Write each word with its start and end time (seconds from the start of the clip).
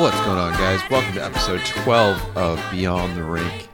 What's 0.00 0.18
going 0.22 0.38
on, 0.38 0.54
guys? 0.54 0.80
Welcome 0.90 1.12
to 1.12 1.22
episode 1.22 1.60
12 1.60 2.34
of 2.34 2.70
Beyond 2.70 3.14
the 3.14 3.22
Rink. 3.22 3.68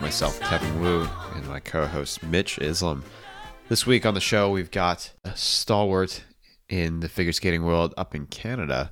Myself, 0.00 0.40
Kevin 0.40 0.80
Wu, 0.80 1.08
and 1.36 1.46
my 1.46 1.60
co 1.60 1.86
host, 1.86 2.20
Mitch 2.24 2.58
Islam. 2.58 3.04
This 3.68 3.86
week 3.86 4.04
on 4.04 4.14
the 4.14 4.20
show, 4.20 4.50
we've 4.50 4.72
got 4.72 5.12
a 5.22 5.36
stalwart 5.36 6.24
in 6.68 6.98
the 6.98 7.08
figure 7.08 7.30
skating 7.30 7.62
world 7.62 7.94
up 7.96 8.12
in 8.12 8.26
Canada. 8.26 8.90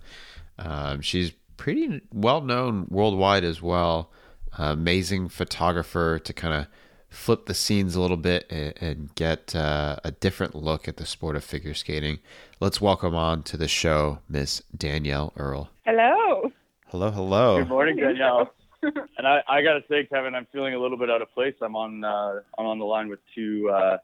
Um, 0.61 1.01
she's 1.01 1.33
pretty 1.57 2.03
well 2.13 2.41
known 2.41 2.87
worldwide 2.89 3.43
as 3.43 3.61
well. 3.61 4.13
Uh, 4.57 4.67
amazing 4.67 5.29
photographer 5.29 6.21
to 6.21 6.33
kind 6.33 6.55
of 6.55 6.69
flip 7.09 7.47
the 7.47 7.55
scenes 7.55 7.97
a 7.97 8.01
little 8.01 8.17
bit 8.17 8.47
and, 8.49 8.75
and 8.81 9.15
get 9.17 9.57
uh, 9.57 9.97
a 10.05 10.13
different 10.13 10.55
look 10.55 10.87
at 10.87 10.99
the 10.99 11.05
sport 11.05 11.35
of 11.35 11.43
figure 11.43 11.75
skating. 11.75 12.21
Let's 12.61 12.81
welcome 12.81 13.17
on 13.17 13.43
to 13.43 13.57
the 13.57 13.67
show 13.67 14.21
Miss 14.29 14.63
Danielle 14.77 15.33
Earl. 15.37 15.69
Hello. 15.85 16.53
Hello, 16.91 17.11
hello. 17.11 17.59
Good 17.59 17.69
morning, 17.69 17.97
Danielle. 17.97 18.53
and 18.83 19.27
I, 19.27 19.43
I 19.49 19.63
got 19.63 19.75
to 19.75 19.83
say, 19.89 20.07
Kevin, 20.07 20.35
I'm 20.35 20.47
feeling 20.53 20.75
a 20.75 20.79
little 20.81 20.97
bit 20.99 21.11
out 21.11 21.23
of 21.23 21.33
place. 21.33 21.55
I'm 21.63 21.77
on 21.77 22.03
uh, 22.05 22.41
I'm 22.59 22.67
on 22.67 22.79
the 22.79 22.85
line 22.85 23.09
with 23.09 23.21
two 23.35 23.71
uh, 23.73 23.99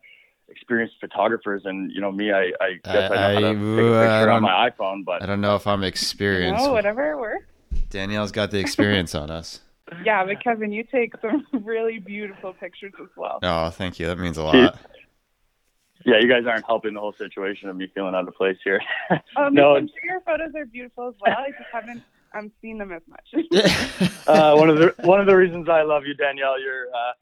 experienced 0.48 0.94
photographers, 1.00 1.62
and 1.64 1.90
you 1.90 2.00
know 2.00 2.12
me, 2.12 2.30
I, 2.32 2.52
I 2.60 2.74
guess 2.84 3.10
I, 3.10 3.14
I- 3.34 3.40
know 3.40 3.46
how 3.46 3.52
to 3.52 3.76
take 3.76 3.84
a 3.84 3.98
I 3.98 4.18
picture 4.18 4.30
on 4.30 4.42
my 4.42 4.70
iPhone, 4.70 5.04
but 5.04 5.22
I 5.22 5.26
don't 5.26 5.40
know 5.40 5.56
if 5.56 5.66
I'm 5.66 5.82
experienced. 5.82 6.64
Oh, 6.64 6.72
whatever 6.72 7.16
works. 7.18 7.44
Danielle's 7.90 8.32
got 8.32 8.50
the 8.50 8.58
experience 8.58 9.14
on 9.14 9.30
us. 9.30 9.60
Yeah, 10.04 10.24
but 10.24 10.42
Kevin, 10.42 10.72
you 10.72 10.82
take 10.84 11.14
some 11.20 11.46
really 11.64 11.98
beautiful 11.98 12.52
pictures 12.52 12.92
as 13.00 13.08
well. 13.16 13.38
Oh, 13.42 13.70
thank 13.70 13.98
you. 14.00 14.06
That 14.06 14.18
means 14.18 14.36
a 14.36 14.42
lot. 14.42 14.78
yeah, 16.04 16.18
you 16.20 16.28
guys 16.28 16.42
aren't 16.46 16.66
helping 16.66 16.94
the 16.94 17.00
whole 17.00 17.14
situation 17.16 17.68
of 17.68 17.76
me 17.76 17.90
feeling 17.94 18.14
out 18.14 18.26
of 18.28 18.34
place 18.34 18.58
here. 18.64 18.80
Um, 19.36 19.54
No, 19.54 19.76
I'm 19.76 19.86
sure 19.86 20.04
your 20.04 20.20
photos 20.22 20.54
are 20.56 20.64
beautiful 20.66 21.08
as 21.08 21.14
well. 21.20 21.36
I 21.38 21.50
just 21.50 21.62
haven't 21.72 22.02
um, 22.38 22.52
seeing 22.60 22.78
them 22.78 22.92
as 22.92 23.02
much. 23.08 23.28
uh, 24.26 24.54
one 24.56 24.70
of 24.70 24.78
the 24.78 24.94
one 25.04 25.20
of 25.20 25.26
the 25.26 25.36
reasons 25.36 25.68
I 25.68 25.82
love 25.82 26.04
you, 26.06 26.14
Danielle. 26.14 26.60
You're 26.60 26.86
uh, 26.88 27.12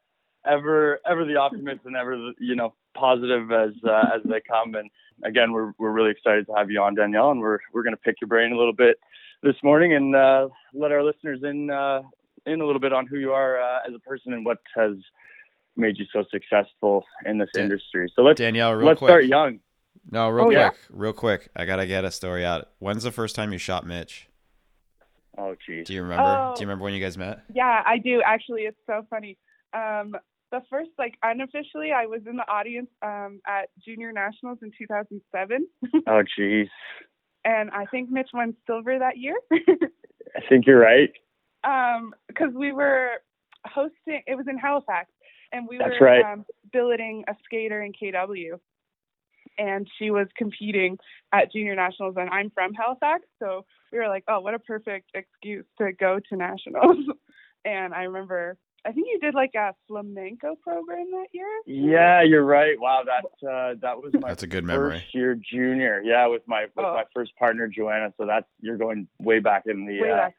ever 0.50 1.00
ever 1.08 1.24
the 1.24 1.36
optimist 1.36 1.80
and 1.84 1.96
ever 1.96 2.16
the, 2.16 2.32
you 2.38 2.54
know 2.56 2.74
positive 2.96 3.50
as 3.50 3.72
uh, 3.86 4.04
as 4.14 4.22
they 4.24 4.40
come. 4.48 4.74
And 4.74 4.90
again, 5.24 5.52
we're 5.52 5.72
we're 5.78 5.92
really 5.92 6.10
excited 6.10 6.46
to 6.46 6.54
have 6.54 6.70
you 6.70 6.80
on, 6.80 6.94
Danielle, 6.94 7.30
and 7.30 7.40
we're 7.40 7.58
we're 7.72 7.82
going 7.82 7.94
to 7.94 8.00
pick 8.00 8.16
your 8.20 8.28
brain 8.28 8.52
a 8.52 8.56
little 8.56 8.72
bit 8.74 8.98
this 9.42 9.56
morning 9.62 9.94
and 9.94 10.14
uh, 10.16 10.48
let 10.72 10.92
our 10.92 11.02
listeners 11.02 11.40
in 11.42 11.70
uh, 11.70 12.02
in 12.46 12.60
a 12.60 12.66
little 12.66 12.80
bit 12.80 12.92
on 12.92 13.06
who 13.06 13.18
you 13.18 13.32
are 13.32 13.60
uh, 13.60 13.78
as 13.88 13.94
a 13.94 13.98
person 14.00 14.32
and 14.32 14.44
what 14.44 14.58
has 14.74 14.92
made 15.76 15.98
you 15.98 16.04
so 16.12 16.24
successful 16.30 17.04
in 17.26 17.38
this 17.38 17.48
Dan- 17.52 17.64
industry. 17.64 18.10
So 18.14 18.22
let's 18.22 18.38
Danielle, 18.38 18.74
real 18.74 18.86
let's 18.86 18.98
quick. 18.98 19.08
start 19.10 19.26
young. 19.26 19.60
No, 20.10 20.28
real 20.28 20.44
Oh, 20.44 20.46
quick. 20.48 20.56
yeah? 20.58 20.70
Real 20.90 21.12
quick. 21.12 21.48
I 21.56 21.64
got 21.64 21.76
to 21.76 21.86
get 21.86 22.04
a 22.04 22.10
story 22.10 22.44
out. 22.44 22.68
When's 22.78 23.02
the 23.04 23.10
first 23.10 23.34
time 23.34 23.52
you 23.52 23.58
shot 23.58 23.86
Mitch? 23.86 24.28
Oh, 25.36 25.54
geez. 25.66 25.86
Do 25.86 25.94
you 25.94 26.02
remember? 26.02 26.22
Oh. 26.24 26.54
Do 26.54 26.60
you 26.62 26.66
remember 26.66 26.84
when 26.84 26.94
you 26.94 27.00
guys 27.00 27.18
met? 27.18 27.40
yeah, 27.54 27.82
I 27.86 27.98
do. 27.98 28.22
Actually, 28.24 28.62
it's 28.62 28.78
so 28.86 29.06
funny. 29.10 29.36
Um, 29.72 30.14
the 30.52 30.60
first, 30.70 30.90
like, 30.98 31.14
unofficially, 31.22 31.90
I 31.90 32.06
was 32.06 32.20
in 32.28 32.36
the 32.36 32.48
audience 32.48 32.88
um, 33.02 33.40
at 33.46 33.68
Junior 33.84 34.12
Nationals 34.12 34.58
in 34.62 34.70
2007, 34.78 35.66
Oh, 36.06 36.22
geez. 36.36 36.68
and 37.44 37.70
I 37.70 37.86
think 37.86 38.10
Mitch 38.10 38.28
won 38.32 38.54
silver 38.66 38.96
that 38.98 39.16
year. 39.16 39.34
I 39.52 40.40
think 40.48 40.66
you're 40.66 40.78
right. 40.80 41.10
um 41.64 42.12
because 42.28 42.52
we 42.54 42.72
were 42.72 43.10
hosting 43.66 44.22
it 44.26 44.36
was 44.36 44.46
in 44.48 44.58
halifax 44.58 45.10
and 45.52 45.66
we 45.68 45.78
That's 45.78 45.98
were 46.00 46.06
right. 46.06 46.24
um, 46.24 46.44
billeting 46.72 47.24
a 47.28 47.34
skater 47.44 47.82
in 47.82 47.92
kw 47.92 48.58
and 49.58 49.88
she 49.98 50.10
was 50.10 50.26
competing 50.36 50.98
at 51.32 51.50
junior 51.52 51.74
nationals 51.74 52.16
and 52.18 52.28
i'm 52.30 52.50
from 52.50 52.74
halifax 52.74 53.22
so 53.38 53.64
we 53.94 54.00
were 54.00 54.08
like 54.08 54.24
oh 54.28 54.40
what 54.40 54.52
a 54.54 54.58
perfect 54.58 55.10
excuse 55.14 55.64
to 55.78 55.92
go 55.92 56.18
to 56.28 56.36
nationals 56.36 56.98
and 57.64 57.94
i 57.94 58.02
remember 58.02 58.58
i 58.84 58.92
think 58.92 59.06
you 59.10 59.18
did 59.20 59.34
like 59.34 59.54
a 59.54 59.72
flamenco 59.88 60.56
program 60.62 61.06
that 61.12 61.28
year 61.32 61.46
Yeah, 61.66 62.22
you're 62.22 62.44
right. 62.44 62.78
Wow, 62.78 63.02
that 63.06 63.24
uh, 63.48 63.74
that 63.80 63.96
was 64.02 64.12
my 64.14 64.28
That's 64.28 64.42
a 64.42 64.46
good 64.46 64.64
memory. 64.64 64.98
first 65.00 65.14
year 65.14 65.34
junior. 65.52 66.02
Yeah, 66.04 66.26
with 66.26 66.42
my 66.46 66.62
with 66.76 66.84
Oh. 66.84 66.94
my 66.94 67.04
first 67.14 67.32
partner 67.38 67.66
Joanna. 67.68 68.12
So 68.18 68.26
that's 68.26 68.46
you're 68.60 68.76
going 68.76 69.08
way 69.18 69.38
back 69.40 69.62
in 69.66 69.86
the 69.86 70.00
Way 70.02 70.10
uh, 70.10 70.16
back. 70.16 70.34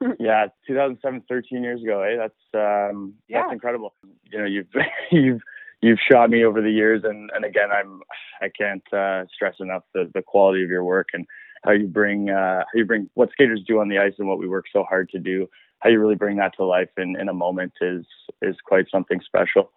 yeah 0.20 0.46
2007, 0.68 1.22
13 1.28 1.62
years 1.64 1.82
ago. 1.82 2.02
Eh, 2.02 2.16
that's 2.16 2.42
um 2.54 3.14
Yeah. 3.26 3.40
that's 3.42 3.52
incredible. 3.54 3.94
You 4.30 4.38
know, 4.38 4.44
you've 4.54 4.68
you've 5.10 5.40
you've 5.82 5.98
shot 6.10 6.30
me 6.30 6.44
over 6.44 6.60
the 6.62 6.70
years, 6.70 7.02
and 7.04 7.30
and 7.34 7.44
again, 7.44 7.70
I'm 7.72 8.00
I 8.40 8.48
can't 8.56 8.86
uh, 8.92 9.24
stress 9.34 9.56
enough 9.58 9.82
the 9.94 10.08
the 10.14 10.22
quality 10.22 10.62
of 10.62 10.70
your 10.70 10.84
work 10.84 11.08
and 11.14 11.26
how 11.68 11.74
you 11.74 11.86
bring 11.86 12.30
uh, 12.30 12.60
how 12.60 12.74
you 12.74 12.86
bring 12.86 13.10
what 13.14 13.30
skaters 13.30 13.60
do 13.66 13.78
on 13.80 13.88
the 13.88 13.98
ice 13.98 14.14
and 14.18 14.26
what 14.26 14.38
we 14.38 14.48
work 14.48 14.64
so 14.72 14.84
hard 14.88 15.10
to 15.10 15.18
do. 15.18 15.46
How 15.80 15.90
you 15.90 16.00
really 16.00 16.14
bring 16.16 16.38
that 16.38 16.56
to 16.56 16.64
life 16.64 16.88
in, 16.96 17.14
in 17.20 17.28
a 17.28 17.34
moment 17.34 17.72
is 17.82 18.04
is 18.40 18.56
quite 18.64 18.86
something 18.90 19.20
special. 19.24 19.70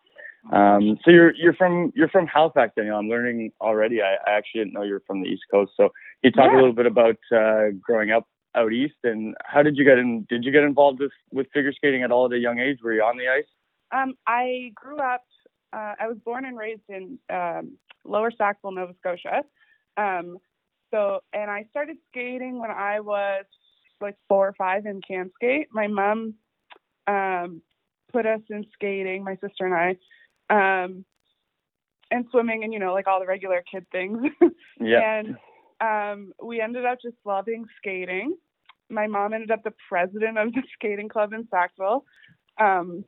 Um, 0.53 0.97
so 1.03 1.11
you're 1.11 1.35
you're 1.35 1.53
from 1.53 1.91
you're 1.93 2.07
from 2.07 2.27
Halifax, 2.27 2.73
Danielle. 2.75 2.97
I'm 2.97 3.09
learning 3.09 3.51
already. 3.59 4.01
I, 4.01 4.13
I 4.25 4.37
actually 4.37 4.61
didn't 4.61 4.73
know 4.73 4.83
you 4.83 4.93
were 4.93 5.03
from 5.05 5.21
the 5.21 5.27
East 5.27 5.43
Coast. 5.51 5.73
So 5.75 5.89
can 5.89 5.91
you 6.23 6.31
talk 6.31 6.49
Yeah. 6.51 6.55
a 6.55 6.59
little 6.61 6.73
bit 6.73 6.85
about 6.85 7.17
uh, 7.35 7.65
growing 7.81 8.11
up 8.11 8.27
out 8.55 8.73
east 8.73 8.95
and 9.05 9.33
how 9.45 9.61
did 9.63 9.77
you 9.77 9.85
get 9.85 9.97
in? 9.97 10.25
Did 10.29 10.43
you 10.43 10.51
get 10.51 10.63
involved 10.63 10.99
with 10.99 11.11
with 11.31 11.47
figure 11.53 11.73
skating 11.73 12.03
at 12.03 12.11
all 12.11 12.25
at 12.25 12.31
a 12.33 12.39
young 12.39 12.59
age? 12.59 12.79
Were 12.83 12.93
you 12.93 13.03
on 13.03 13.17
the 13.17 13.27
ice? 13.27 13.45
Um, 13.91 14.15
I 14.27 14.71
grew 14.75 14.97
up. 14.97 15.25
Uh, 15.73 15.93
I 15.99 16.07
was 16.07 16.17
born 16.25 16.45
and 16.45 16.57
raised 16.57 16.89
in 16.89 17.19
um, 17.29 17.77
Lower 18.03 18.31
Sackville, 18.31 18.71
Nova 18.71 18.93
Scotia. 18.99 19.43
Um, 19.97 20.37
so, 20.91 21.21
and 21.33 21.49
I 21.49 21.65
started 21.69 21.97
skating 22.09 22.59
when 22.59 22.71
I 22.71 22.99
was 22.99 23.45
like 24.01 24.15
four 24.27 24.47
or 24.47 24.53
five 24.53 24.85
in 24.85 25.01
CanSkate. 25.01 25.65
My 25.71 25.87
mom 25.87 26.35
um, 27.07 27.61
put 28.11 28.25
us 28.25 28.41
in 28.49 28.65
skating, 28.73 29.23
my 29.23 29.35
sister 29.35 29.65
and 29.65 29.73
I, 29.73 30.83
um, 30.83 31.05
and 32.11 32.25
swimming, 32.31 32.63
and 32.63 32.73
you 32.73 32.79
know, 32.79 32.93
like 32.93 33.07
all 33.07 33.19
the 33.19 33.25
regular 33.25 33.63
kid 33.69 33.85
things. 33.91 34.19
Yeah. 34.83 35.19
And 35.19 35.37
um, 35.79 36.33
we 36.43 36.59
ended 36.59 36.85
up 36.85 36.97
just 37.03 37.15
loving 37.23 37.65
skating. 37.77 38.35
My 38.89 39.05
mom 39.05 39.33
ended 39.33 39.51
up 39.51 39.63
the 39.63 39.73
president 39.87 40.39
of 40.39 40.51
the 40.53 40.63
skating 40.73 41.07
club 41.07 41.33
in 41.33 41.47
Sackville. 41.51 42.03
Um, 42.59 43.05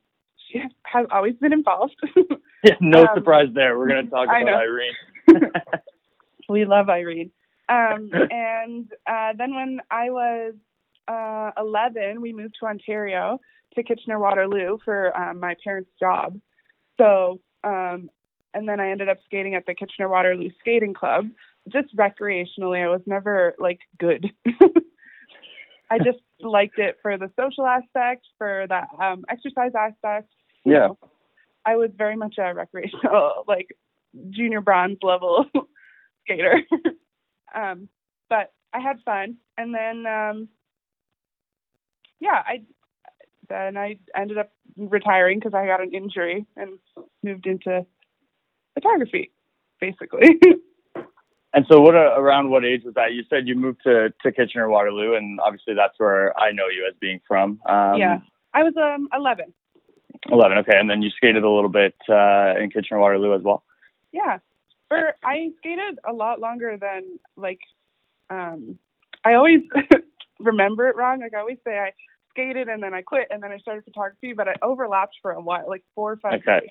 she 0.48 0.60
has 0.84 1.06
always 1.10 1.34
been 1.40 1.52
involved. 1.52 1.96
Yeah, 2.64 2.76
no 2.80 3.02
Um, 3.02 3.08
surprise 3.14 3.48
there. 3.54 3.78
We're 3.78 3.88
going 3.88 4.06
to 4.06 4.10
talk 4.10 4.24
about. 4.26 4.48
Irene. 4.48 4.94
we 6.48 6.64
love 6.64 6.88
Irene. 6.88 7.30
Um, 7.68 8.10
and 8.30 8.90
uh, 9.06 9.32
then 9.36 9.54
when 9.54 9.80
I 9.90 10.10
was 10.10 10.54
uh, 11.08 11.50
11, 11.58 12.20
we 12.20 12.32
moved 12.32 12.56
to 12.60 12.66
Ontario 12.66 13.40
to 13.74 13.82
Kitchener 13.82 14.18
Waterloo 14.18 14.78
for 14.84 15.16
um, 15.16 15.40
my 15.40 15.56
parents' 15.62 15.90
job. 15.98 16.38
So, 16.98 17.40
um, 17.64 18.10
and 18.52 18.68
then 18.68 18.78
I 18.80 18.90
ended 18.90 19.08
up 19.08 19.18
skating 19.24 19.54
at 19.54 19.66
the 19.66 19.74
Kitchener 19.74 20.08
Waterloo 20.08 20.50
Skating 20.60 20.94
Club, 20.94 21.28
just 21.68 21.94
recreationally. 21.96 22.84
I 22.84 22.88
was 22.88 23.00
never 23.06 23.54
like 23.58 23.80
good. 23.98 24.30
I 25.90 25.98
just 25.98 26.18
liked 26.40 26.78
it 26.78 26.98
for 27.02 27.18
the 27.18 27.30
social 27.38 27.66
aspect, 27.66 28.26
for 28.38 28.66
the 28.68 28.82
um, 29.04 29.24
exercise 29.28 29.72
aspect. 29.78 30.28
you 30.64 30.72
Yeah. 30.72 30.78
know. 30.88 30.98
I 31.66 31.76
was 31.76 31.90
very 31.96 32.16
much 32.16 32.36
a 32.38 32.54
recreational, 32.54 33.44
like 33.48 33.68
junior 34.30 34.60
bronze 34.60 34.98
level 35.02 35.46
skater. 36.24 36.60
Um, 37.54 37.88
but 38.28 38.52
I 38.72 38.80
had 38.80 39.00
fun, 39.04 39.36
and 39.56 39.74
then 39.74 40.06
um, 40.06 40.48
yeah, 42.20 42.42
I 42.46 42.62
then 43.48 43.76
I 43.76 43.98
ended 44.16 44.38
up 44.38 44.50
retiring 44.76 45.38
because 45.38 45.54
I 45.54 45.66
got 45.66 45.82
an 45.82 45.92
injury 45.92 46.46
and 46.56 46.78
moved 47.22 47.46
into 47.46 47.86
photography, 48.74 49.32
basically. 49.80 50.40
And 51.54 51.64
so, 51.70 51.80
what 51.80 51.94
uh, 51.94 52.18
around 52.18 52.50
what 52.50 52.64
age 52.64 52.82
was 52.84 52.94
that? 52.94 53.12
You 53.12 53.22
said 53.30 53.46
you 53.46 53.54
moved 53.54 53.82
to 53.84 54.12
to 54.22 54.32
Kitchener 54.32 54.68
Waterloo, 54.68 55.14
and 55.14 55.38
obviously 55.38 55.74
that's 55.74 55.94
where 55.98 56.36
I 56.36 56.50
know 56.50 56.64
you 56.66 56.84
as 56.88 56.96
being 57.00 57.20
from. 57.28 57.60
Um, 57.68 57.94
yeah, 57.96 58.18
I 58.52 58.64
was 58.64 58.74
um 58.76 59.08
11. 59.16 59.54
11. 60.32 60.58
Okay, 60.58 60.76
and 60.76 60.90
then 60.90 61.00
you 61.00 61.10
skated 61.10 61.44
a 61.44 61.50
little 61.50 61.70
bit 61.70 61.94
uh, 62.08 62.54
in 62.60 62.70
Kitchener 62.70 62.98
Waterloo 62.98 63.36
as 63.36 63.42
well. 63.42 63.62
Yeah. 64.10 64.38
For 64.88 65.14
I 65.24 65.50
skated 65.58 65.98
a 66.08 66.12
lot 66.12 66.40
longer 66.40 66.76
than 66.80 67.18
like 67.36 67.60
um 68.30 68.78
I 69.24 69.34
always 69.34 69.60
remember 70.40 70.88
it 70.88 70.96
wrong. 70.96 71.20
Like 71.20 71.34
I 71.34 71.40
always 71.40 71.58
say 71.66 71.78
I 71.78 71.92
skated 72.30 72.68
and 72.68 72.82
then 72.82 72.94
I 72.94 73.02
quit 73.02 73.28
and 73.30 73.42
then 73.42 73.52
I 73.52 73.58
started 73.58 73.84
photography, 73.84 74.32
but 74.32 74.48
I 74.48 74.54
overlapped 74.62 75.16
for 75.22 75.32
a 75.32 75.40
while, 75.40 75.68
like 75.68 75.84
four 75.94 76.12
or 76.12 76.16
five 76.16 76.40
Okay. 76.40 76.60
years. 76.62 76.70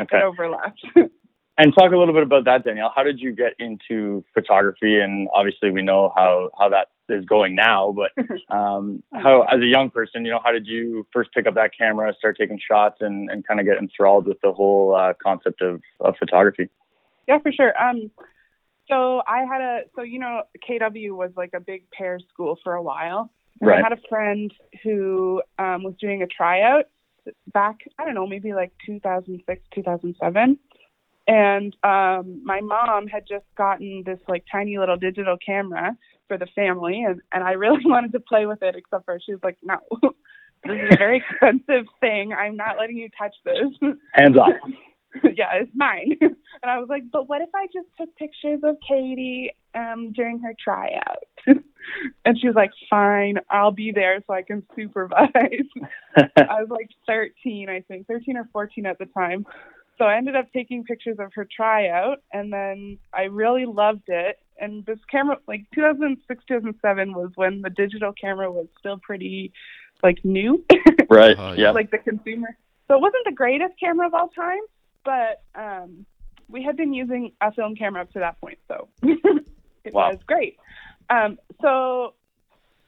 Okay. 0.00 0.18
It 0.18 0.24
overlapped. 0.24 0.80
And 1.58 1.74
talk 1.74 1.92
a 1.92 1.96
little 1.96 2.14
bit 2.14 2.22
about 2.22 2.46
that, 2.46 2.64
Danielle. 2.64 2.90
How 2.96 3.02
did 3.02 3.20
you 3.20 3.32
get 3.32 3.52
into 3.58 4.24
photography? 4.32 4.98
And 4.98 5.28
obviously, 5.34 5.70
we 5.70 5.82
know 5.82 6.10
how 6.16 6.48
how 6.58 6.70
that 6.70 6.88
is 7.10 7.22
going 7.26 7.54
now. 7.54 7.94
But 7.94 8.12
um, 8.54 9.02
how, 9.12 9.42
as 9.42 9.60
a 9.60 9.66
young 9.66 9.90
person, 9.90 10.24
you 10.24 10.30
know, 10.30 10.40
how 10.42 10.52
did 10.52 10.66
you 10.66 11.06
first 11.12 11.30
pick 11.34 11.46
up 11.46 11.54
that 11.56 11.72
camera, 11.76 12.14
start 12.18 12.38
taking 12.38 12.58
shots, 12.58 12.98
and, 13.00 13.28
and 13.30 13.46
kind 13.46 13.60
of 13.60 13.66
get 13.66 13.76
enthralled 13.76 14.26
with 14.26 14.40
the 14.42 14.52
whole 14.52 14.94
uh, 14.94 15.12
concept 15.22 15.60
of, 15.60 15.82
of 16.00 16.14
photography? 16.18 16.70
Yeah, 17.28 17.38
for 17.38 17.52
sure. 17.52 17.72
Um 17.80 18.10
so 18.88 19.22
I 19.26 19.44
had 19.44 19.60
a 19.60 19.80
so 19.94 20.02
you 20.02 20.18
know 20.18 20.42
KW 20.68 21.12
was 21.12 21.30
like 21.36 21.50
a 21.54 21.60
big 21.60 21.90
pair 21.90 22.18
school 22.32 22.58
for 22.62 22.74
a 22.74 22.82
while 22.82 23.30
And 23.60 23.68
Right. 23.68 23.80
I 23.80 23.82
had 23.88 23.92
a 23.92 24.00
friend 24.08 24.52
who 24.82 25.42
um, 25.58 25.82
was 25.82 25.94
doing 26.00 26.22
a 26.22 26.26
tryout 26.26 26.86
back, 27.52 27.76
I 27.98 28.04
don't 28.04 28.14
know, 28.14 28.26
maybe 28.26 28.52
like 28.54 28.72
2006, 28.86 29.62
2007. 29.74 30.58
And 31.26 31.76
um, 31.84 32.42
my 32.44 32.60
mom 32.60 33.06
had 33.06 33.24
just 33.28 33.44
gotten 33.56 34.02
this 34.04 34.18
like 34.28 34.44
tiny 34.50 34.78
little 34.78 34.96
digital 34.96 35.36
camera 35.44 35.96
for 36.26 36.38
the 36.38 36.46
family, 36.54 37.04
and, 37.06 37.20
and 37.32 37.44
I 37.44 37.52
really 37.52 37.80
wanted 37.84 38.12
to 38.12 38.20
play 38.20 38.46
with 38.46 38.62
it, 38.62 38.74
except 38.76 39.04
for 39.04 39.20
she 39.24 39.32
was 39.32 39.40
like, 39.44 39.58
no, 39.62 39.76
this 40.64 40.76
is 40.76 40.88
a 40.92 40.96
very 40.96 41.22
expensive 41.30 41.86
thing. 42.00 42.32
I'm 42.32 42.56
not 42.56 42.78
letting 42.78 42.96
you 42.96 43.08
touch 43.16 43.34
this. 43.44 43.92
Hands 44.14 44.36
off. 44.36 44.52
yeah, 45.36 45.54
it's 45.54 45.70
mine. 45.74 46.18
And 46.62 46.70
I 46.70 46.78
was 46.78 46.90
like, 46.90 47.04
but 47.10 47.26
what 47.26 47.40
if 47.40 47.48
I 47.54 47.68
just 47.72 47.86
took 47.98 48.14
pictures 48.16 48.60
of 48.64 48.76
Katie 48.86 49.50
um, 49.74 50.12
during 50.12 50.40
her 50.40 50.52
tryout? 50.62 51.24
and 51.46 52.38
she 52.38 52.48
was 52.48 52.54
like, 52.54 52.72
fine, 52.90 53.36
I'll 53.48 53.70
be 53.70 53.92
there 53.92 54.22
so 54.26 54.34
I 54.34 54.42
can 54.42 54.62
supervise. 54.76 55.30
I 56.16 56.60
was 56.60 56.68
like 56.68 56.90
13, 57.06 57.70
I 57.70 57.80
think, 57.80 58.08
13 58.08 58.36
or 58.36 58.46
14 58.52 58.84
at 58.84 58.98
the 58.98 59.06
time. 59.06 59.46
So 59.96 60.04
I 60.04 60.16
ended 60.16 60.36
up 60.36 60.52
taking 60.52 60.84
pictures 60.84 61.16
of 61.18 61.32
her 61.34 61.46
tryout, 61.54 62.22
and 62.32 62.52
then 62.52 62.98
I 63.14 63.22
really 63.24 63.64
loved 63.64 64.08
it. 64.08 64.38
And 64.58 64.84
this 64.84 64.98
camera, 65.10 65.36
like 65.46 65.64
2006, 65.74 66.44
2007, 66.46 67.14
was 67.14 67.30
when 67.36 67.62
the 67.62 67.70
digital 67.70 68.12
camera 68.12 68.50
was 68.50 68.66
still 68.78 68.98
pretty, 68.98 69.52
like, 70.02 70.18
new, 70.24 70.64
right. 71.10 71.36
Oh, 71.38 71.52
yeah. 71.52 71.70
like 71.70 71.90
the 71.90 71.98
consumer. 71.98 72.56
So 72.88 72.94
it 72.94 73.00
wasn't 73.00 73.24
the 73.24 73.32
greatest 73.32 73.74
camera 73.78 74.06
of 74.06 74.14
all 74.14 74.28
time, 74.28 74.60
but 75.04 75.42
um, 75.54 76.06
we 76.48 76.62
had 76.62 76.76
been 76.76 76.92
using 76.92 77.32
a 77.40 77.52
film 77.52 77.74
camera 77.76 78.02
up 78.02 78.12
to 78.12 78.20
that 78.20 78.40
point, 78.40 78.58
so 78.68 78.88
it 79.02 79.94
Wow. 79.94 80.10
was 80.10 80.18
great. 80.26 80.56
Um, 81.08 81.38
so 81.60 82.14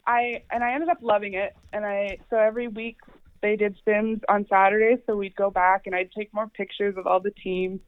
I 0.07 0.43
and 0.51 0.63
I 0.65 0.75
ended 0.75 0.89
up 0.89 0.99
loving 1.01 1.35
it, 1.35 1.55
and 1.73 1.85
I 1.85 2.19
so 2.31 2.37
every 2.37 2.69
week 2.69 2.99
they 3.41 3.57
did 3.57 3.77
sims 3.85 4.21
on 4.29 4.47
Saturdays, 4.49 4.99
so 5.07 5.17
we'd 5.17 5.35
go 5.35 5.51
back 5.51 5.83
and 5.87 5.95
I'd 5.95 6.13
take 6.13 6.33
more 6.33 6.49
pictures 6.49 6.97
of 6.97 7.07
all 7.07 7.21
the 7.21 7.33
teams. 7.33 7.81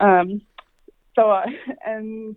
Um, 0.00 0.40
so 1.14 1.30
uh, 1.30 1.44
and 1.86 2.36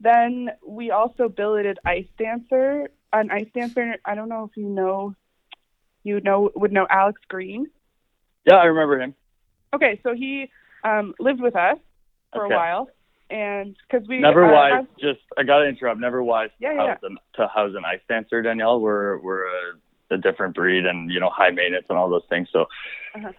then 0.00 0.50
we 0.66 0.90
also 0.90 1.28
billeted 1.28 1.78
Ice 1.84 2.08
Dancer. 2.18 2.88
An 3.12 3.30
Ice 3.30 3.48
Dancer. 3.54 3.96
I 4.04 4.14
don't 4.14 4.28
know 4.28 4.44
if 4.44 4.56
you 4.56 4.68
know, 4.68 5.14
you 6.04 6.20
know 6.20 6.50
would 6.54 6.72
know 6.72 6.86
Alex 6.88 7.20
Green. 7.28 7.66
yeah, 8.46 8.54
I 8.56 8.64
remember 8.64 9.00
him. 9.00 9.14
Okay, 9.74 10.00
so 10.02 10.14
he 10.14 10.50
um, 10.84 11.14
lived 11.18 11.40
with 11.40 11.54
us 11.56 11.78
for 12.32 12.46
Okay. 12.46 12.54
a 12.54 12.56
while, 12.56 12.88
and 13.30 13.76
because 13.88 14.06
we 14.08 14.18
Never 14.18 14.44
uh, 14.46 14.52
wise. 14.52 14.72
have- 14.74 14.86
Just 14.98 15.20
I 15.38 15.42
gotta 15.44 15.66
interrupt. 15.66 16.00
Never 16.00 16.22
wise 16.22 16.50
Yeah, 16.58 16.70
to, 16.70 16.74
yeah, 16.74 16.86
house 16.88 16.98
An, 17.04 17.18
to 17.34 17.46
house 17.48 17.72
an 17.76 17.84
ice 17.84 18.00
dancer, 18.08 18.42
Danielle. 18.42 18.80
We're 18.80 19.18
we're 19.18 19.46
a, 19.46 20.14
a 20.14 20.18
different 20.18 20.54
breed, 20.54 20.86
and 20.86 21.10
you 21.10 21.20
know 21.20 21.30
high 21.30 21.50
maintenance 21.50 21.86
and 21.88 21.96
all 21.98 22.08
those 22.10 22.26
things. 22.28 22.48
So, 22.52 22.66
Uh-huh. 23.14 23.32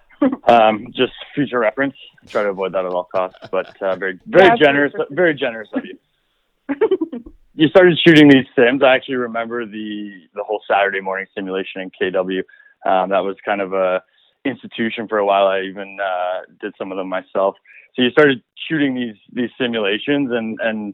um, 0.48 0.88
just 0.96 1.14
future 1.36 1.60
reference. 1.60 1.96
Try 2.28 2.44
to 2.44 2.50
avoid 2.50 2.74
that 2.74 2.86
at 2.86 2.92
all 2.92 3.06
costs. 3.06 3.40
But 3.52 3.82
uh, 3.82 3.96
very 3.98 4.20
very 4.26 4.48
Yeah, 4.48 4.56
generous, 4.56 4.94
sure. 4.96 5.08
very 5.12 5.34
generous 5.34 5.70
of 5.74 5.84
you. 5.86 5.98
you 7.56 7.68
started 7.70 8.00
shooting 8.08 8.30
these 8.30 8.46
sims. 8.56 8.82
I 8.84 8.96
actually 8.96 9.16
remember 9.16 9.66
the 9.66 10.28
the 10.34 10.44
whole 10.44 10.62
Saturday 10.70 11.02
morning 11.02 11.26
simulation 11.36 11.82
in 11.82 11.92
KW. 11.92 12.40
Um, 12.86 13.10
that 13.10 13.20
was 13.20 13.36
kind 13.44 13.60
of 13.62 13.74
a 13.74 14.02
institution 14.46 15.08
for 15.08 15.18
a 15.18 15.26
while. 15.26 15.48
I 15.48 15.62
even 15.62 15.98
uh, 16.04 16.42
did 16.60 16.74
some 16.78 16.92
of 16.92 16.98
them 16.98 17.10
myself. 17.10 17.56
So 17.96 18.02
you 18.02 18.10
started 18.12 18.42
shooting 18.68 18.96
these 18.96 19.16
these 19.32 19.50
simulations, 19.58 20.32
and 20.32 20.60
and 20.62 20.94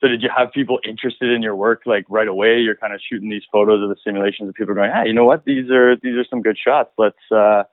so 0.00 0.08
did 0.08 0.22
you 0.22 0.28
have 0.36 0.52
people 0.52 0.78
interested 0.84 1.30
in 1.30 1.42
your 1.42 1.56
work 1.56 1.82
like 1.86 2.04
right 2.08 2.28
away? 2.28 2.58
You're 2.58 2.76
kind 2.76 2.92
of 2.92 3.00
shooting 3.00 3.30
these 3.30 3.44
photos 3.50 3.82
of 3.82 3.88
the 3.88 3.96
simulations, 4.04 4.46
and 4.48 4.54
people 4.54 4.72
are 4.72 4.74
going, 4.74 4.92
"Hey, 4.92 5.06
you 5.06 5.14
know 5.14 5.24
what? 5.24 5.44
These 5.44 5.70
are 5.70 5.96
these 5.96 6.16
are 6.16 6.24
some 6.28 6.42
good 6.42 6.58
shots. 6.58 6.90
Let's 6.98 7.16
uh, 7.30 7.64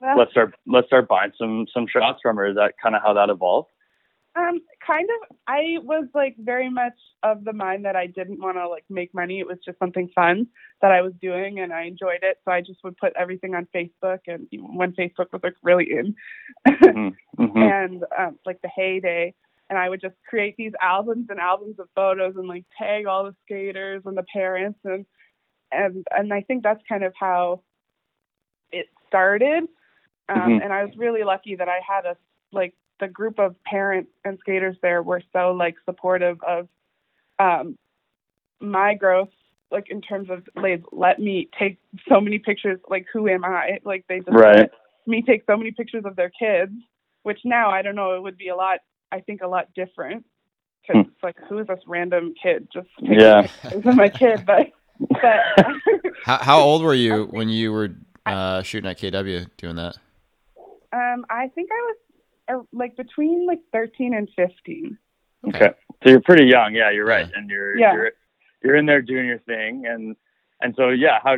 Well, 0.00 0.18
let's 0.18 0.30
start 0.30 0.54
let's 0.66 0.86
start 0.86 1.08
buying 1.08 1.32
some 1.38 1.66
some 1.72 1.86
shots 1.86 2.20
from 2.22 2.36
her." 2.36 2.46
Is 2.46 2.56
that 2.56 2.74
kind 2.82 2.96
of 2.96 3.02
how 3.02 3.12
that 3.14 3.28
evolved? 3.28 3.68
Um, 4.36 4.60
kind 4.84 5.08
of. 5.30 5.36
I 5.46 5.76
was 5.82 6.06
like 6.14 6.34
very 6.38 6.68
much 6.68 6.98
of 7.22 7.44
the 7.44 7.52
mind 7.52 7.84
that 7.84 7.94
I 7.94 8.06
didn't 8.06 8.40
want 8.40 8.56
to 8.56 8.68
like 8.68 8.84
make 8.90 9.14
money. 9.14 9.38
It 9.38 9.46
was 9.46 9.58
just 9.64 9.78
something 9.78 10.08
fun 10.14 10.48
that 10.82 10.90
I 10.90 11.02
was 11.02 11.12
doing, 11.22 11.60
and 11.60 11.72
I 11.72 11.82
enjoyed 11.84 12.20
it. 12.22 12.38
So 12.44 12.50
I 12.50 12.60
just 12.60 12.80
would 12.82 12.96
put 12.96 13.12
everything 13.16 13.54
on 13.54 13.68
Facebook, 13.74 14.20
and 14.26 14.48
when 14.52 14.92
Facebook 14.92 15.26
was 15.32 15.40
like 15.42 15.54
really 15.62 15.88
in, 15.90 16.14
Mm-hmm. 16.66 17.56
and 17.58 18.04
um, 18.18 18.38
like 18.44 18.60
the 18.62 18.68
heyday. 18.68 19.34
And 19.70 19.78
I 19.78 19.88
would 19.88 20.00
just 20.00 20.14
create 20.28 20.56
these 20.58 20.72
albums 20.80 21.26
and 21.30 21.38
albums 21.40 21.78
of 21.78 21.88
photos, 21.94 22.34
and 22.36 22.48
like 22.48 22.64
tag 22.76 23.06
all 23.06 23.24
the 23.24 23.34
skaters 23.44 24.02
and 24.04 24.16
the 24.16 24.24
parents, 24.32 24.78
and 24.84 25.06
and 25.72 26.04
and 26.10 26.32
I 26.34 26.40
think 26.42 26.62
that's 26.62 26.82
kind 26.88 27.04
of 27.04 27.12
how 27.18 27.62
it 28.72 28.86
started. 29.06 29.64
Um, 30.28 30.36
Mhm. 30.38 30.64
And 30.64 30.72
I 30.72 30.84
was 30.84 30.96
really 30.96 31.22
lucky 31.22 31.54
that 31.56 31.68
I 31.68 31.80
had 31.86 32.04
a 32.06 32.16
like 32.52 32.74
the 33.00 33.08
group 33.08 33.38
of 33.38 33.56
parents 33.64 34.10
and 34.24 34.38
skaters 34.40 34.76
there 34.82 35.02
were 35.02 35.22
so 35.32 35.52
like 35.52 35.74
supportive 35.84 36.38
of 36.46 36.68
um, 37.38 37.76
my 38.60 38.94
growth, 38.94 39.30
like 39.70 39.86
in 39.90 40.00
terms 40.00 40.30
of 40.30 40.44
like 40.56 40.82
let 40.92 41.18
me 41.18 41.48
take 41.58 41.78
so 42.08 42.20
many 42.20 42.38
pictures. 42.38 42.80
Like 42.88 43.06
who 43.12 43.28
am 43.28 43.44
I? 43.44 43.78
Like 43.84 44.04
they 44.08 44.18
just 44.18 44.30
Right. 44.30 44.58
let 44.60 44.70
me 45.06 45.22
take 45.22 45.42
so 45.46 45.56
many 45.56 45.72
pictures 45.72 46.04
of 46.06 46.16
their 46.16 46.30
kids, 46.30 46.72
which 47.22 47.40
now 47.44 47.70
I 47.70 47.82
don't 47.82 47.96
know. 47.96 48.14
It 48.14 48.22
would 48.22 48.36
be 48.38 48.48
a 48.48 48.56
lot. 48.56 48.80
I 49.12 49.20
think 49.20 49.42
a 49.42 49.46
lot 49.48 49.68
different 49.74 50.24
because 50.82 51.04
it's 51.06 51.22
like 51.22 51.36
who 51.48 51.58
is 51.58 51.66
this 51.66 51.80
random 51.86 52.34
kid 52.40 52.68
just 52.72 52.88
taking 53.00 53.18
Yeah. 53.18 53.42
pictures 53.42 53.86
of 53.86 53.96
my 53.96 54.08
kid? 54.08 54.46
But 54.46 54.66
but 55.10 55.64
How, 56.24 56.38
how 56.38 56.60
old 56.60 56.82
were 56.82 56.94
you 56.94 57.24
when 57.30 57.48
you 57.48 57.72
were 57.72 57.90
uh, 58.26 58.62
shooting 58.62 58.88
at 58.90 58.98
KW 58.98 59.46
doing 59.56 59.76
that? 59.76 59.96
um, 60.92 61.26
I 61.28 61.48
think 61.54 61.70
I 61.72 61.80
was 61.86 61.96
like 62.72 62.96
between 62.96 63.46
like 63.46 63.60
13 63.72 64.14
and 64.14 64.28
15. 64.36 64.98
Okay. 65.48 65.70
So 66.02 66.10
you're 66.10 66.20
pretty 66.20 66.46
young. 66.46 66.74
Yeah, 66.74 66.90
you're 66.90 67.06
right. 67.06 67.26
Yeah. 67.30 67.38
And 67.38 67.50
you're 67.50 67.76
Yeah. 67.78 67.92
you're 67.94 68.10
you're 68.62 68.76
in 68.76 68.86
there 68.86 69.02
doing 69.02 69.26
your 69.26 69.38
thing 69.40 69.84
and 69.86 70.16
and 70.60 70.74
so 70.76 70.88
yeah, 70.90 71.18
how 71.22 71.36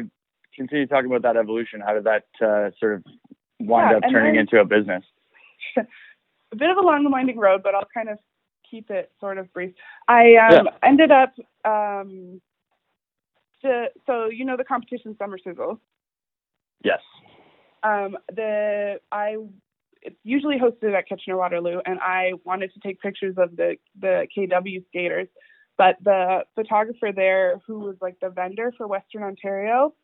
continue 0.55 0.87
talking 0.87 1.11
about 1.11 1.23
that 1.23 1.37
evolution. 1.38 1.81
How 1.81 1.94
did 1.94 2.05
that 2.05 2.25
uh, 2.41 2.70
sort 2.79 2.94
of 2.94 3.05
wind 3.61 3.91
Yeah, 3.91 3.97
up 3.97 4.03
turning 4.11 4.35
then- 4.35 4.41
into 4.43 4.61
a 4.61 4.64
business? 4.64 5.05
a 5.76 6.56
bit 6.56 6.70
of 6.70 6.76
a 6.76 6.81
long 6.81 7.05
and 7.05 7.12
winding 7.12 7.38
road, 7.38 7.62
but 7.62 7.75
I'll 7.75 7.88
kind 7.93 8.09
of 8.09 8.19
keep 8.69 8.91
it 8.91 9.11
sort 9.20 9.38
of 9.38 9.52
brief. 9.52 9.75
I 10.09 10.37
um, 10.37 10.69
ended 10.83 11.11
up 11.11 11.35
um, 11.64 12.40
to 13.62 13.87
so 14.07 14.26
you 14.26 14.45
know 14.45 14.57
the 14.57 14.64
competition 14.64 15.16
Summer 15.19 15.38
Sizzle. 15.38 15.81
Yes. 16.85 17.00
Um, 17.83 18.16
the 18.35 19.00
I 19.12 19.37
it's 20.07 20.17
usually 20.23 20.57
hosted 20.59 20.95
at 20.97 21.09
Kitchener 21.09 21.37
Waterloo, 21.37 21.81
and 21.85 21.99
I 22.01 22.33
wanted 22.45 22.73
to 22.75 22.81
take 22.81 23.01
pictures 23.01 23.35
of 23.37 23.57
the 23.57 23.77
the 24.01 24.27
KW 24.37 24.87
skaters, 24.89 25.29
but 25.77 25.97
the 26.03 26.45
photographer 26.55 27.11
there, 27.15 27.61
who 27.67 27.81
was 27.81 27.97
like 28.01 28.17
the 28.21 28.31
vendor 28.31 28.73
for 28.77 28.87
Western 28.87 29.25
Ontario, 29.25 29.95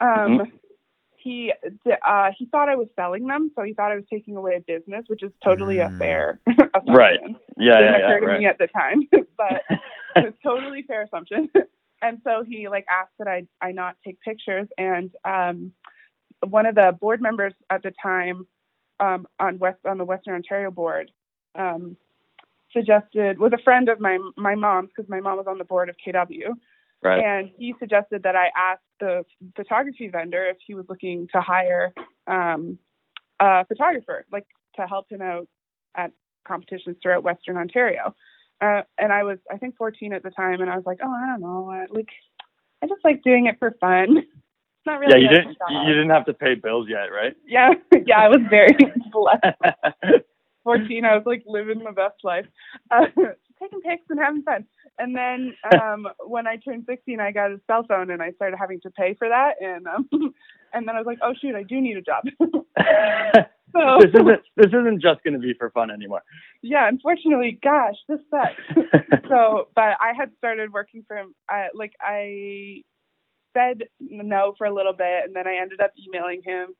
um, 0.00 0.40
he 1.16 1.52
uh, 2.06 2.30
he 2.38 2.46
thought 2.46 2.68
I 2.68 2.76
was 2.76 2.88
selling 2.96 3.26
them, 3.26 3.50
so 3.54 3.62
he 3.62 3.74
thought 3.74 3.92
I 3.92 3.96
was 3.96 4.04
taking 4.10 4.36
away 4.36 4.56
a 4.56 4.60
business, 4.60 5.04
which 5.08 5.22
is 5.22 5.32
totally 5.44 5.78
a 5.80 5.88
Mm. 5.88 5.98
fair 5.98 6.40
assumption. 6.46 6.94
Right. 6.94 7.20
Yeah, 7.58 7.80
Didn't 7.80 8.00
yeah, 8.00 8.18
to 8.18 8.26
Right. 8.26 8.40
me 8.40 8.46
at 8.46 8.58
the 8.58 8.68
time, 8.68 9.08
but 9.36 9.62
it's 10.16 10.38
totally 10.42 10.82
fair 10.82 11.02
assumption. 11.02 11.50
and 12.02 12.20
so 12.24 12.44
he 12.46 12.68
like 12.68 12.86
asked 12.90 13.12
that 13.18 13.28
I 13.28 13.46
I 13.60 13.72
not 13.72 13.96
take 14.04 14.20
pictures, 14.20 14.68
and 14.78 15.10
um, 15.24 15.72
one 16.46 16.66
of 16.66 16.74
the 16.76 16.96
board 16.98 17.20
members 17.20 17.52
at 17.68 17.82
the 17.82 17.92
time 18.02 18.46
um, 19.00 19.26
on 19.38 19.58
West 19.58 19.78
on 19.84 19.98
the 19.98 20.04
Western 20.04 20.34
Ontario 20.34 20.70
board 20.70 21.10
um, 21.54 21.96
suggested 22.72 23.38
was 23.38 23.52
a 23.52 23.62
friend 23.62 23.88
of 23.88 24.00
my 24.00 24.18
my 24.36 24.54
mom's 24.54 24.90
because 24.94 25.08
my 25.08 25.20
mom 25.20 25.36
was 25.36 25.46
on 25.48 25.58
the 25.58 25.64
board 25.64 25.88
of 25.88 25.96
KW, 26.04 26.54
Right. 27.02 27.24
and 27.24 27.50
he 27.56 27.74
suggested 27.78 28.22
that 28.24 28.36
I 28.36 28.50
ask 28.56 28.80
the 29.00 29.24
photography 29.56 30.08
vendor 30.08 30.44
if 30.46 30.56
he 30.66 30.74
was 30.74 30.86
looking 30.88 31.28
to 31.32 31.40
hire 31.40 31.92
um, 32.26 32.78
a 33.40 33.64
photographer, 33.66 34.26
like 34.32 34.46
to 34.76 34.86
help 34.86 35.10
him 35.10 35.22
out 35.22 35.46
at 35.96 36.12
competitions 36.46 36.96
throughout 37.02 37.22
Western 37.22 37.56
Ontario. 37.56 38.14
Uh, 38.60 38.82
and 38.98 39.12
I 39.12 39.22
was, 39.22 39.38
I 39.52 39.56
think, 39.56 39.76
14 39.76 40.12
at 40.12 40.24
the 40.24 40.30
time, 40.30 40.60
and 40.60 40.68
I 40.68 40.74
was 40.76 40.84
like, 40.84 40.98
oh, 41.02 41.08
I 41.10 41.26
don't 41.26 41.40
know, 41.40 41.70
I, 41.70 41.86
like, 41.90 42.08
I 42.82 42.86
just 42.88 43.04
like 43.04 43.22
doing 43.22 43.46
it 43.46 43.56
for 43.60 43.76
fun. 43.80 44.24
It's 44.78 44.86
not 44.86 45.00
really. 45.00 45.22
yeah, 45.22 45.30
you 45.30 45.36
didn't 45.36 45.56
you 45.70 45.92
didn't 45.94 46.10
have 46.10 46.24
to 46.26 46.34
pay 46.34 46.54
bills 46.54 46.86
yet, 46.88 47.06
right? 47.12 47.34
Yeah, 47.46 47.70
yeah, 48.06 48.18
I 48.20 48.28
was 48.28 48.40
very 48.48 48.76
blessed. 49.12 50.24
14, 50.64 51.04
I 51.04 51.14
was 51.16 51.24
like 51.24 51.42
living 51.46 51.78
the 51.78 51.92
best 51.92 52.16
life, 52.24 52.44
uh, 52.90 53.06
taking 53.60 53.80
pics 53.80 54.04
and 54.10 54.20
having 54.20 54.42
fun. 54.42 54.66
And 54.98 55.16
then 55.16 55.54
um, 55.80 56.06
when 56.26 56.46
I 56.46 56.56
turned 56.56 56.84
16, 56.86 57.20
I 57.20 57.32
got 57.32 57.52
a 57.52 57.60
cell 57.66 57.84
phone 57.88 58.10
and 58.10 58.22
I 58.22 58.32
started 58.32 58.58
having 58.58 58.78
to 58.82 58.90
pay 58.90 59.14
for 59.14 59.28
that. 59.28 59.54
And 59.62 59.86
um, 59.86 60.08
and 60.74 60.86
then 60.86 60.94
I 60.94 60.98
was 60.98 61.06
like, 61.06 61.18
oh 61.22 61.32
shoot, 61.40 61.54
I 61.54 61.62
do 61.62 61.80
need 61.80 61.96
a 61.96 62.02
job. 62.02 62.24
so 63.72 63.98
this 64.00 64.10
isn't 64.14 64.40
this 64.56 64.66
isn't 64.68 65.00
just 65.00 65.22
going 65.24 65.34
to 65.34 65.40
be 65.40 65.54
for 65.58 65.70
fun 65.70 65.90
anymore. 65.90 66.22
yeah, 66.62 66.86
unfortunately, 66.86 67.58
gosh, 67.62 67.96
this 68.08 68.20
sucks. 68.30 68.86
so, 69.28 69.68
but 69.74 69.96
I 70.00 70.12
had 70.16 70.30
started 70.38 70.72
working 70.72 71.04
for 71.08 71.16
him. 71.16 71.34
I, 71.48 71.68
like 71.74 71.92
I 72.00 72.82
said 73.58 73.88
no 74.00 74.54
for 74.56 74.66
a 74.66 74.74
little 74.74 74.92
bit, 74.92 75.24
and 75.24 75.34
then 75.34 75.46
I 75.46 75.56
ended 75.60 75.80
up 75.80 75.90
emailing 75.98 76.42
him, 76.44 76.74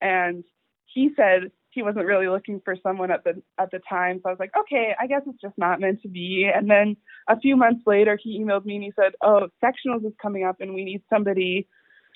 and 0.00 0.44
he 0.86 1.10
said 1.16 1.50
he 1.70 1.82
wasn't 1.82 2.04
really 2.04 2.28
looking 2.28 2.60
for 2.64 2.76
someone 2.82 3.10
at 3.10 3.24
the 3.24 3.42
at 3.58 3.70
the 3.70 3.80
time. 3.88 4.20
So 4.22 4.28
I 4.28 4.32
was 4.32 4.38
like, 4.38 4.56
okay, 4.58 4.94
I 5.00 5.06
guess 5.06 5.22
it's 5.26 5.40
just 5.40 5.56
not 5.56 5.80
meant 5.80 6.02
to 6.02 6.08
be. 6.08 6.50
And 6.54 6.70
then 6.70 6.96
a 7.28 7.40
few 7.40 7.56
months 7.56 7.82
later, 7.86 8.18
he 8.22 8.38
emailed 8.38 8.66
me 8.66 8.74
and 8.76 8.84
he 8.84 8.92
said, 8.94 9.12
oh, 9.22 9.48
sectionals 9.64 10.04
is 10.04 10.12
coming 10.20 10.44
up, 10.44 10.60
and 10.60 10.74
we 10.74 10.84
need 10.84 11.02
somebody 11.08 11.66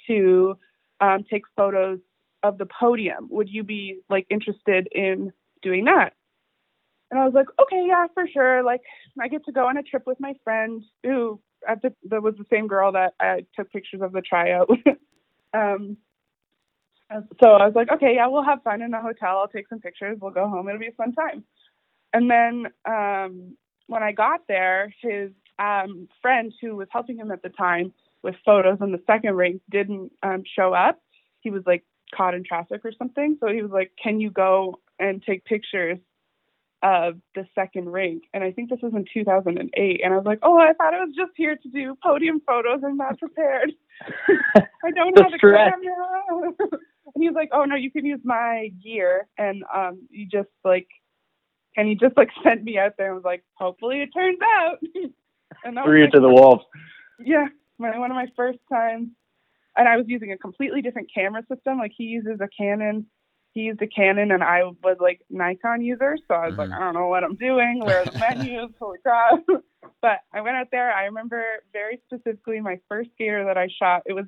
to 0.08 0.58
um, 1.00 1.24
take 1.30 1.42
photos 1.56 1.98
of 2.42 2.58
the 2.58 2.66
podium. 2.66 3.28
Would 3.30 3.48
you 3.48 3.64
be 3.64 4.00
like 4.10 4.26
interested 4.30 4.88
in 4.92 5.32
doing 5.62 5.84
that? 5.86 6.12
And 7.10 7.20
I 7.20 7.24
was 7.24 7.34
like, 7.34 7.46
okay, 7.62 7.84
yeah, 7.86 8.06
for 8.14 8.26
sure. 8.26 8.64
Like, 8.64 8.82
I 9.20 9.28
get 9.28 9.44
to 9.46 9.52
go 9.52 9.68
on 9.68 9.76
a 9.76 9.82
trip 9.82 10.02
with 10.06 10.18
my 10.18 10.34
friend 10.42 10.82
who 11.04 11.40
at 11.68 11.82
the, 11.82 11.92
that 12.10 12.22
was 12.22 12.34
the 12.36 12.46
same 12.50 12.66
girl 12.66 12.92
that 12.92 13.14
I 13.20 13.46
took 13.54 13.70
pictures 13.72 14.00
of 14.02 14.12
the 14.12 14.22
tryout. 14.22 14.68
um, 15.54 15.96
so 17.10 17.50
I 17.50 17.66
was 17.66 17.74
like, 17.74 17.90
okay, 17.90 18.14
yeah, 18.16 18.26
we'll 18.26 18.44
have 18.44 18.62
fun 18.62 18.82
in 18.82 18.92
a 18.92 19.00
hotel. 19.00 19.38
I'll 19.38 19.48
take 19.48 19.68
some 19.68 19.80
pictures. 19.80 20.18
We'll 20.20 20.32
go 20.32 20.48
home. 20.48 20.68
It'll 20.68 20.80
be 20.80 20.88
a 20.88 20.92
fun 20.92 21.12
time. 21.12 21.44
And 22.12 22.30
then 22.30 22.66
um, 22.84 23.56
when 23.86 24.02
I 24.02 24.12
got 24.12 24.40
there, 24.48 24.92
his 25.00 25.30
um, 25.58 26.08
friend 26.20 26.52
who 26.60 26.76
was 26.76 26.88
helping 26.90 27.16
him 27.16 27.30
at 27.30 27.42
the 27.42 27.48
time 27.48 27.92
with 28.22 28.34
photos 28.44 28.78
on 28.80 28.92
the 28.92 29.02
second 29.06 29.34
rink 29.34 29.62
didn't 29.70 30.12
um, 30.22 30.42
show 30.56 30.72
up. 30.72 31.00
He 31.40 31.50
was 31.50 31.62
like 31.66 31.84
caught 32.14 32.34
in 32.34 32.44
traffic 32.44 32.84
or 32.84 32.92
something. 32.98 33.36
So 33.40 33.48
he 33.52 33.62
was 33.62 33.70
like, 33.70 33.92
can 34.02 34.20
you 34.20 34.30
go 34.30 34.80
and 34.98 35.22
take 35.22 35.44
pictures 35.44 35.98
of 36.86 37.16
the 37.34 37.44
second 37.52 37.88
rink. 37.88 38.22
And 38.32 38.44
I 38.44 38.52
think 38.52 38.70
this 38.70 38.78
was 38.80 38.92
in 38.94 39.04
2008. 39.12 40.00
And 40.04 40.14
I 40.14 40.16
was 40.16 40.24
like, 40.24 40.38
oh, 40.42 40.56
I 40.56 40.72
thought 40.72 40.94
I 40.94 41.04
was 41.04 41.12
just 41.16 41.32
here 41.34 41.56
to 41.56 41.68
do 41.68 41.96
podium 42.00 42.40
photos. 42.46 42.80
I'm 42.86 42.96
not 42.96 43.18
prepared. 43.18 43.72
I 44.56 44.90
don't 44.94 45.18
have 45.18 45.32
a 45.34 45.38
camera. 45.38 45.72
and 45.82 46.54
he 47.16 47.28
was 47.28 47.34
like, 47.34 47.48
oh, 47.52 47.64
no, 47.64 47.74
you 47.74 47.90
can 47.90 48.06
use 48.06 48.20
my 48.22 48.70
gear. 48.84 49.26
And 49.36 49.64
um, 49.74 50.06
you 50.10 50.26
just 50.26 50.48
like, 50.64 50.86
and 51.76 51.88
he 51.88 51.96
just 51.96 52.16
like 52.16 52.28
sent 52.44 52.62
me 52.62 52.78
out 52.78 52.92
there 52.96 53.08
and 53.08 53.16
was 53.16 53.24
like, 53.24 53.42
hopefully 53.54 54.02
it 54.02 54.10
turns 54.14 54.38
out. 54.60 54.78
and 55.64 55.78
Threw 55.84 56.04
you 56.04 56.10
to 56.10 56.20
the 56.20 56.28
wolves. 56.28 56.62
Yeah, 57.18 57.48
my, 57.78 57.98
one 57.98 58.12
of 58.12 58.14
my 58.14 58.28
first 58.36 58.60
times. 58.72 59.08
And 59.76 59.88
I 59.88 59.96
was 59.96 60.06
using 60.06 60.30
a 60.30 60.38
completely 60.38 60.82
different 60.82 61.10
camera 61.12 61.42
system. 61.52 61.78
Like 61.78 61.92
he 61.96 62.04
uses 62.04 62.38
a 62.40 62.48
Canon 62.56 63.06
he 63.56 63.62
used 63.62 63.80
a 63.80 63.86
Canon 63.86 64.32
and 64.32 64.44
I 64.44 64.64
was 64.84 64.98
like 65.00 65.22
Nikon 65.30 65.80
user, 65.80 66.18
so 66.28 66.34
I 66.34 66.48
was 66.48 66.52
mm-hmm. 66.52 66.70
like, 66.70 66.70
I 66.72 66.78
don't 66.78 66.92
know 66.92 67.08
what 67.08 67.24
I'm 67.24 67.36
doing. 67.36 67.80
Where 67.82 68.02
are 68.02 68.04
the 68.04 68.18
menus? 68.18 68.70
Holy 68.78 68.98
crap! 68.98 69.40
but 70.02 70.18
I 70.34 70.42
went 70.42 70.56
out 70.56 70.66
there. 70.70 70.92
I 70.92 71.06
remember 71.06 71.42
very 71.72 71.98
specifically 72.04 72.60
my 72.60 72.78
first 72.86 73.08
skater 73.14 73.46
that 73.46 73.56
I 73.56 73.68
shot. 73.82 74.02
It 74.04 74.12
was 74.12 74.26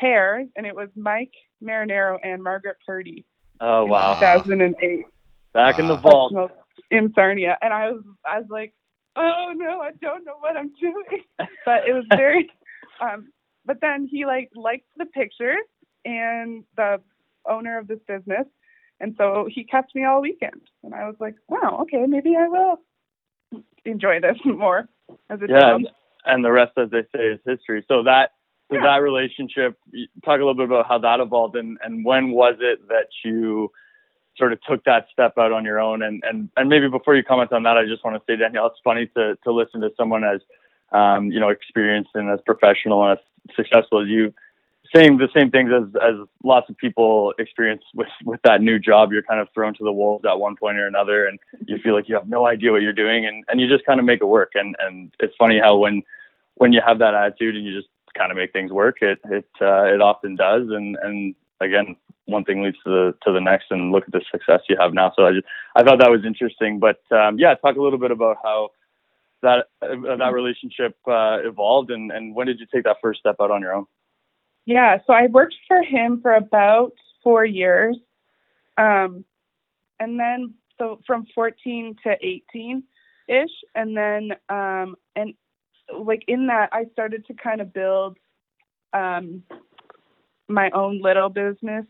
pairs, 0.00 0.48
and 0.56 0.64
it 0.64 0.74
was 0.74 0.88
Mike 0.96 1.34
Marinaro 1.62 2.16
and 2.24 2.42
Margaret 2.42 2.78
Purdy. 2.86 3.26
Oh 3.60 3.84
wow! 3.84 4.14
2008. 4.14 5.04
Back 5.52 5.78
in 5.78 5.86
the 5.86 5.96
vault 5.96 6.32
in 6.90 7.12
Sarnia, 7.14 7.58
and 7.60 7.74
I 7.74 7.90
was 7.90 8.02
I 8.24 8.38
was 8.38 8.48
like, 8.48 8.72
oh 9.16 9.52
no, 9.54 9.82
I 9.82 9.90
don't 10.00 10.24
know 10.24 10.38
what 10.40 10.56
I'm 10.56 10.72
doing. 10.80 11.24
but 11.66 11.86
it 11.86 11.92
was 11.92 12.06
very. 12.08 12.50
um 13.02 13.28
But 13.66 13.82
then 13.82 14.08
he 14.10 14.24
like 14.24 14.48
liked 14.54 14.88
the 14.96 15.04
pictures 15.04 15.66
and 16.06 16.64
the 16.78 17.02
owner 17.48 17.78
of 17.78 17.88
this 17.88 18.00
business. 18.06 18.46
And 19.00 19.14
so 19.18 19.48
he 19.50 19.64
kept 19.64 19.94
me 19.94 20.04
all 20.04 20.22
weekend. 20.22 20.62
And 20.82 20.94
I 20.94 21.06
was 21.06 21.16
like, 21.20 21.34
wow, 21.48 21.78
okay, 21.82 22.04
maybe 22.06 22.34
I 22.36 22.48
will 22.48 22.80
enjoy 23.84 24.20
this 24.20 24.36
more 24.44 24.88
as 25.30 25.40
a 25.42 25.46
yeah, 25.48 25.78
and 26.24 26.44
the 26.44 26.50
rest, 26.50 26.72
as 26.76 26.90
they 26.90 27.02
say, 27.14 27.26
is 27.26 27.40
history. 27.46 27.84
So 27.88 28.02
that 28.04 28.30
so 28.70 28.76
yeah. 28.76 28.82
that 28.82 28.96
relationship, 28.96 29.78
talk 30.24 30.40
a 30.40 30.44
little 30.44 30.54
bit 30.54 30.64
about 30.66 30.88
how 30.88 30.98
that 30.98 31.20
evolved 31.20 31.54
and, 31.54 31.78
and 31.84 32.04
when 32.04 32.32
was 32.32 32.56
it 32.60 32.80
that 32.88 33.06
you 33.24 33.70
sort 34.36 34.52
of 34.52 34.58
took 34.68 34.82
that 34.84 35.06
step 35.12 35.34
out 35.38 35.52
on 35.52 35.64
your 35.64 35.80
own? 35.80 36.02
And, 36.02 36.22
and, 36.26 36.50
and 36.56 36.68
maybe 36.68 36.88
before 36.88 37.14
you 37.14 37.22
comment 37.22 37.52
on 37.52 37.62
that, 37.62 37.76
I 37.76 37.86
just 37.86 38.04
want 38.04 38.16
to 38.16 38.22
say, 38.26 38.36
Danielle, 38.36 38.66
it's 38.66 38.80
funny 38.82 39.06
to, 39.16 39.38
to 39.44 39.52
listen 39.52 39.80
to 39.82 39.90
someone 39.96 40.24
as, 40.24 40.40
um, 40.90 41.30
you 41.30 41.38
know, 41.38 41.48
experienced 41.48 42.10
and 42.14 42.28
as 42.28 42.40
professional 42.44 43.08
and 43.08 43.18
as 43.18 43.54
successful 43.54 44.02
as 44.02 44.08
you 44.08 44.34
saying 44.96 45.18
the 45.18 45.28
same 45.34 45.50
things 45.50 45.70
as 45.70 45.84
as 46.02 46.14
lots 46.42 46.68
of 46.70 46.76
people 46.76 47.34
experience 47.38 47.82
with 47.94 48.08
with 48.24 48.40
that 48.42 48.60
new 48.62 48.78
job. 48.78 49.12
You're 49.12 49.22
kind 49.22 49.40
of 49.40 49.48
thrown 49.52 49.74
to 49.74 49.84
the 49.84 49.92
wolves 49.92 50.24
at 50.24 50.38
one 50.38 50.56
point 50.56 50.78
or 50.78 50.86
another, 50.86 51.26
and 51.26 51.38
you 51.66 51.78
feel 51.78 51.94
like 51.94 52.08
you 52.08 52.14
have 52.14 52.28
no 52.28 52.46
idea 52.46 52.72
what 52.72 52.82
you're 52.82 52.92
doing, 52.92 53.26
and 53.26 53.44
and 53.48 53.60
you 53.60 53.68
just 53.68 53.84
kind 53.84 54.00
of 54.00 54.06
make 54.06 54.20
it 54.20 54.26
work. 54.26 54.52
And 54.54 54.74
and 54.80 55.12
it's 55.20 55.34
funny 55.38 55.58
how 55.58 55.76
when 55.76 56.02
when 56.54 56.72
you 56.72 56.80
have 56.86 56.98
that 57.00 57.14
attitude 57.14 57.56
and 57.56 57.64
you 57.64 57.74
just 57.76 57.88
kind 58.16 58.30
of 58.30 58.36
make 58.36 58.52
things 58.52 58.72
work, 58.72 58.96
it 59.02 59.18
it 59.26 59.48
uh, 59.60 59.84
it 59.84 60.00
often 60.00 60.36
does. 60.36 60.68
And 60.70 60.96
and 61.02 61.34
again, 61.60 61.96
one 62.24 62.44
thing 62.44 62.62
leads 62.62 62.78
to 62.84 62.90
the 62.90 63.14
to 63.24 63.32
the 63.32 63.40
next, 63.40 63.66
and 63.70 63.92
look 63.92 64.04
at 64.04 64.12
the 64.12 64.22
success 64.30 64.60
you 64.68 64.76
have 64.80 64.94
now. 64.94 65.12
So 65.16 65.26
I 65.26 65.32
just 65.32 65.46
I 65.74 65.82
thought 65.82 65.98
that 66.00 66.10
was 66.10 66.24
interesting. 66.24 66.78
But 66.78 67.00
um, 67.12 67.38
yeah, 67.38 67.54
talk 67.54 67.76
a 67.76 67.82
little 67.82 67.98
bit 67.98 68.10
about 68.10 68.38
how 68.42 68.70
that 69.42 69.66
uh, 69.82 70.16
that 70.16 70.32
relationship 70.32 70.96
uh, 71.06 71.38
evolved, 71.44 71.90
and 71.90 72.10
and 72.10 72.34
when 72.34 72.46
did 72.46 72.60
you 72.60 72.66
take 72.72 72.84
that 72.84 72.96
first 73.02 73.20
step 73.20 73.36
out 73.40 73.50
on 73.50 73.60
your 73.60 73.74
own? 73.74 73.86
Yeah, 74.66 74.98
so 75.06 75.12
I 75.12 75.28
worked 75.28 75.54
for 75.68 75.80
him 75.82 76.20
for 76.20 76.34
about 76.34 76.92
four 77.22 77.44
years. 77.44 77.96
Um, 78.76 79.24
and 79.98 80.18
then, 80.18 80.54
so 80.76 81.00
from 81.06 81.26
14 81.34 81.96
to 82.02 82.16
18 82.20 82.82
ish. 83.28 83.50
And 83.74 83.96
then, 83.96 84.32
um, 84.48 84.96
and 85.14 85.34
like 85.96 86.24
in 86.26 86.48
that, 86.48 86.70
I 86.72 86.86
started 86.92 87.24
to 87.26 87.34
kind 87.34 87.60
of 87.60 87.72
build 87.72 88.18
um, 88.92 89.44
my 90.48 90.70
own 90.70 91.00
little 91.00 91.28
business, 91.28 91.86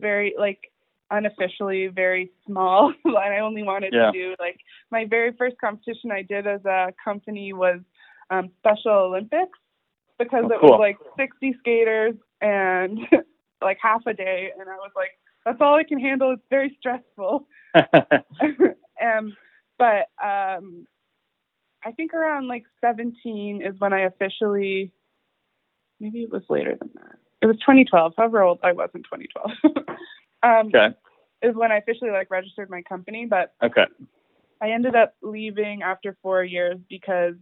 very 0.00 0.34
like 0.38 0.70
unofficially, 1.10 1.88
very 1.88 2.30
small. 2.46 2.94
and 3.04 3.16
I 3.16 3.40
only 3.40 3.64
wanted 3.64 3.92
yeah. 3.92 4.06
to 4.06 4.12
do 4.12 4.34
like 4.38 4.60
my 4.92 5.04
very 5.04 5.32
first 5.36 5.56
competition 5.60 6.12
I 6.12 6.22
did 6.22 6.46
as 6.46 6.64
a 6.64 6.94
company 7.02 7.52
was 7.52 7.80
um, 8.30 8.50
Special 8.60 8.92
Olympics 8.92 9.58
because 10.20 10.44
oh, 10.44 10.52
it 10.54 10.60
cool. 10.60 10.70
was 10.70 10.78
like 10.78 10.98
60 11.18 11.56
skaters 11.58 12.14
and 12.40 12.98
like 13.62 13.78
half 13.82 14.02
a 14.06 14.14
day 14.14 14.50
and 14.58 14.68
i 14.68 14.76
was 14.76 14.92
like 14.94 15.10
that's 15.44 15.58
all 15.60 15.74
i 15.74 15.84
can 15.84 15.98
handle. 15.98 16.32
It's 16.32 16.42
very 16.50 16.76
stressful. 16.78 17.48
Um, 19.02 19.34
but 19.78 20.08
um, 20.22 20.86
i 21.82 21.90
think 21.92 22.12
around 22.12 22.48
like 22.48 22.64
17 22.82 23.62
is 23.62 23.74
when 23.78 23.94
i 23.94 24.00
officially 24.00 24.92
maybe 25.98 26.18
it 26.22 26.30
was 26.30 26.42
later 26.50 26.76
than 26.78 26.90
that. 26.96 27.16
It 27.40 27.46
was 27.46 27.56
2012 27.60 28.12
however 28.14 28.42
old 28.42 28.58
i 28.62 28.72
was 28.72 28.90
in 28.94 29.02
2012 29.02 29.86
um, 30.42 30.66
okay. 30.66 30.94
is 31.40 31.56
when 31.56 31.72
i 31.72 31.78
officially 31.78 32.10
like 32.10 32.30
registered 32.30 32.68
my 32.68 32.82
company 32.82 33.24
but 33.24 33.54
okay. 33.62 33.86
I 34.60 34.70
ended 34.70 34.94
up 34.94 35.14
leaving 35.22 35.82
after 35.82 36.16
four 36.22 36.44
years 36.44 36.78
because 36.88 37.34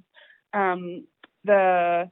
um, 0.54 1.04
the 1.44 2.10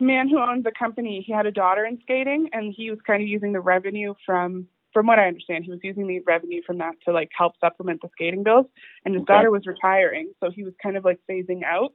man 0.00 0.28
who 0.28 0.38
owns 0.38 0.64
the 0.64 0.72
company, 0.76 1.22
he 1.26 1.32
had 1.32 1.46
a 1.46 1.52
daughter 1.52 1.84
in 1.84 1.98
skating, 2.02 2.48
and 2.52 2.74
he 2.76 2.90
was 2.90 2.98
kind 3.06 3.22
of 3.22 3.28
using 3.28 3.52
the 3.52 3.60
revenue 3.60 4.14
from, 4.24 4.66
from 4.92 5.06
what 5.06 5.18
I 5.18 5.26
understand, 5.26 5.64
he 5.64 5.70
was 5.70 5.80
using 5.82 6.06
the 6.06 6.20
revenue 6.20 6.62
from 6.66 6.78
that 6.78 6.94
to 7.04 7.12
like 7.12 7.30
help 7.36 7.54
supplement 7.60 8.02
the 8.02 8.08
skating 8.12 8.42
bills. 8.42 8.66
And 9.04 9.14
his 9.14 9.22
okay. 9.22 9.34
daughter 9.34 9.50
was 9.50 9.66
retiring, 9.66 10.32
so 10.42 10.50
he 10.50 10.64
was 10.64 10.74
kind 10.82 10.96
of 10.96 11.04
like 11.04 11.20
phasing 11.30 11.62
out. 11.64 11.92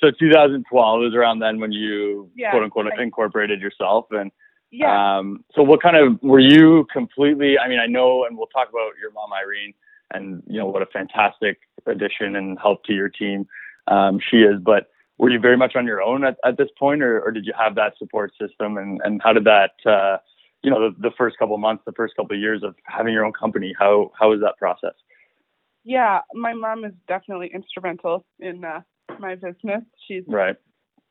So 0.00 0.10
2012 0.18 1.00
was 1.00 1.14
around 1.14 1.40
then 1.40 1.60
when 1.60 1.72
you 1.72 2.30
yeah, 2.34 2.50
quote 2.50 2.62
unquote 2.62 2.86
I, 2.86 3.02
incorporated 3.02 3.60
yourself, 3.60 4.06
and 4.10 4.30
yeah. 4.70 5.18
Um, 5.18 5.44
so 5.54 5.62
what 5.62 5.82
kind 5.82 5.96
of 5.96 6.22
were 6.22 6.38
you 6.38 6.86
completely? 6.92 7.58
I 7.58 7.68
mean, 7.68 7.80
I 7.80 7.86
know, 7.86 8.24
and 8.24 8.38
we'll 8.38 8.46
talk 8.46 8.70
about 8.70 8.92
your 9.00 9.12
mom 9.12 9.30
Irene, 9.32 9.74
and 10.12 10.42
you 10.46 10.58
know 10.58 10.66
what 10.66 10.80
a 10.80 10.86
fantastic 10.86 11.58
addition 11.86 12.36
and 12.36 12.58
help 12.58 12.84
to 12.84 12.94
your 12.94 13.10
team 13.10 13.46
um, 13.88 14.20
she 14.30 14.38
is, 14.38 14.60
but 14.62 14.90
were 15.20 15.28
you 15.28 15.38
very 15.38 15.56
much 15.56 15.76
on 15.76 15.86
your 15.86 16.02
own 16.02 16.24
at, 16.24 16.38
at 16.44 16.56
this 16.56 16.68
point, 16.78 17.02
or, 17.02 17.20
or 17.20 17.30
did 17.30 17.44
you 17.44 17.52
have 17.56 17.74
that 17.74 17.92
support 17.98 18.32
system? 18.40 18.78
And, 18.78 19.00
and 19.04 19.20
how 19.22 19.34
did 19.34 19.44
that, 19.44 19.72
uh, 19.84 20.16
you 20.62 20.70
know, 20.70 20.90
the, 20.90 20.96
the 20.98 21.14
first 21.16 21.38
couple 21.38 21.54
of 21.54 21.60
months, 21.60 21.82
the 21.84 21.92
first 21.92 22.16
couple 22.16 22.34
of 22.34 22.40
years 22.40 22.62
of 22.62 22.74
having 22.84 23.12
your 23.12 23.26
own 23.26 23.32
company, 23.32 23.74
how 23.78 24.12
how 24.18 24.30
was 24.30 24.40
that 24.40 24.56
process? 24.58 24.94
Yeah, 25.84 26.20
my 26.34 26.54
mom 26.54 26.86
is 26.86 26.92
definitely 27.06 27.50
instrumental 27.54 28.24
in 28.38 28.64
uh, 28.64 28.80
my 29.18 29.34
business. 29.34 29.82
She's 30.08 30.24
right. 30.26 30.56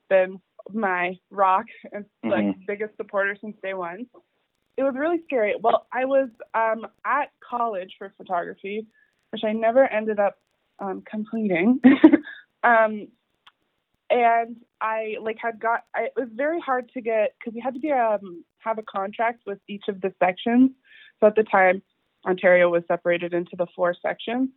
been 0.10 0.39
my 0.72 1.16
rock 1.30 1.66
and 1.92 2.06
like 2.24 2.46
mm-hmm. 2.46 2.62
biggest 2.68 2.98
supporter 2.98 3.38
since 3.39 3.56
day 3.62 3.75
one. 3.75 4.08
It 4.75 4.84
was 4.84 4.96
really 4.98 5.22
scary. 5.25 5.56
Well, 5.62 5.86
I 5.94 6.06
was 6.06 6.30
um, 6.56 6.88
at 7.06 7.32
college 7.48 7.94
for 8.00 8.12
photography, 8.18 8.88
which 9.32 9.44
I 9.44 9.54
never 9.54 9.86
ended 9.86 10.20
up 10.20 10.38
um, 10.80 11.04
completing. 11.10 11.80
um, 12.63 13.08
and 14.10 14.56
I 14.82 15.16
like 15.22 15.38
had 15.42 15.60
got 15.60 15.84
I, 15.96 16.06
it 16.06 16.13
was 16.16 16.30
very 16.34 16.60
hard 16.60 16.89
to 16.94 17.01
get 17.01 17.36
because 17.38 17.56
you 17.56 17.62
had 17.62 17.74
to 17.74 17.80
be 17.80 17.92
um 17.92 18.44
have 18.60 18.78
a 18.78 18.84
contract 18.84 19.44
with 19.46 19.60
each 19.68 19.86
of 19.88 20.01
the 20.01 20.13
sections. 20.20 20.72
So 21.20 21.28
at 21.28 21.36
the 21.36 21.44
time, 21.44 21.82
Ontario 22.25 22.70
was 22.70 22.84
separated 22.88 23.34
into 23.34 23.56
the 23.58 23.68
four 23.75 23.96
sections, 24.01 24.50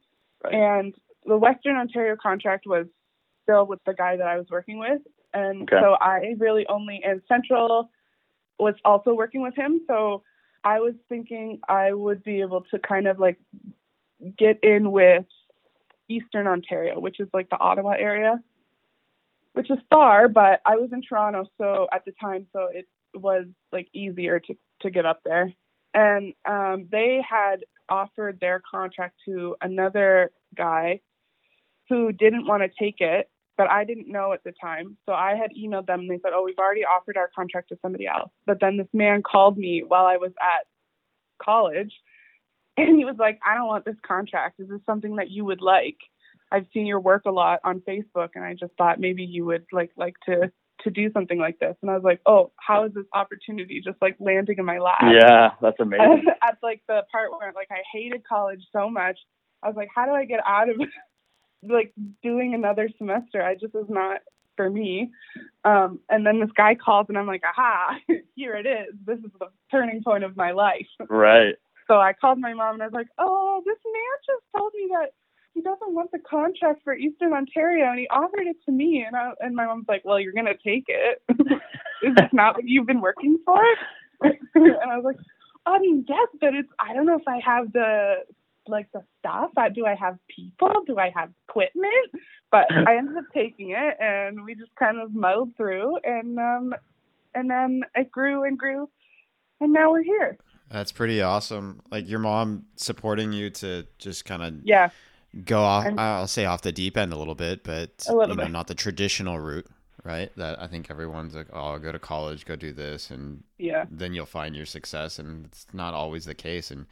right. 0.44 0.54
and 0.54 0.94
the 1.26 1.36
Western 1.36 1.76
Ontario 1.76 2.16
contract 2.20 2.66
was 2.66 2.86
still 3.42 3.66
with 3.66 3.80
the 3.84 3.94
guy 3.94 4.16
that 4.16 4.26
I 4.26 4.38
was 4.38 4.46
working 4.50 4.78
with, 4.78 5.02
and 5.34 5.62
Okay. 5.62 5.80
so 5.80 5.96
I 6.00 6.34
really 6.38 6.66
only 6.68 7.02
and 7.04 7.20
Central 7.28 7.90
was 8.58 8.74
also 8.84 9.12
working 9.14 9.42
with 9.42 9.54
him. 9.56 9.80
So 9.86 10.22
I 10.64 10.80
was 10.80 10.94
thinking 11.08 11.60
I 11.68 11.92
would 11.92 12.22
be 12.22 12.40
able 12.40 12.62
to 12.70 12.78
kind 12.78 13.08
of 13.08 13.18
like 13.18 13.38
get 14.38 14.62
in 14.62 14.92
with 14.92 15.24
Eastern 16.08 16.46
Ontario, 16.46 17.00
which 17.00 17.18
is 17.18 17.28
like 17.32 17.50
the 17.50 17.58
Ottawa 17.58 17.94
area, 17.98 18.40
which 19.54 19.70
is 19.70 19.78
far, 19.90 20.28
but 20.28 20.60
I 20.64 20.76
was 20.76 20.90
in 20.92 21.02
Toronto 21.02 21.44
so 21.58 21.88
at 21.92 22.04
the 22.04 22.12
time, 22.20 22.46
so 22.52 22.68
it 22.72 22.86
was 23.14 23.46
like 23.72 23.88
easier 23.92 24.40
to 24.40 24.54
to 24.80 24.90
get 24.90 25.06
up 25.06 25.20
there. 25.24 25.52
And 25.94 26.32
um, 26.48 26.88
they 26.90 27.20
had 27.28 27.64
offered 27.88 28.40
their 28.40 28.62
contract 28.68 29.16
to 29.26 29.56
another 29.60 30.32
guy 30.56 31.00
who 31.88 32.12
didn't 32.12 32.46
want 32.46 32.62
to 32.62 32.70
take 32.82 33.00
it, 33.00 33.28
but 33.58 33.68
I 33.68 33.84
didn't 33.84 34.08
know 34.08 34.32
at 34.32 34.42
the 34.44 34.52
time. 34.58 34.96
So 35.06 35.12
I 35.12 35.34
had 35.34 35.50
emailed 35.50 35.86
them 35.86 36.00
and 36.00 36.10
they 36.10 36.18
said, 36.22 36.32
"Oh, 36.34 36.44
we've 36.44 36.58
already 36.58 36.84
offered 36.84 37.16
our 37.16 37.30
contract 37.34 37.68
to 37.68 37.78
somebody 37.82 38.06
else." 38.06 38.30
But 38.46 38.60
then 38.60 38.76
this 38.78 38.88
man 38.92 39.22
called 39.22 39.58
me 39.58 39.82
while 39.86 40.06
I 40.06 40.16
was 40.16 40.32
at 40.40 40.66
college 41.42 41.92
and 42.76 42.96
he 42.96 43.04
was 43.04 43.16
like, 43.18 43.38
I 43.46 43.54
don't 43.54 43.66
want 43.66 43.84
this 43.84 43.96
contract. 44.06 44.60
Is 44.60 44.68
this 44.68 44.80
something 44.86 45.16
that 45.16 45.30
you 45.30 45.44
would 45.44 45.60
like? 45.60 45.98
I've 46.52 46.66
seen 46.72 46.86
your 46.86 47.00
work 47.00 47.22
a 47.26 47.30
lot 47.30 47.60
on 47.64 47.80
Facebook 47.80 48.30
and 48.34 48.44
I 48.44 48.54
just 48.54 48.72
thought 48.76 49.00
maybe 49.00 49.24
you 49.24 49.44
would 49.46 49.64
like 49.72 49.90
like 49.96 50.14
to 50.26 50.52
to 50.84 50.90
do 50.90 51.10
something 51.12 51.38
like 51.38 51.58
this. 51.60 51.76
And 51.80 51.90
I 51.90 51.94
was 51.94 52.02
like, 52.04 52.20
Oh, 52.26 52.52
how 52.58 52.84
is 52.84 52.92
this 52.92 53.06
opportunity 53.14 53.80
just 53.84 53.96
like 54.02 54.16
landing 54.20 54.56
in 54.58 54.64
my 54.64 54.78
lap? 54.78 55.00
Yeah, 55.02 55.50
that's 55.60 55.80
amazing. 55.80 56.24
At 56.42 56.58
like 56.62 56.82
the 56.88 57.02
part 57.10 57.30
where 57.32 57.52
like 57.54 57.68
I 57.70 57.82
hated 57.92 58.22
college 58.28 58.62
so 58.72 58.90
much. 58.90 59.18
I 59.62 59.68
was 59.68 59.76
like, 59.76 59.88
How 59.94 60.04
do 60.04 60.12
I 60.12 60.24
get 60.26 60.40
out 60.46 60.68
of 60.68 60.76
like 61.68 61.92
doing 62.22 62.54
another 62.54 62.90
semester? 62.98 63.42
I 63.42 63.54
just 63.54 63.74
was 63.74 63.86
not 63.88 64.20
for 64.56 64.68
me. 64.68 65.10
Um, 65.64 66.00
and 66.10 66.26
then 66.26 66.40
this 66.40 66.50
guy 66.54 66.74
calls 66.74 67.06
and 67.08 67.16
I'm 67.16 67.26
like, 67.26 67.42
aha, 67.42 67.96
here 68.34 68.54
it 68.54 68.66
is. 68.66 68.94
This 69.06 69.18
is 69.18 69.30
the 69.40 69.46
turning 69.70 70.02
point 70.02 70.24
of 70.24 70.36
my 70.36 70.50
life. 70.52 70.86
right. 71.08 71.54
So 71.88 71.94
I 71.94 72.12
called 72.12 72.38
my 72.38 72.54
mom 72.54 72.74
and 72.74 72.82
I 72.82 72.86
was 72.86 72.94
like, 72.94 73.08
"Oh, 73.18 73.60
this 73.66 73.78
man 73.84 74.02
just 74.26 74.44
told 74.56 74.72
me 74.72 74.88
that 74.92 75.10
he 75.54 75.60
doesn't 75.60 75.94
want 75.94 76.10
the 76.12 76.18
contract 76.18 76.82
for 76.84 76.94
Eastern 76.94 77.32
Ontario, 77.32 77.90
and 77.90 77.98
he 77.98 78.08
offered 78.08 78.46
it 78.46 78.56
to 78.66 78.72
me." 78.72 79.04
And 79.06 79.16
I, 79.16 79.32
and 79.40 79.54
my 79.54 79.66
mom's 79.66 79.86
like, 79.88 80.04
"Well, 80.04 80.20
you're 80.20 80.32
gonna 80.32 80.54
take 80.64 80.84
it. 80.88 81.22
Is 82.02 82.14
this 82.16 82.32
not 82.32 82.56
what 82.56 82.66
you've 82.66 82.86
been 82.86 83.00
working 83.00 83.38
for?" 83.44 83.62
and 84.22 84.90
I 84.90 84.96
was 84.96 85.04
like, 85.04 85.16
"I 85.66 85.78
mean, 85.78 86.04
yes, 86.08 86.28
but 86.40 86.54
it's 86.54 86.68
I 86.78 86.94
don't 86.94 87.06
know 87.06 87.18
if 87.18 87.28
I 87.28 87.40
have 87.44 87.72
the 87.72 88.24
like 88.68 88.88
the 88.92 89.02
stuff. 89.18 89.50
I, 89.56 89.68
do 89.68 89.86
I 89.86 89.94
have 89.94 90.18
people? 90.34 90.84
Do 90.86 90.98
I 90.98 91.12
have 91.14 91.30
equipment?" 91.48 92.10
But 92.50 92.70
I 92.88 92.96
ended 92.96 93.16
up 93.16 93.24
taking 93.34 93.70
it, 93.70 93.96
and 94.00 94.44
we 94.44 94.54
just 94.54 94.74
kind 94.76 95.00
of 95.00 95.14
muddled 95.14 95.56
through, 95.56 95.98
and 96.04 96.38
um, 96.38 96.74
and 97.34 97.50
then 97.50 97.82
it 97.94 98.10
grew 98.10 98.44
and 98.44 98.58
grew, 98.58 98.88
and 99.60 99.72
now 99.72 99.90
we're 99.90 100.02
here. 100.02 100.38
That's 100.72 100.90
pretty 100.90 101.20
awesome. 101.20 101.82
Like 101.90 102.08
your 102.08 102.18
mom 102.18 102.64
supporting 102.76 103.32
you 103.32 103.50
to 103.50 103.86
just 103.98 104.24
kind 104.24 104.42
of 104.42 104.54
Yeah. 104.64 104.88
Go 105.44 105.60
off. 105.62 105.86
And- 105.86 105.98
I'll 106.00 106.26
say 106.26 106.44
off 106.44 106.62
the 106.62 106.72
deep 106.72 106.96
end 106.96 107.12
a 107.12 107.16
little 107.16 107.34
bit, 107.34 107.64
but 107.64 108.04
A 108.08 108.14
little 108.14 108.30
you 108.34 108.36
know, 108.36 108.44
bit. 108.44 108.52
not 108.52 108.66
the 108.66 108.74
traditional 108.74 109.38
route, 109.38 109.66
right? 110.04 110.34
That 110.36 110.60
I 110.60 110.66
think 110.66 110.90
everyone's 110.90 111.34
like, 111.34 111.48
"Oh, 111.52 111.78
go 111.78 111.92
to 111.92 111.98
college, 111.98 112.44
go 112.44 112.56
do 112.56 112.72
this," 112.72 113.10
and 113.10 113.42
Yeah. 113.58 113.86
then 113.90 114.12
you'll 114.14 114.26
find 114.26 114.54
your 114.54 114.66
success. 114.66 115.18
And 115.18 115.46
it's 115.46 115.66
not 115.72 115.94
always 115.94 116.24
the 116.24 116.34
case. 116.34 116.70
And 116.70 116.86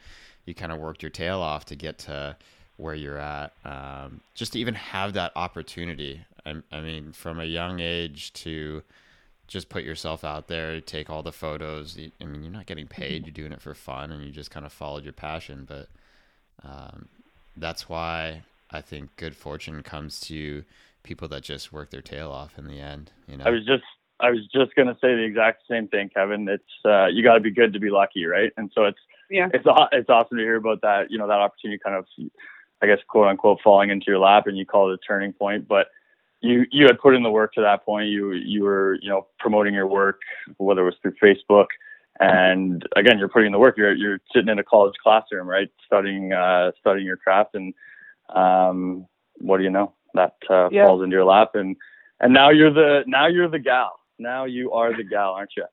you 0.45 0.53
kind 0.55 0.71
of 0.71 0.79
worked 0.79 1.03
your 1.03 1.11
tail 1.11 1.39
off 1.39 1.65
to 1.65 1.75
get 1.75 1.97
to 1.99 2.35
where 2.77 2.95
you're 2.95 3.19
at. 3.19 3.53
Um, 3.63 4.21
just 4.33 4.53
to 4.53 4.59
even 4.59 4.73
have 4.73 5.13
that 5.13 5.31
opportunity. 5.35 6.25
I, 6.45 6.55
I 6.71 6.81
mean, 6.81 7.11
from 7.11 7.39
a 7.39 7.45
young 7.45 7.79
age 7.79 8.33
to 8.33 8.81
just 9.47 9.69
put 9.69 9.83
yourself 9.83 10.23
out 10.23 10.47
there, 10.47 10.81
take 10.81 11.09
all 11.09 11.21
the 11.21 11.31
photos. 11.31 11.95
I 12.19 12.25
mean, 12.25 12.41
you're 12.41 12.51
not 12.51 12.65
getting 12.65 12.87
paid; 12.87 13.25
you're 13.27 13.33
doing 13.33 13.51
it 13.51 13.61
for 13.61 13.75
fun, 13.75 14.11
and 14.11 14.23
you 14.23 14.31
just 14.31 14.49
kind 14.49 14.65
of 14.65 14.73
followed 14.73 15.03
your 15.03 15.13
passion. 15.13 15.65
But 15.65 15.89
um, 16.63 17.07
that's 17.55 17.89
why 17.89 18.43
I 18.69 18.81
think 18.81 19.15
good 19.17 19.35
fortune 19.35 19.83
comes 19.83 20.19
to 20.21 20.63
people 21.03 21.27
that 21.29 21.43
just 21.43 21.73
work 21.73 21.89
their 21.89 22.01
tail 22.01 22.31
off 22.31 22.57
in 22.57 22.67
the 22.67 22.79
end. 22.79 23.11
You 23.27 23.37
know, 23.37 23.45
I 23.45 23.49
was 23.49 23.65
just 23.65 23.83
I 24.19 24.29
was 24.29 24.47
just 24.53 24.75
gonna 24.75 24.97
say 25.01 25.15
the 25.15 25.23
exact 25.23 25.63
same 25.69 25.87
thing, 25.87 26.09
Kevin. 26.09 26.47
It's 26.47 26.63
uh, 26.85 27.07
you 27.07 27.23
got 27.23 27.35
to 27.35 27.39
be 27.39 27.51
good 27.51 27.73
to 27.73 27.79
be 27.79 27.89
lucky, 27.89 28.25
right? 28.25 28.51
And 28.57 28.71
so 28.73 28.85
it's 28.85 28.99
Yeah. 29.29 29.49
it's 29.53 29.65
it's 29.91 30.09
awesome 30.09 30.37
to 30.37 30.43
hear 30.43 30.57
about 30.57 30.81
that. 30.81 31.11
You 31.11 31.17
know 31.17 31.27
that 31.27 31.39
opportunity, 31.39 31.79
kind 31.83 31.95
of, 31.95 32.05
I 32.81 32.87
guess, 32.87 32.99
quote 33.07 33.27
unquote, 33.27 33.59
falling 33.63 33.89
into 33.89 34.05
your 34.07 34.19
lap, 34.19 34.47
and 34.47 34.57
you 34.57 34.65
call 34.65 34.91
it 34.91 34.93
a 34.93 34.97
turning 34.97 35.33
point. 35.33 35.67
But 35.67 35.87
you 36.41 36.65
you 36.71 36.85
had 36.85 36.99
put 36.99 37.15
in 37.15 37.23
the 37.23 37.31
work 37.31 37.53
to 37.53 37.61
that 37.61 37.85
point. 37.85 38.09
You 38.09 38.31
you 38.33 38.63
were 38.63 38.97
you 39.01 39.09
know 39.09 39.27
promoting 39.39 39.73
your 39.73 39.87
work, 39.87 40.21
whether 40.57 40.81
it 40.81 40.85
was 40.85 40.95
through 41.01 41.15
Facebook, 41.21 41.67
and 42.21 42.87
again, 42.95 43.17
you're 43.17 43.27
putting 43.27 43.47
in 43.47 43.51
the 43.51 43.57
work. 43.59 43.75
You're 43.77 43.93
you're 43.93 44.19
sitting 44.33 44.49
in 44.49 44.59
a 44.59 44.63
college 44.63 44.93
classroom, 45.01 45.47
right, 45.47 45.69
studying 45.85 46.31
uh, 46.31 46.71
studying 46.79 47.05
your 47.07 47.17
craft, 47.17 47.55
and 47.55 47.73
um, 48.33 49.07
what 49.39 49.57
do 49.57 49.63
you 49.63 49.71
know? 49.71 49.93
That 50.13 50.35
uh, 50.49 50.69
Yeah. 50.71 50.85
falls 50.85 51.03
into 51.03 51.15
your 51.15 51.25
lap, 51.25 51.55
and 51.55 51.75
and 52.19 52.31
now 52.31 52.51
you're 52.51 52.71
the 52.71 53.03
now 53.07 53.25
you're 53.25 53.49
the 53.49 53.59
gal. 53.59 53.99
Now 54.19 54.45
you 54.45 54.71
are 54.71 54.95
the 54.95 55.03
gal, 55.03 55.33
aren't 55.33 55.53
you? 55.57 55.65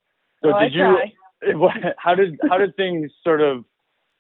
So 0.43 0.55
I 0.55 0.65
did 0.65 0.75
you? 0.75 0.99
what- 1.59 1.95
how 1.99 2.15
did 2.15 2.41
how 2.49 2.57
did 2.57 2.75
things 2.77 3.13
sort 3.23 3.43
of 3.43 3.65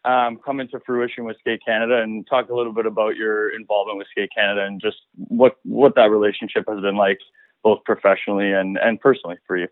um, 0.04 0.38
come 0.44 0.60
into 0.60 0.78
fruition 0.84 1.24
with 1.24 1.38
Skate 1.38 1.60
Canada 1.64 2.02
and 2.02 2.26
talk 2.28 2.50
a 2.50 2.54
little 2.54 2.72
bit 2.74 2.84
about 2.86 3.16
your 3.16 3.54
involvement 3.56 3.96
with 3.98 4.06
Skate 4.10 4.30
Canada 4.36 4.64
and 4.66 4.82
just 4.82 4.98
what 5.14 5.56
what 5.64 5.94
that 5.94 6.10
relationship 6.10 6.64
has 6.68 6.80
been 6.82 6.96
like 6.96 7.18
both 7.62 7.82
professionally 7.84 8.52
and 8.52 8.76
and 8.76 9.00
personally 9.00 9.36
for 9.46 9.56
you. 9.56 9.68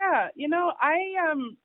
Yeah, 0.00 0.28
you 0.34 0.48
know, 0.48 0.72
I 0.80 0.98
um 1.30 1.56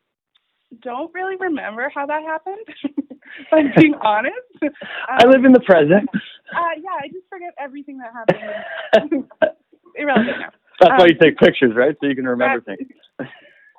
don't 0.81 1.13
really 1.13 1.35
remember 1.38 1.91
how 1.93 2.05
that 2.05 2.23
happened. 2.23 3.19
I'm 3.51 3.71
being 3.75 3.95
honest. 4.01 4.35
Um, 4.61 4.69
I 5.09 5.25
live 5.25 5.45
in 5.45 5.51
the 5.51 5.59
present. 5.59 6.09
Uh, 6.13 6.75
yeah, 6.77 6.97
I 7.01 7.07
just 7.07 7.27
forget 7.29 7.53
everything 7.59 7.99
that 7.99 8.11
happened. 8.13 9.25
Irrelevant 9.95 10.39
now. 10.39 10.49
That's 10.79 10.91
why 10.91 11.05
um, 11.05 11.07
you 11.07 11.15
take 11.21 11.38
pictures, 11.38 11.73
right? 11.75 11.95
So 11.99 12.07
you 12.07 12.15
can 12.15 12.25
remember 12.25 12.61
things. 12.61 12.89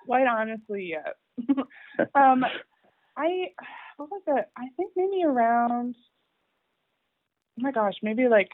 Quite 0.06 0.26
honestly, 0.26 0.92
yes. 0.92 1.56
um, 2.14 2.44
I 3.16 3.48
what 3.96 4.10
was 4.10 4.22
it? 4.26 4.44
I 4.56 4.68
think 4.76 4.92
maybe 4.96 5.24
around. 5.24 5.96
Oh 7.58 7.62
my 7.62 7.72
gosh, 7.72 7.94
maybe 8.02 8.28
like 8.28 8.50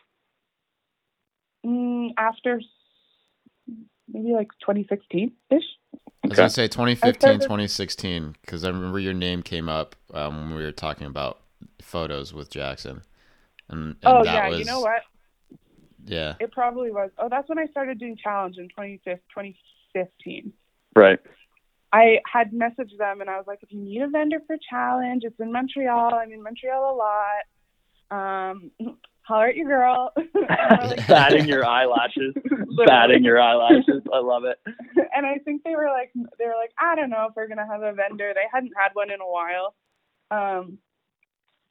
mm, 1.64 2.10
after 2.16 2.60
maybe 4.08 4.32
like 4.32 4.48
2016 4.60 5.32
ish. 5.50 5.62
I 6.24 6.28
was 6.28 6.36
gonna 6.36 6.50
say 6.50 6.68
2015, 6.68 7.40
2016, 7.40 8.36
because 8.40 8.64
I 8.64 8.68
remember 8.68 8.98
your 8.98 9.14
name 9.14 9.42
came 9.42 9.68
up 9.68 9.96
um, 10.14 10.36
when 10.50 10.54
we 10.56 10.62
were 10.62 10.72
talking 10.72 11.06
about 11.06 11.40
photos 11.80 12.32
with 12.32 12.50
Jackson. 12.50 13.02
And, 13.68 13.80
and 13.80 13.96
Oh 14.04 14.24
that 14.24 14.32
yeah, 14.32 14.48
was, 14.48 14.58
you 14.58 14.64
know 14.64 14.80
what? 14.80 15.02
Yeah. 16.04 16.34
It 16.40 16.52
probably 16.52 16.90
was. 16.90 17.10
Oh, 17.18 17.28
that's 17.28 17.48
when 17.48 17.58
I 17.58 17.66
started 17.66 17.98
doing 17.98 18.16
challenge 18.22 18.56
in 18.58 18.68
2015. 18.68 19.54
2015. 19.94 20.52
Right. 20.94 21.18
I 21.92 22.18
had 22.30 22.52
messaged 22.52 22.96
them 22.98 23.20
and 23.20 23.28
I 23.28 23.36
was 23.36 23.44
like, 23.46 23.58
if 23.62 23.70
you 23.70 23.80
need 23.80 24.02
a 24.02 24.08
vendor 24.08 24.38
for 24.46 24.56
challenge, 24.70 25.24
it's 25.24 25.38
in 25.38 25.52
Montreal. 25.52 26.14
I'm 26.14 26.32
in 26.32 26.42
Montreal 26.42 26.90
a 26.90 26.96
lot. 26.96 28.50
Um, 28.50 28.70
holler 29.22 29.48
at 29.48 29.56
your 29.56 29.68
girl. 29.68 30.12
Like- 30.70 31.06
batting 31.06 31.46
your 31.46 31.66
eyelashes. 31.66 32.34
Batting 32.86 33.24
your 33.24 33.40
eyelashes. 33.40 34.02
I 34.12 34.18
love 34.18 34.44
it. 34.44 34.58
and 35.14 35.26
I 35.26 35.36
think 35.44 35.62
they 35.62 35.76
were 35.76 35.88
like, 35.88 36.10
they 36.38 36.46
were 36.46 36.54
like, 36.58 36.72
I 36.80 36.94
don't 36.96 37.10
know 37.10 37.26
if 37.28 37.36
we're 37.36 37.46
gonna 37.48 37.66
have 37.66 37.82
a 37.82 37.92
vendor. 37.92 38.32
They 38.34 38.46
hadn't 38.52 38.72
had 38.76 38.90
one 38.94 39.10
in 39.10 39.20
a 39.20 39.28
while. 39.28 39.74
Um, 40.30 40.78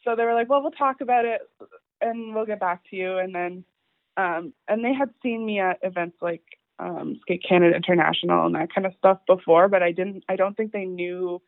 so 0.03 0.15
they 0.15 0.23
were 0.23 0.33
like, 0.35 0.49
well, 0.49 0.61
we'll 0.61 0.71
talk 0.71 1.01
about 1.01 1.25
it 1.25 1.41
and 2.01 2.35
we'll 2.35 2.45
get 2.45 2.59
back 2.59 2.81
to 2.89 2.95
you. 2.95 3.17
And 3.17 3.33
then, 3.33 3.63
um, 4.17 4.53
and 4.67 4.83
they 4.85 4.93
had 4.93 5.09
seen 5.23 5.45
me 5.45 5.59
at 5.59 5.79
events 5.81 6.17
like 6.21 6.43
um, 6.79 7.17
Skate 7.21 7.43
Canada 7.47 7.75
International 7.75 8.45
and 8.45 8.55
that 8.55 8.73
kind 8.73 8.85
of 8.85 8.93
stuff 8.97 9.19
before, 9.27 9.67
but 9.67 9.83
I 9.83 9.91
didn't. 9.91 10.23
I 10.29 10.35
don't 10.35 10.55
think 10.55 10.71
they 10.71 10.85
knew 10.85 11.41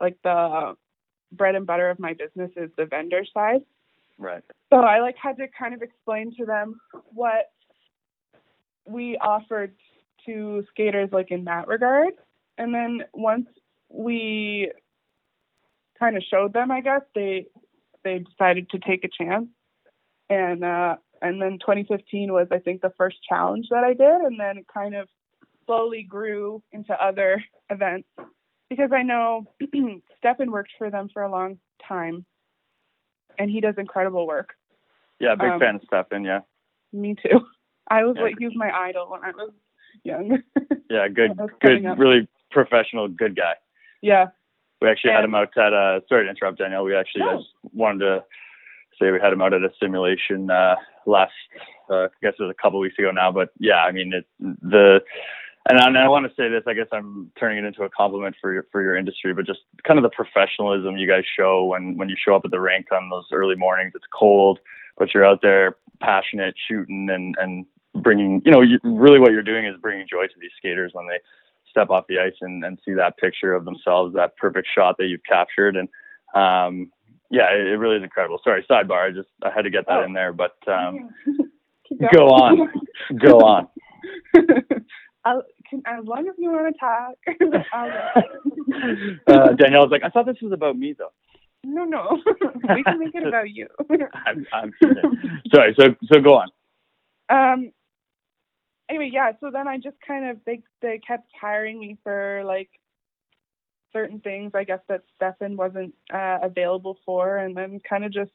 like 0.00 0.16
the 0.22 0.76
bread 1.32 1.54
and 1.54 1.66
butter 1.66 1.88
of 1.90 1.98
my 1.98 2.14
business 2.14 2.50
is 2.56 2.70
the 2.76 2.86
vendor 2.86 3.24
side. 3.32 3.62
Right. 4.18 4.42
So 4.72 4.80
I 4.80 5.00
like 5.00 5.16
had 5.20 5.36
to 5.38 5.46
kind 5.58 5.74
of 5.74 5.82
explain 5.82 6.34
to 6.38 6.44
them 6.44 6.80
what 7.12 7.50
we 8.86 9.16
offered 9.18 9.74
to 10.26 10.64
skaters 10.70 11.10
like 11.12 11.30
in 11.30 11.44
that 11.44 11.68
regard. 11.68 12.14
And 12.58 12.74
then 12.74 13.02
once 13.12 13.46
we 13.88 14.70
kind 15.98 16.16
of 16.16 16.22
showed 16.30 16.52
them, 16.52 16.70
I 16.70 16.80
guess, 16.80 17.02
they 17.14 17.46
they 18.04 18.18
decided 18.18 18.70
to 18.70 18.78
take 18.78 19.04
a 19.04 19.08
chance. 19.08 19.48
And 20.28 20.64
uh 20.64 20.96
and 21.20 21.40
then 21.40 21.58
2015 21.60 22.32
was 22.32 22.48
I 22.50 22.58
think 22.58 22.80
the 22.80 22.92
first 22.96 23.16
challenge 23.28 23.66
that 23.70 23.84
I 23.84 23.94
did 23.94 24.20
and 24.22 24.38
then 24.38 24.58
it 24.58 24.66
kind 24.72 24.94
of 24.94 25.08
slowly 25.66 26.02
grew 26.02 26.62
into 26.72 26.92
other 26.92 27.42
events 27.70 28.08
because 28.68 28.90
I 28.92 29.02
know 29.02 29.46
Stefan 30.18 30.50
worked 30.50 30.72
for 30.78 30.90
them 30.90 31.08
for 31.12 31.22
a 31.22 31.30
long 31.30 31.58
time 31.86 32.26
and 33.38 33.50
he 33.50 33.60
does 33.60 33.74
incredible 33.78 34.26
work. 34.26 34.54
Yeah, 35.18 35.34
big 35.34 35.50
Um, 35.50 35.60
fan 35.60 35.74
of 35.76 35.82
Stefan. 35.86 36.24
Yeah. 36.24 36.40
Me 36.92 37.14
too. 37.14 37.46
I 37.88 38.04
was 38.04 38.16
Yeah. 38.16 38.22
like, 38.22 38.36
he 38.38 38.46
was 38.46 38.56
my 38.56 38.70
idol 38.70 39.08
when 39.10 39.22
I 39.24 39.30
was 39.30 39.50
young. 40.04 40.42
Yeah, 40.90 41.08
good, 41.18 41.38
good, 41.60 41.98
really 41.98 42.28
professional, 42.50 43.08
good 43.08 43.36
guy. 43.36 43.54
yeah. 44.00 44.28
We 44.80 44.88
actually 44.88 45.12
had 45.12 45.22
him 45.22 45.34
out 45.36 45.56
at 45.56 45.72
uh 45.72 46.00
sorry 46.08 46.24
to 46.24 46.30
interrupt 46.30 46.58
Danielle. 46.58 46.82
We 46.82 46.96
actually 46.96 47.22
No. 47.24 47.36
just 47.36 47.50
wanted 47.72 48.00
to 48.00 48.24
say 49.00 49.12
we 49.12 49.20
had 49.20 49.32
him 49.32 49.40
out 49.40 49.54
at 49.54 49.62
a 49.62 49.70
simulation 49.78 50.50
uh 50.50 50.74
last 51.06 51.30
uh, 51.88 52.06
I 52.06 52.08
guess 52.20 52.34
it 52.36 52.42
was 52.42 52.50
a 52.50 52.60
couple 52.60 52.80
weeks 52.80 52.98
ago 52.98 53.12
now, 53.12 53.30
but 53.30 53.50
yeah, 53.60 53.84
I 53.84 53.92
mean 53.92 54.12
it 54.12 54.26
the 54.40 55.00
and 55.68 55.78
I, 55.78 55.86
and 55.86 55.98
I 55.98 56.08
want 56.08 56.26
to 56.26 56.34
say 56.34 56.48
this, 56.48 56.62
I 56.66 56.74
guess 56.74 56.86
I'm 56.92 57.30
turning 57.38 57.58
it 57.58 57.64
into 57.66 57.82
a 57.84 57.88
compliment 57.90 58.36
for 58.40 58.52
your 58.52 58.66
for 58.72 58.82
your 58.82 58.96
industry, 58.96 59.32
but 59.34 59.46
just 59.46 59.60
kind 59.86 59.98
of 59.98 60.02
the 60.02 60.10
professionalism 60.10 60.96
you 60.96 61.08
guys 61.08 61.24
show 61.38 61.64
when 61.64 61.96
when 61.96 62.08
you 62.08 62.16
show 62.22 62.34
up 62.34 62.42
at 62.44 62.50
the 62.50 62.60
rink 62.60 62.86
on 62.92 63.08
those 63.10 63.26
early 63.32 63.54
mornings. 63.56 63.92
It's 63.94 64.04
cold, 64.12 64.58
but 64.98 65.14
you're 65.14 65.24
out 65.24 65.40
there 65.42 65.76
passionate, 66.00 66.54
shooting 66.68 67.08
and 67.10 67.34
and 67.38 67.66
bringing, 68.02 68.40
you 68.44 68.50
know, 68.50 68.62
you, 68.62 68.78
really 68.82 69.20
what 69.20 69.32
you're 69.32 69.42
doing 69.42 69.66
is 69.66 69.76
bringing 69.80 70.06
joy 70.10 70.26
to 70.26 70.34
these 70.40 70.50
skaters 70.56 70.92
when 70.94 71.06
they 71.06 71.18
step 71.68 71.90
off 71.90 72.06
the 72.08 72.18
ice 72.18 72.32
and, 72.40 72.64
and 72.64 72.78
see 72.84 72.92
that 72.94 73.16
picture 73.18 73.52
of 73.54 73.64
themselves, 73.66 74.14
that 74.14 74.36
perfect 74.38 74.66
shot 74.74 74.96
that 74.98 75.06
you've 75.06 75.22
captured. 75.28 75.76
And 75.76 75.88
um, 76.34 76.90
yeah, 77.30 77.52
it, 77.52 77.66
it 77.66 77.76
really 77.76 77.96
is 77.96 78.02
incredible. 78.02 78.40
Sorry, 78.42 78.64
sidebar. 78.68 79.08
I 79.08 79.10
just 79.10 79.28
I 79.42 79.50
had 79.54 79.62
to 79.62 79.70
get 79.70 79.86
that 79.86 80.00
Oh. 80.00 80.04
in 80.04 80.12
there, 80.14 80.32
but 80.32 80.56
um, 80.66 81.10
go 82.14 82.28
on, 82.28 82.70
go 83.20 83.38
on. 83.40 83.68
I'll, 85.24 85.42
can, 85.68 85.82
as 85.86 86.04
long 86.04 86.26
as 86.28 86.34
you 86.38 86.50
want 86.50 86.74
to 86.74 86.80
talk. 86.80 87.64
I'll. 87.72 87.90
Uh, 89.26 89.52
Danielle's 89.52 89.90
like, 89.90 90.02
I 90.02 90.08
thought 90.08 90.26
this 90.26 90.36
was 90.42 90.52
about 90.52 90.76
me 90.76 90.94
though. 90.98 91.12
no, 91.64 91.84
no. 91.84 92.18
we 92.74 92.82
can 92.82 92.98
make 92.98 93.14
it 93.14 93.26
about 93.26 93.50
you. 93.50 93.68
I'm, 94.26 94.46
I'm. 94.52 94.72
Sorry. 95.54 95.74
So 95.78 95.94
so 96.12 96.20
go 96.20 96.34
on. 96.34 96.48
um. 97.28 97.72
Anyway, 98.88 99.10
yeah. 99.12 99.32
So 99.40 99.50
then 99.52 99.68
I 99.68 99.76
just 99.78 99.96
kind 100.06 100.30
of 100.30 100.38
they 100.46 100.62
they 100.80 101.00
kept 101.06 101.28
hiring 101.40 101.78
me 101.78 101.98
for 102.02 102.42
like 102.44 102.70
certain 103.92 104.20
things. 104.20 104.52
I 104.54 104.64
guess 104.64 104.80
that 104.88 105.02
Stefan 105.16 105.56
wasn't 105.56 105.94
uh, 106.12 106.38
available 106.42 106.98
for, 107.04 107.36
and 107.36 107.56
then 107.56 107.80
kind 107.88 108.04
of 108.04 108.12
just 108.12 108.32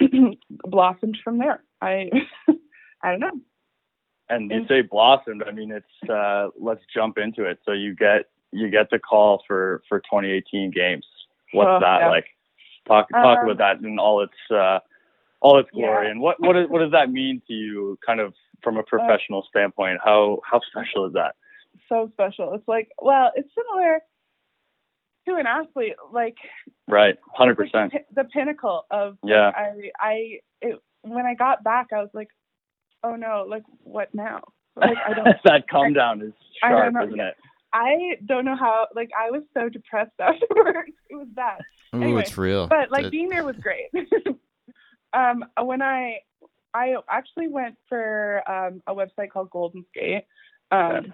blossomed 0.64 1.18
from 1.22 1.38
there. 1.38 1.62
I 1.80 2.10
I 3.02 3.10
don't 3.10 3.20
know. 3.20 3.40
And 4.34 4.50
you 4.50 4.66
say 4.68 4.82
blossomed. 4.82 5.42
I 5.46 5.50
mean, 5.52 5.70
it's 5.72 6.10
uh, 6.10 6.48
let's 6.58 6.82
jump 6.94 7.18
into 7.18 7.44
it. 7.44 7.58
So 7.64 7.72
you 7.72 7.94
get 7.94 8.26
you 8.52 8.68
get 8.70 8.90
the 8.90 8.98
call 8.98 9.42
for 9.46 9.82
for 9.88 10.00
2018 10.00 10.70
games. 10.70 11.06
What's 11.52 11.68
Oh, 11.68 11.80
that 11.80 12.00
yeah. 12.00 12.08
like? 12.08 12.26
Talk 12.86 13.08
talk 13.10 13.38
Um, 13.38 13.48
about 13.50 13.58
that 13.58 13.86
in 13.86 13.98
all 13.98 14.22
its 14.22 14.32
uh, 14.50 14.80
all 15.40 15.58
its 15.58 15.70
glory. 15.70 16.06
Yeah. 16.06 16.10
And 16.12 16.20
what 16.20 16.40
what 16.40 16.56
is, 16.56 16.68
what 16.68 16.80
does 16.80 16.92
that 16.92 17.10
mean 17.10 17.40
to 17.46 17.52
you, 17.52 17.98
kind 18.04 18.20
of 18.20 18.34
from 18.62 18.76
a 18.76 18.82
professional 18.82 19.44
standpoint? 19.48 19.98
How 20.04 20.40
how 20.44 20.60
special 20.70 21.06
is 21.06 21.12
that? 21.14 21.34
So 21.88 22.08
special. 22.12 22.54
It's 22.54 22.66
like 22.66 22.88
well, 23.00 23.30
it's 23.36 23.48
similar 23.54 24.00
to 25.28 25.36
an 25.36 25.46
athlete. 25.46 25.94
Like 26.12 26.36
Right, 26.88 27.16
hundred 27.32 27.56
percent. 27.56 27.92
the, 28.14 28.24
pinnacle 28.24 28.84
of 28.90 29.16
like, 29.22 29.30
Yeah. 29.30 29.50
I 29.54 29.90
I 30.00 30.38
it, 30.60 30.78
when 31.02 31.24
I 31.26 31.34
got 31.34 31.62
back, 31.64 31.88
I 31.92 31.98
was 32.00 32.10
like, 32.14 32.28
oh 33.04 33.16
no, 33.16 33.44
like 33.48 33.62
what 33.82 34.08
now? 34.14 34.42
Like 34.76 34.96
I 35.06 35.14
don't 35.14 35.26
that 35.44 35.68
come 35.68 35.92
down 35.92 36.22
is 36.22 36.32
I 36.62 36.70
don't 36.70 36.78
sharp, 36.80 36.94
know. 36.94 37.06
isn't 37.06 37.20
it? 37.20 37.34
I 37.74 37.94
don't 38.26 38.44
know 38.44 38.56
how. 38.56 38.86
Like 38.94 39.10
I 39.18 39.30
was 39.30 39.42
so 39.54 39.68
depressed 39.68 40.12
afterwards. 40.20 40.92
It 41.10 41.16
was 41.16 41.28
bad. 41.34 41.60
Ooh, 41.94 42.02
Anyway, 42.02 42.22
it's 42.22 42.36
real. 42.38 42.66
But 42.68 42.90
like 42.90 43.06
It- 43.06 43.12
being 43.12 43.28
there 43.28 43.44
was 43.44 43.56
great. 43.56 43.88
um, 45.12 45.44
when 45.62 45.82
I 45.82 46.18
I 46.74 46.94
actually 47.10 47.48
went 47.48 47.76
for 47.88 48.42
um, 48.50 48.82
a 48.86 48.94
website 48.94 49.30
called 49.30 49.50
Golden 49.50 49.84
Skate, 49.90 50.24
um, 50.70 51.12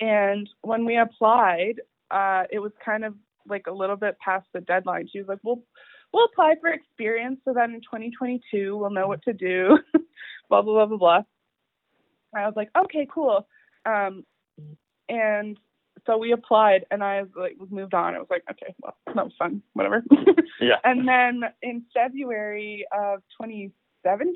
and 0.00 0.48
when 0.62 0.84
we 0.84 0.96
applied, 0.96 1.80
uh, 2.10 2.44
it 2.50 2.58
was 2.60 2.72
kind 2.84 3.04
of 3.04 3.14
like 3.46 3.66
a 3.66 3.72
little 3.72 3.96
bit 3.96 4.16
past 4.24 4.46
the 4.54 4.60
deadline. 4.60 5.08
She 5.12 5.18
was 5.18 5.28
like, 5.28 5.40
"We'll 5.42 5.62
we'll 6.12 6.26
apply 6.26 6.54
for 6.60 6.70
experience 6.70 7.40
so 7.44 7.52
that 7.54 7.68
in 7.70 7.80
2022 7.80 8.76
we'll 8.76 8.90
know 8.90 9.08
what 9.08 9.22
to 9.24 9.32
do." 9.32 9.78
Blah 10.48 10.62
blah 10.62 10.74
blah 10.74 10.86
blah 10.86 10.96
blah. 10.96 11.22
I 12.34 12.46
was 12.46 12.54
like, 12.56 12.70
"Okay, 12.76 13.06
cool." 13.12 13.46
Um, 13.84 14.24
and 15.08 15.58
so 16.06 16.18
we 16.18 16.32
applied, 16.32 16.84
and 16.90 17.02
I 17.02 17.22
was 17.22 17.30
like, 17.36 17.56
was 17.58 17.70
moved 17.70 17.94
on. 17.94 18.14
I 18.14 18.18
was 18.18 18.28
like, 18.30 18.44
"Okay, 18.50 18.74
well, 18.82 18.96
that 19.06 19.24
was 19.24 19.34
fun, 19.38 19.62
whatever." 19.74 20.02
Yeah. 20.60 20.76
And 20.84 21.06
then 21.06 21.42
in 21.62 21.84
February 21.94 22.84
of 22.92 23.20
2017, 23.40 24.34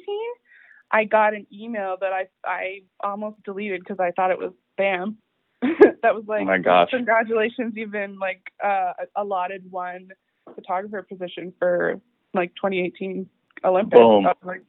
I 0.90 1.05
got 1.05 1.35
an 1.35 1.46
email 1.53 1.96
that 2.01 2.12
I 2.12 2.27
I 2.44 2.83
almost 3.01 3.42
deleted 3.42 3.81
because 3.81 3.98
I 3.98 4.12
thought 4.12 4.31
it 4.31 4.38
was 4.38 4.53
spam. 4.79 5.16
that 6.03 6.14
was 6.14 6.25
like, 6.27 6.42
oh 6.42 6.46
my 6.46 6.59
gosh. 6.59 6.90
congratulations, 6.90 7.72
you've 7.77 7.92
been 7.92 8.18
like 8.18 8.53
uh, 8.62 8.92
allotted 9.16 9.70
one 9.70 10.09
photographer 10.55 11.03
position 11.03 11.53
for 11.59 12.01
like 12.35 12.55
2018 12.57 13.29
Olympics. 13.64 13.98
Boom. 13.98 14.27
Like, 14.44 14.62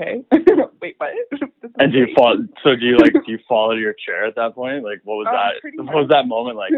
okay, 0.00 0.22
wait, 0.82 0.94
what? 0.98 1.10
And 1.78 1.92
do 1.92 1.98
you 1.98 2.06
fall? 2.14 2.36
So 2.62 2.76
do 2.76 2.86
you 2.86 2.96
like? 2.98 3.12
Do 3.12 3.32
you 3.32 3.38
fall 3.48 3.72
to 3.72 3.78
your 3.80 3.94
chair 3.94 4.26
at 4.26 4.36
that 4.36 4.54
point? 4.54 4.84
Like, 4.84 5.00
what 5.04 5.16
was 5.16 5.26
Uh, 5.28 5.32
that? 5.32 5.84
What 5.84 5.94
was 5.94 6.08
that 6.10 6.26
moment 6.28 6.56
like? 6.56 6.72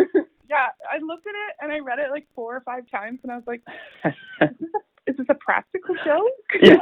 yeah, 0.49 0.69
I 0.91 0.99
looked 1.05 1.27
at 1.27 1.35
it 1.35 1.55
and 1.61 1.73
I 1.73 1.81
read 1.81 1.99
it 1.99 2.11
like 2.11 2.27
four 2.35 2.57
or 2.57 2.61
five 2.61 2.85
times, 2.91 3.21
and 3.23 3.31
I 3.33 3.37
was 3.37 3.45
like, 3.47 3.63
is 5.07 5.17
this 5.17 5.27
a 5.29 5.35
practical 5.35 5.95
joke? 6.05 6.63
yeah. 6.63 6.77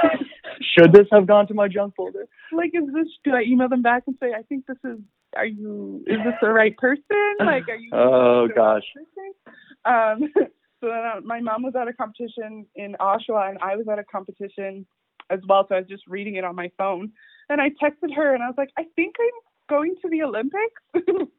Should 0.76 0.92
this 0.92 1.06
have 1.12 1.26
gone 1.26 1.46
to 1.48 1.54
my 1.54 1.68
junk 1.68 1.94
folder? 1.96 2.26
like 2.52 2.70
is 2.74 2.84
this 2.94 3.08
do 3.24 3.32
I 3.34 3.42
email 3.42 3.68
them 3.68 3.82
back 3.82 4.04
and 4.06 4.16
say 4.20 4.32
I 4.32 4.42
think 4.42 4.66
this 4.66 4.76
is 4.84 4.98
are 5.36 5.44
you 5.46 6.04
is 6.06 6.18
this 6.24 6.34
the 6.40 6.50
right 6.50 6.76
person? 6.76 7.02
Like 7.40 7.68
are 7.68 7.74
you 7.76 7.90
Oh 7.92 8.46
right 8.46 8.54
gosh. 8.54 8.82
Um 9.84 10.28
so 10.80 10.86
then 10.88 11.02
uh, 11.16 11.20
my 11.24 11.40
mom 11.40 11.62
was 11.64 11.74
at 11.74 11.88
a 11.88 11.92
competition 11.92 12.66
in 12.76 12.96
Oshawa 13.00 13.50
and 13.50 13.58
I 13.60 13.74
was 13.76 13.86
at 13.90 13.98
a 13.98 14.04
competition 14.04 14.86
as 15.30 15.40
well, 15.48 15.66
so 15.68 15.76
I 15.76 15.78
was 15.80 15.88
just 15.88 16.06
reading 16.06 16.36
it 16.36 16.44
on 16.44 16.54
my 16.54 16.70
phone. 16.78 17.12
And 17.48 17.60
I 17.60 17.68
texted 17.70 18.14
her 18.14 18.34
and 18.34 18.42
I 18.42 18.46
was 18.46 18.56
like, 18.56 18.70
I 18.78 18.84
think 18.96 19.16
I'm 19.20 19.76
going 19.76 19.94
to 20.02 20.08
the 20.08 20.22
Olympics 20.22 20.82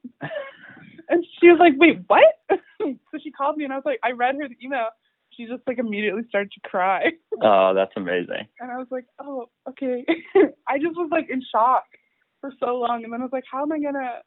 And 1.07 1.23
she 1.39 1.47
was 1.47 1.59
like, 1.59 1.73
Wait, 1.77 1.99
what? 2.07 2.33
so 2.81 3.19
she 3.21 3.31
called 3.31 3.57
me 3.57 3.63
and 3.63 3.73
I 3.73 3.75
was 3.75 3.85
like 3.85 3.99
I 4.03 4.11
read 4.11 4.35
her 4.35 4.47
the 4.47 4.55
email. 4.63 4.87
She 5.33 5.45
just 5.45 5.61
like 5.67 5.77
immediately 5.79 6.23
started 6.29 6.51
to 6.53 6.69
cry. 6.69 7.11
Oh, 7.43 7.73
that's 7.75 7.91
amazing. 7.97 8.47
And 8.61 8.71
I 8.71 8.77
was 8.77 8.87
like, 8.89 9.05
oh, 9.21 9.49
okay. 9.67 10.05
I 10.69 10.77
just 10.77 10.95
was 10.95 11.09
like 11.11 11.27
in 11.29 11.41
shock 11.51 11.83
for 12.39 12.49
so 12.61 12.77
long. 12.77 13.03
And 13.03 13.11
then 13.11 13.19
I 13.19 13.25
was 13.25 13.33
like, 13.33 13.43
how 13.51 13.63
am 13.63 13.73
I 13.73 13.79
going 13.79 13.93
to, 13.93 14.21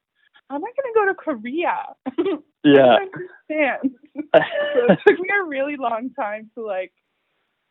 how 0.51 0.57
am 0.57 0.62
I 0.62 0.71
going 0.77 0.92
to 0.92 0.94
go 0.94 1.07
to 1.07 1.14
Korea? 1.14 2.44
Yeah. 2.64 2.97
Understand. 2.97 3.97
so 4.14 4.92
it 4.92 4.99
took 5.07 5.18
me 5.18 5.29
a 5.40 5.47
really 5.47 5.77
long 5.79 6.11
time 6.18 6.51
to 6.55 6.64
like 6.64 6.92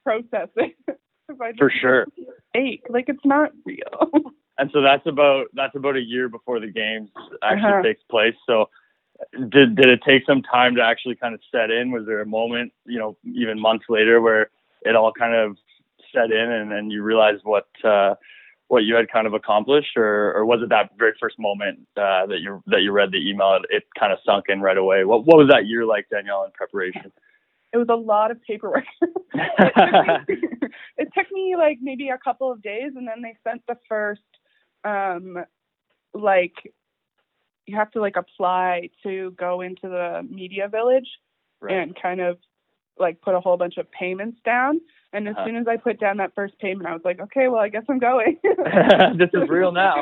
process 0.03 0.49
it. 0.55 0.75
For 1.57 1.69
sure. 1.69 2.07
fake. 2.53 2.83
Like 2.89 3.05
it's 3.09 3.25
not 3.25 3.51
real. 3.65 4.09
And 4.59 4.71
so 4.73 4.81
that's 4.81 5.05
about 5.05 5.45
that's 5.53 5.75
about 5.75 5.95
a 5.97 6.01
year 6.01 6.29
before 6.29 6.59
the 6.59 6.65
games 6.71 7.11
actually 7.43 7.73
Uh-huh. 7.73 7.83
takes 7.83 8.01
place. 8.09 8.33
So 8.47 8.69
did 9.49 9.75
did 9.75 9.85
it 9.87 9.99
take 10.03 10.25
some 10.25 10.41
time 10.41 10.75
to 10.77 10.81
actually 10.81 11.15
kind 11.15 11.35
of 11.35 11.41
set 11.51 11.69
in? 11.69 11.91
Was 11.91 12.07
there 12.07 12.21
a 12.21 12.25
moment, 12.25 12.73
you 12.85 12.97
know, 12.97 13.15
even 13.23 13.59
months 13.59 13.85
later 13.87 14.19
where 14.19 14.49
it 14.81 14.95
all 14.95 15.11
kind 15.11 15.35
of 15.35 15.57
set 16.11 16.31
in 16.31 16.51
and 16.51 16.71
then 16.71 16.89
you 16.89 17.03
realized 17.03 17.41
what 17.43 17.67
uh 17.83 18.15
what 18.69 18.83
you 18.83 18.95
had 18.95 19.09
kind 19.11 19.27
of 19.27 19.33
accomplished 19.35 19.95
or, 19.95 20.33
or 20.35 20.43
was 20.43 20.61
it 20.63 20.69
that 20.69 20.89
very 20.97 21.13
first 21.21 21.37
moment 21.37 21.79
uh, 21.95 22.25
that 22.25 22.39
you 22.41 22.61
that 22.65 22.81
you 22.81 22.91
read 22.91 23.11
the 23.11 23.29
email 23.29 23.53
it, 23.61 23.61
it 23.69 23.83
kind 23.99 24.11
of 24.11 24.17
sunk 24.25 24.45
in 24.49 24.59
right 24.61 24.77
away? 24.77 25.03
What 25.03 25.23
what 25.27 25.37
was 25.37 25.49
that 25.49 25.67
year 25.67 25.85
like, 25.85 26.09
Danielle, 26.09 26.43
in 26.45 26.51
preparation? 26.51 27.11
It 27.73 27.77
was 27.77 27.87
a 27.89 27.95
lot 27.95 28.31
of 28.31 28.41
paperwork. 28.43 28.85
it, 29.33 29.73
took 29.75 29.97
me, 29.97 30.37
it 30.97 31.07
took 31.17 31.31
me 31.31 31.55
like 31.57 31.79
maybe 31.81 32.09
a 32.09 32.17
couple 32.17 32.51
of 32.51 32.61
days 32.61 32.91
and 32.95 33.07
then 33.07 33.21
they 33.21 33.35
sent 33.47 33.61
the 33.67 33.77
first 33.87 34.21
um 34.85 35.37
like 36.13 36.53
you 37.65 37.75
have 37.75 37.91
to 37.91 37.99
like 37.99 38.15
apply 38.15 38.89
to 39.03 39.31
go 39.31 39.61
into 39.61 39.87
the 39.89 40.25
media 40.29 40.67
village 40.69 41.09
and 41.69 41.95
kind 42.01 42.21
of 42.21 42.37
like 42.99 43.19
put 43.21 43.35
a 43.35 43.39
whole 43.39 43.57
bunch 43.57 43.77
of 43.77 43.89
payments 43.91 44.39
down 44.45 44.79
and 45.13 45.27
as 45.27 45.35
Uh-huh. 45.35 45.45
soon 45.45 45.55
as 45.57 45.67
I 45.67 45.77
put 45.77 45.99
down 45.99 46.17
that 46.17 46.33
first 46.35 46.57
payment 46.59 46.87
I 46.87 46.93
was 46.93 47.01
like 47.03 47.19
okay 47.19 47.47
well 47.47 47.59
I 47.61 47.69
guess 47.69 47.83
I'm 47.89 47.99
going 47.99 48.37
this 49.17 49.29
is 49.33 49.49
real 49.49 49.71
now. 49.71 50.01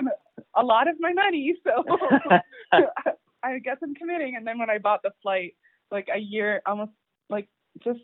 a 0.56 0.64
lot 0.64 0.88
of 0.88 0.96
my 1.00 1.14
money 1.14 1.56
so 1.64 1.84
I 3.44 3.60
guess 3.60 3.78
I'm 3.84 3.94
committing. 3.94 4.36
And 4.36 4.46
then 4.48 4.58
when 4.58 4.70
I 4.72 4.80
bought 4.80 5.04
the 5.04 5.12
flight, 5.22 5.56
like 5.92 6.08
a 6.14 6.18
year, 6.18 6.62
almost 6.66 6.92
like 7.30 7.48
just 7.84 8.00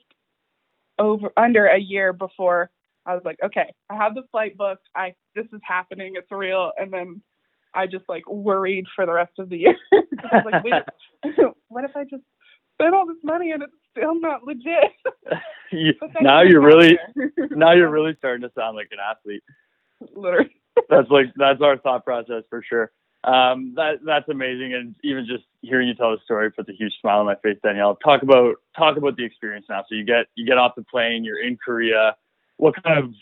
over 0.99 1.31
under 1.37 1.67
a 1.67 1.79
year 1.79 2.13
before, 2.13 2.69
I 3.05 3.13
was 3.15 3.23
like, 3.25 3.39
okay, 3.43 3.73
I 3.89 3.95
have 3.95 4.15
the 4.15 4.23
flight 4.31 4.57
booked. 4.57 4.87
I 4.95 5.15
this 5.35 5.45
is 5.53 5.61
happening. 5.63 6.13
It's 6.15 6.31
real. 6.31 6.71
And 6.77 6.91
then 6.93 7.21
I 7.73 7.87
just 7.87 8.05
like 8.09 8.27
worried 8.29 8.85
for 8.95 9.05
the 9.05 9.13
rest 9.13 9.33
of 9.39 9.49
the 9.49 9.57
year. 9.57 9.75
I 9.93 10.35
was 10.37 10.45
like, 10.51 10.63
wait, 10.63 11.33
what 11.69 11.83
if 11.85 11.95
I 11.95 12.03
just 12.03 12.23
spent 12.79 12.93
all 12.93 13.07
this 13.07 13.23
money 13.23 13.51
and 13.51 13.63
it's 13.63 13.73
still 13.95 14.19
not 14.19 14.43
legit? 14.43 14.91
You- 15.73 15.93
now 16.19 16.41
you're 16.41 16.59
really 16.59 16.99
now 17.51 17.71
you're 17.71 17.89
really 17.89 18.13
starting 18.17 18.41
to 18.41 18.51
sound 18.57 18.75
like 18.75 18.89
an 18.91 18.97
athlete. 18.99 19.41
literally. 20.13 20.51
That's 20.89 21.09
like 21.09 21.27
that's 21.37 21.61
our 21.61 21.77
thought 21.77 22.03
process 22.03 22.43
for 22.49 22.61
sure. 22.61 22.91
Um, 23.23 23.73
that 23.75 23.99
that's 24.03 24.27
amazing, 24.29 24.73
and 24.73 24.95
even 25.03 25.27
just 25.27 25.43
hearing 25.61 25.87
you 25.87 25.93
tell 25.93 26.11
the 26.11 26.17
story 26.23 26.51
puts 26.51 26.69
a 26.69 26.73
huge 26.73 26.93
smile 26.99 27.19
on 27.19 27.27
my 27.27 27.35
face, 27.35 27.57
Danielle. 27.63 27.95
Talk 27.95 28.23
about 28.23 28.55
talk 28.75 28.97
about 28.97 29.15
the 29.15 29.23
experience 29.23 29.67
now. 29.69 29.83
So 29.87 29.95
you 29.95 30.03
get 30.03 30.25
you 30.35 30.45
get 30.45 30.57
off 30.57 30.73
the 30.75 30.83
plane, 30.83 31.23
you're 31.23 31.41
in 31.41 31.57
Korea. 31.63 32.15
What 32.57 32.81
kind 32.83 32.97
of 32.97 33.13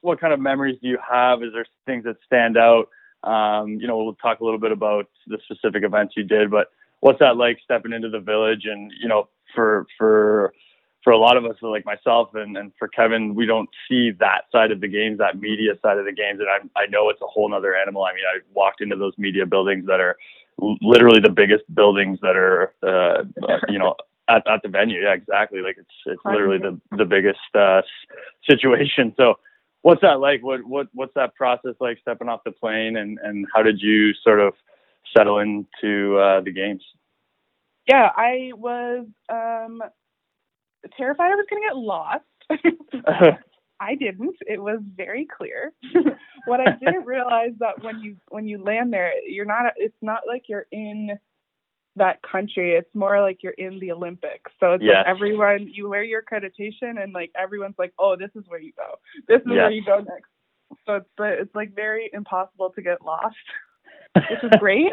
what 0.00 0.20
kind 0.20 0.32
of 0.32 0.40
memories 0.40 0.78
do 0.82 0.88
you 0.88 0.98
have? 1.08 1.42
Is 1.44 1.52
there 1.52 1.66
things 1.86 2.04
that 2.04 2.16
stand 2.26 2.56
out? 2.56 2.88
Um, 3.22 3.78
you 3.80 3.86
know, 3.86 3.96
we'll 3.98 4.14
talk 4.14 4.40
a 4.40 4.44
little 4.44 4.58
bit 4.58 4.72
about 4.72 5.08
the 5.28 5.38
specific 5.44 5.84
events 5.84 6.14
you 6.16 6.24
did, 6.24 6.50
but 6.50 6.68
what's 7.00 7.20
that 7.20 7.36
like 7.36 7.58
stepping 7.62 7.92
into 7.92 8.08
the 8.08 8.20
village? 8.20 8.64
And 8.64 8.92
you 9.00 9.08
know, 9.08 9.28
for 9.54 9.86
for 9.96 10.52
for 11.06 11.12
a 11.12 11.18
lot 11.18 11.36
of 11.36 11.44
us, 11.44 11.54
like 11.62 11.84
myself 11.86 12.30
and, 12.34 12.56
and 12.56 12.72
for 12.80 12.88
Kevin, 12.88 13.36
we 13.36 13.46
don't 13.46 13.68
see 13.88 14.10
that 14.18 14.46
side 14.50 14.72
of 14.72 14.80
the 14.80 14.88
games, 14.88 15.18
that 15.18 15.38
media 15.38 15.74
side 15.80 15.98
of 15.98 16.04
the 16.04 16.10
games. 16.10 16.40
And 16.40 16.48
I, 16.48 16.82
I 16.82 16.86
know 16.86 17.10
it's 17.10 17.22
a 17.22 17.28
whole 17.28 17.54
other 17.54 17.76
animal. 17.76 18.02
I 18.02 18.12
mean, 18.12 18.24
I 18.28 18.40
walked 18.52 18.80
into 18.80 18.96
those 18.96 19.12
media 19.16 19.46
buildings 19.46 19.86
that 19.86 20.00
are 20.00 20.16
literally 20.82 21.20
the 21.20 21.30
biggest 21.30 21.62
buildings 21.72 22.18
that 22.22 22.34
are, 22.34 22.74
uh, 22.82 23.22
you 23.68 23.78
know, 23.78 23.94
at, 24.28 24.42
at 24.48 24.62
the 24.64 24.68
venue. 24.68 25.00
Yeah, 25.00 25.12
exactly. 25.12 25.60
Like 25.60 25.76
it's, 25.78 25.88
it's 26.06 26.20
literally 26.24 26.58
the, 26.58 26.80
the 26.96 27.04
biggest, 27.04 27.38
uh, 27.54 27.82
situation. 28.50 29.14
So 29.16 29.38
what's 29.82 30.00
that 30.00 30.18
like? 30.18 30.42
What, 30.42 30.64
what, 30.64 30.88
what's 30.92 31.14
that 31.14 31.36
process 31.36 31.76
like 31.78 32.00
stepping 32.00 32.28
off 32.28 32.40
the 32.44 32.50
plane 32.50 32.96
and, 32.96 33.20
and 33.22 33.46
how 33.54 33.62
did 33.62 33.80
you 33.80 34.12
sort 34.24 34.40
of 34.40 34.54
settle 35.16 35.38
into, 35.38 36.18
uh, 36.18 36.40
the 36.40 36.50
games? 36.50 36.82
Yeah, 37.86 38.10
I 38.16 38.50
was, 38.56 39.06
um, 39.28 39.80
terrified 40.96 41.32
I 41.32 41.34
was 41.34 41.46
going 41.50 41.62
to 41.62 41.68
get 41.68 41.76
lost. 41.76 42.24
I 43.80 43.94
didn't. 43.94 44.36
It 44.46 44.60
was 44.60 44.80
very 44.96 45.26
clear. 45.26 45.72
what 46.46 46.60
I 46.60 46.72
didn't 46.82 47.04
realize 47.04 47.52
that 47.58 47.82
when 47.82 48.00
you 48.00 48.16
when 48.28 48.46
you 48.46 48.62
land 48.62 48.92
there, 48.92 49.12
you're 49.26 49.44
not. 49.44 49.72
It's 49.76 49.96
not 50.00 50.20
like 50.26 50.44
you're 50.48 50.66
in 50.72 51.18
that 51.96 52.20
country. 52.22 52.72
It's 52.74 52.94
more 52.94 53.20
like 53.20 53.42
you're 53.42 53.52
in 53.52 53.78
the 53.78 53.92
Olympics. 53.92 54.50
So 54.60 54.72
it's 54.74 54.84
Yes. 54.84 54.96
like 54.98 55.06
everyone 55.06 55.68
you 55.72 55.88
wear 55.88 56.02
your 56.04 56.22
accreditation, 56.22 57.02
and 57.02 57.12
like 57.12 57.30
everyone's 57.36 57.78
like, 57.78 57.92
oh, 57.98 58.16
this 58.16 58.30
is 58.34 58.44
where 58.48 58.60
you 58.60 58.72
go. 58.76 58.94
This 59.28 59.40
is 59.40 59.46
where 59.46 59.70
you 59.70 59.84
go 59.84 59.98
next. 59.98 60.30
So 60.86 60.94
it's 60.96 61.08
it's 61.18 61.54
like 61.54 61.74
very 61.74 62.10
impossible 62.12 62.70
to 62.70 62.82
get 62.82 63.02
lost, 63.02 63.36
which 64.14 64.42
is 64.42 64.50
great. 64.58 64.92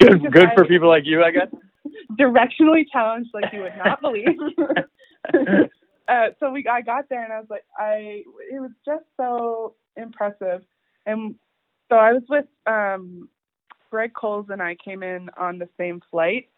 Good, 0.00 0.32
good 0.32 0.48
for 0.54 0.64
people 0.66 0.88
like 0.88 1.04
you, 1.06 1.22
I 1.22 1.30
guess. 1.30 1.48
Directionally 2.12 2.84
challenged 2.90 3.30
like 3.34 3.52
you 3.52 3.60
would 3.62 3.76
not 3.76 4.00
believe. 4.00 4.26
uh, 6.08 6.26
so 6.38 6.50
we 6.50 6.66
I 6.66 6.82
got 6.82 7.08
there 7.08 7.24
and 7.24 7.32
I 7.32 7.38
was 7.38 7.48
like 7.50 7.64
I 7.76 8.22
it 8.50 8.60
was 8.60 8.70
just 8.84 9.04
so 9.16 9.74
impressive. 9.96 10.62
And 11.04 11.34
so 11.88 11.96
I 11.96 12.12
was 12.12 12.22
with 12.28 12.46
um 12.66 13.28
Greg 13.90 14.12
Coles 14.14 14.46
and 14.50 14.62
I 14.62 14.76
came 14.76 15.02
in 15.02 15.30
on 15.36 15.58
the 15.58 15.68
same 15.78 16.00
flight. 16.10 16.48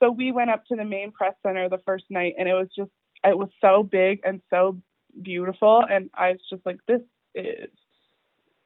So 0.00 0.10
we 0.10 0.32
went 0.32 0.50
up 0.50 0.64
to 0.66 0.76
the 0.76 0.84
main 0.84 1.10
press 1.10 1.34
center 1.42 1.68
the 1.68 1.80
first 1.84 2.04
night 2.10 2.34
and 2.38 2.48
it 2.48 2.54
was 2.54 2.68
just 2.76 2.90
it 3.24 3.36
was 3.36 3.48
so 3.60 3.82
big 3.82 4.20
and 4.24 4.40
so 4.50 4.78
beautiful 5.22 5.84
and 5.90 6.10
I 6.14 6.32
was 6.32 6.40
just 6.50 6.64
like 6.64 6.78
this 6.86 7.00
is 7.34 7.70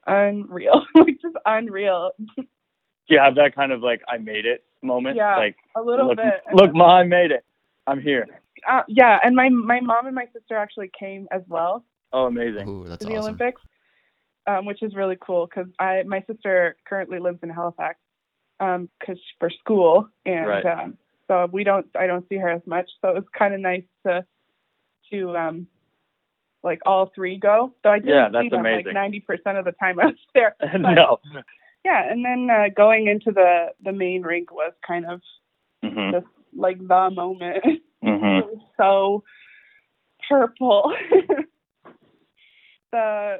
unreal. 0.07 0.85
like 0.94 1.20
just 1.22 1.37
unreal. 1.46 2.11
Do 2.37 2.44
you 3.09 3.18
have 3.18 3.35
that 3.37 3.55
kind 3.55 3.72
of 3.72 3.81
like 3.83 4.02
I 4.09 4.18
made 4.18 4.46
it 4.46 4.64
moment? 4.83 5.16
Yeah, 5.16 5.37
Like 5.37 5.57
A 5.77 5.83
little 5.83 6.09
look, 6.09 6.16
bit. 6.16 6.42
Look, 6.55 6.75
ma, 6.75 6.97
I 6.97 7.05
made 7.05 7.31
it. 7.31 7.45
I'm 7.87 8.01
here. 8.01 8.27
uh, 8.68 8.83
yeah, 8.88 9.18
and 9.23 9.35
my 9.35 9.49
my 9.49 9.81
mom 9.81 10.07
and 10.07 10.14
my 10.14 10.27
sister 10.33 10.57
actually 10.57 10.90
came 10.99 11.27
as 11.33 11.42
well 11.49 11.85
Oh, 12.12 12.27
amazing. 12.27 12.68
Ooh, 12.68 12.85
that's 12.87 13.03
to 13.03 13.09
the 13.09 13.16
awesome. 13.16 13.25
Olympics, 13.25 13.61
um, 14.47 14.66
which 14.66 14.83
is 14.83 14.95
really 14.95 15.16
cool 15.21 15.47
because 15.47 15.71
I 15.79 16.03
my 16.07 16.23
sister 16.31 16.77
currently 16.87 17.18
lives 17.18 17.38
in 17.42 17.51
Halifax 17.51 17.99
um 18.61 18.88
'cause 19.05 19.18
for 19.40 19.51
school, 19.51 20.09
and 20.27 20.47
Right. 20.47 20.64
um, 20.66 20.99
so 21.27 21.49
we 21.53 21.64
don't 21.64 21.87
I 21.97 22.07
don't 22.07 22.29
see 22.29 22.37
her 22.37 22.51
as 22.51 22.62
much. 22.66 22.88
So 23.01 23.09
it 23.11 23.14
was 23.14 23.25
kind 23.37 23.55
of 23.55 23.61
nice 23.61 23.85
to 24.07 24.25
to 25.11 25.37
um 25.37 25.66
like 26.62 26.81
all 26.87 27.11
three 27.14 27.38
go. 27.38 27.75
So 27.83 27.90
I 27.90 27.99
didn't 27.99 28.14
Yeah, 28.14 28.29
see 28.29 28.31
that's 28.33 28.51
them 28.51 28.61
amazing. 28.61 28.87
like 28.87 28.95
ninety 28.95 29.21
percent 29.21 29.59
of 29.59 29.64
the 29.64 29.73
time 29.73 29.99
I 29.99 30.07
was 30.07 30.14
there. 30.35 30.55
But, 30.61 30.95
no. 30.95 31.18
Yeah, 31.85 32.11
and 32.11 32.25
then 32.25 32.49
uh, 32.51 32.68
going 32.77 33.09
into 33.09 33.33
the 33.33 33.68
the 33.83 33.92
main 33.92 34.23
rink 34.23 34.51
was 34.53 34.73
kind 34.87 35.05
of 35.07 35.21
Mhm. 35.85 36.12
just 36.12 36.27
like 36.57 36.79
the 36.79 37.11
moment. 37.11 37.64
Mhm. 38.05 38.38
It 38.42 38.47
was 38.47 38.59
so 38.77 39.25
purple. 40.29 40.95
the 42.92 43.38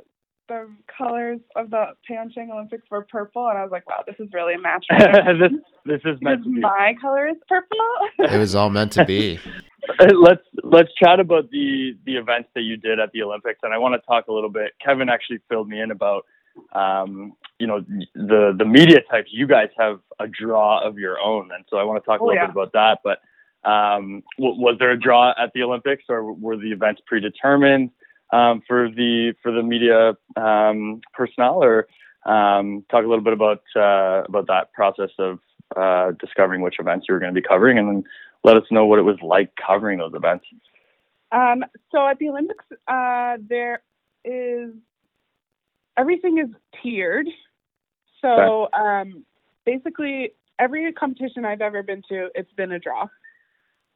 the 0.49 0.69
colors 0.99 1.41
of 1.57 1.71
the 1.71 1.87
Pyeongchang 2.09 2.51
Olympics 2.53 2.85
were 2.91 3.07
purple, 3.09 3.49
and 3.49 3.57
I 3.57 3.63
was 3.63 3.71
like, 3.71 3.89
wow, 3.89 4.03
this 4.07 4.17
is 4.19 4.29
really 4.33 4.55
a 4.55 4.59
match. 4.59 4.85
this 4.91 5.53
this 5.87 6.01
is 6.05 6.21
meant 6.21 6.43
to 6.45 6.51
be. 6.51 6.61
my 6.61 6.95
color 7.01 7.29
is 7.29 7.37
purple. 7.49 7.79
It 8.19 8.39
was 8.39 8.55
all 8.55 8.69
meant 8.71 8.93
to 8.93 9.05
be. 9.05 9.39
let's 10.15 10.43
let's 10.63 10.91
chat 11.03 11.21
about 11.21 11.49
the 11.51 11.97
the 12.05 12.17
events 12.17 12.49
that 12.55 12.63
you 12.63 12.77
did 12.77 12.99
at 12.99 13.13
the 13.13 13.23
Olympics, 13.23 13.61
and 13.63 13.73
I 13.73 13.79
want 13.79 13.95
to 13.95 14.07
talk 14.07 14.27
a 14.29 14.33
little 14.33 14.51
bit. 14.51 14.73
Kevin 14.85 15.09
actually 15.09 15.39
filled 15.49 15.69
me 15.69 15.81
in 15.81 15.91
about 15.91 16.25
um, 16.75 17.33
you 17.63 17.69
know 17.71 17.81
the 18.33 18.43
the 18.61 18.65
media 18.79 19.01
types. 19.11 19.31
You 19.33 19.47
guys 19.47 19.71
have 19.79 20.01
a 20.19 20.27
draw 20.41 20.71
of 20.89 20.99
your 20.99 21.17
own, 21.21 21.45
and 21.55 21.65
so 21.71 21.77
I 21.79 21.85
want 21.85 22.03
to 22.03 22.07
talk 22.07 22.21
a 22.21 22.23
Oh, 22.23 22.27
little 22.27 22.43
yeah. 22.43 22.47
bit 22.47 22.57
about 22.59 22.73
that. 22.81 22.99
But 23.09 23.19
um, 23.71 24.23
w- 24.39 24.59
was 24.67 24.77
there 24.81 24.91
a 24.91 25.01
draw 25.07 25.31
at 25.43 25.51
the 25.55 25.63
Olympics, 25.63 26.05
or 26.09 26.33
were 26.33 26.57
the 26.57 26.73
events 26.73 27.01
predetermined 27.07 27.91
um, 28.33 28.63
for 28.67 28.89
the 28.91 29.35
for 29.43 29.53
the 29.53 29.63
media 29.63 30.17
um, 30.37 31.01
personnel? 31.15 31.63
Or 31.63 31.87
um, 32.27 32.85
talk 32.91 33.05
a 33.05 33.09
little 33.09 33.25
bit 33.29 33.33
about 33.41 33.63
uh, 33.77 34.25
about 34.29 34.47
that 34.49 34.73
process 34.73 35.11
of 35.19 35.39
uh, 35.77 36.13
discovering 36.25 36.61
which 36.63 36.77
events 36.81 37.07
you 37.09 37.15
were 37.15 37.21
going 37.21 37.35
to 37.35 37.41
be 37.41 37.47
covering, 37.47 37.79
and 37.79 37.89
then 37.89 38.05
let 38.45 38.57
us 38.57 38.65
know 38.73 38.85
what 38.87 38.99
it 38.99 39.03
was 39.03 39.19
like 39.23 39.51
covering 39.65 39.99
those 39.99 40.15
events. 40.15 40.45
Um, 41.31 41.65
so 41.93 42.07
at 42.07 42.19
the 42.19 42.29
Olympics, 42.29 42.65
uh, 42.89 43.37
there 43.49 43.83
is 44.25 44.71
everything 45.97 46.39
is 46.39 46.51
tiered. 46.83 47.27
So 48.23 48.69
um, 48.73 49.25
basically, 49.67 50.33
every 50.59 50.93
competition 50.93 51.45
I've 51.45 51.61
ever 51.61 51.83
been 51.83 52.03
to, 52.09 52.29
it's 52.35 52.53
been 52.53 52.73
a 52.73 52.79
draw, 52.79 53.09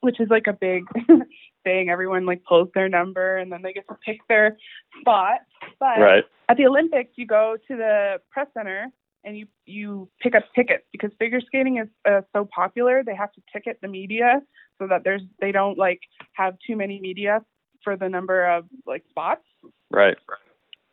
which 0.00 0.20
is 0.20 0.28
like 0.28 0.46
a 0.46 0.52
big 0.52 0.84
thing. 1.64 1.88
Everyone 1.90 2.26
like 2.26 2.42
pulls 2.44 2.68
their 2.74 2.88
number 2.88 3.36
and 3.38 3.50
then 3.50 3.62
they 3.62 3.72
get 3.72 3.86
to 3.88 3.96
pick 4.04 4.18
their 4.28 4.56
spot. 5.00 5.38
But 5.78 6.00
Right. 6.00 6.24
at 6.48 6.56
the 6.56 6.66
Olympics, 6.66 7.12
you 7.16 7.26
go 7.26 7.56
to 7.68 7.76
the 7.76 8.20
press 8.30 8.48
center 8.54 8.88
and 9.24 9.36
you 9.36 9.46
you 9.64 10.08
pick 10.20 10.34
up 10.34 10.44
tickets 10.54 10.84
because 10.92 11.10
figure 11.18 11.40
skating 11.40 11.78
is 11.78 11.88
uh, 12.08 12.22
so 12.32 12.48
popular. 12.54 13.02
They 13.04 13.14
have 13.14 13.32
to 13.32 13.42
ticket 13.52 13.78
the 13.82 13.88
media 13.88 14.40
so 14.78 14.86
that 14.86 15.04
there's 15.04 15.22
they 15.40 15.52
don't 15.52 15.78
like 15.78 16.00
have 16.34 16.54
too 16.66 16.76
many 16.76 17.00
media 17.00 17.44
for 17.82 17.96
the 17.96 18.08
number 18.08 18.46
of 18.46 18.64
like 18.86 19.04
spots. 19.10 19.44
Right. 19.90 20.16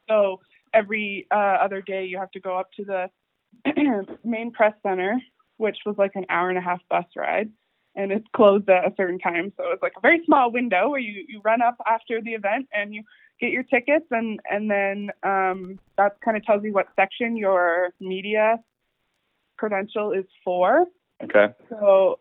So 0.09 0.39
every 0.73 1.27
uh, 1.31 1.57
other 1.61 1.81
day, 1.81 2.05
you 2.05 2.17
have 2.17 2.31
to 2.31 2.39
go 2.39 2.57
up 2.57 2.69
to 2.77 2.83
the 2.83 3.09
main 4.23 4.51
press 4.51 4.73
center, 4.83 5.19
which 5.57 5.77
was 5.85 5.95
like 5.97 6.11
an 6.15 6.25
hour 6.29 6.49
and 6.49 6.57
a 6.57 6.61
half 6.61 6.79
bus 6.89 7.05
ride, 7.15 7.49
and 7.95 8.11
it's 8.11 8.27
closed 8.35 8.69
at 8.69 8.85
a 8.85 8.93
certain 8.95 9.19
time. 9.19 9.53
So 9.57 9.71
it's 9.71 9.81
like 9.81 9.93
a 9.97 10.01
very 10.01 10.21
small 10.25 10.51
window 10.51 10.89
where 10.89 10.99
you 10.99 11.25
you 11.27 11.41
run 11.43 11.61
up 11.61 11.77
after 11.87 12.21
the 12.21 12.31
event 12.31 12.67
and 12.73 12.93
you 12.93 13.03
get 13.39 13.51
your 13.51 13.63
tickets, 13.63 14.05
and 14.11 14.39
and 14.49 14.69
then 14.69 15.09
um, 15.23 15.79
that 15.97 16.19
kind 16.23 16.37
of 16.37 16.45
tells 16.45 16.63
you 16.63 16.73
what 16.73 16.87
section 16.95 17.37
your 17.37 17.89
media 17.99 18.59
credential 19.57 20.11
is 20.11 20.25
for. 20.43 20.85
Okay. 21.23 21.53
So, 21.69 22.19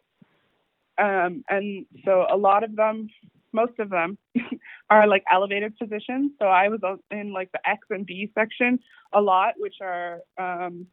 um, 0.99 1.45
and 1.49 1.87
so 2.05 2.27
a 2.31 2.37
lot 2.37 2.62
of 2.62 2.77
them, 2.77 3.09
most 3.53 3.79
of 3.79 3.90
them, 3.90 4.18
are 4.90 5.07
like 5.07 5.25
elevated 5.31 5.77
positions. 5.79 6.33
So 6.38 6.47
I 6.47 6.68
was 6.68 6.81
in 7.11 7.33
like 7.33 7.51
the 7.53 7.68
X 7.68 7.81
and 7.90 8.07
B 8.07 8.31
section 8.35 8.79
a 9.12 9.21
lot, 9.21 9.55
which 9.59 9.77
are 9.81 10.21
um, 10.38 10.87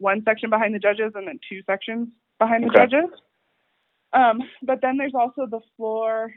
one 0.00 0.22
section 0.24 0.50
behind 0.50 0.74
the 0.74 0.78
judges 0.78 1.12
and 1.14 1.28
then 1.28 1.38
two 1.48 1.62
sections 1.66 2.08
behind 2.38 2.64
the 2.64 2.68
Okay. 2.68 2.86
judges. 2.86 3.10
Um, 4.12 4.40
but 4.62 4.80
then 4.82 4.96
there's 4.96 5.14
also 5.14 5.46
the 5.46 5.60
floor, 5.76 6.32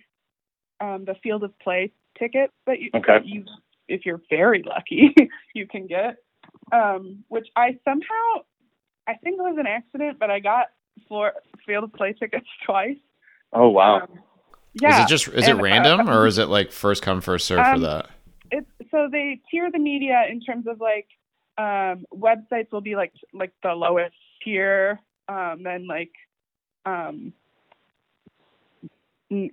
um, 0.79 1.05
the 1.05 1.15
field 1.23 1.43
of 1.43 1.57
play 1.59 1.91
ticket 2.19 2.51
that 2.67 2.79
you, 2.79 2.91
Okay. 2.93 3.13
that 3.19 3.25
you 3.25 3.45
if 3.87 4.05
you're 4.05 4.21
very 4.29 4.63
lucky, 4.63 5.15
you 5.55 5.67
can 5.67 5.87
get. 5.87 6.17
Um, 6.71 7.23
which 7.29 7.47
I 7.55 7.77
somehow, 7.83 8.43
I 9.07 9.15
think 9.15 9.39
it 9.39 9.41
was 9.41 9.57
an 9.59 9.67
accident, 9.67 10.19
but 10.19 10.29
I 10.29 10.39
got 10.39 10.67
floor 11.07 11.33
field 11.65 11.85
of 11.85 11.93
play 11.93 12.13
tickets 12.13 12.47
twice. 12.65 12.97
Oh 13.53 13.69
wow. 13.69 14.01
Um, 14.01 14.07
yeah. 14.73 14.99
Is 14.99 15.05
it 15.05 15.07
just 15.07 15.27
is 15.29 15.47
it 15.47 15.51
and, 15.51 15.59
uh, 15.59 15.63
random 15.63 16.09
or 16.09 16.27
is 16.27 16.37
it 16.37 16.47
like 16.47 16.71
first 16.71 17.01
come 17.01 17.21
first 17.21 17.47
serve 17.47 17.65
for 17.67 17.75
Um, 17.75 17.81
that? 17.81 18.09
it's 18.51 18.67
so 18.91 19.07
they 19.11 19.41
tier 19.49 19.71
the 19.71 19.79
media 19.79 20.23
in 20.29 20.41
terms 20.41 20.67
of 20.67 20.79
like 20.79 21.07
um 21.57 22.05
websites 22.13 22.71
will 22.71 22.81
be 22.81 22.95
like 22.95 23.13
like 23.33 23.51
the 23.61 23.73
lowest 23.73 24.15
tier 24.43 24.99
um 25.29 25.61
then 25.63 25.85
like 25.87 26.11
um 26.85 27.31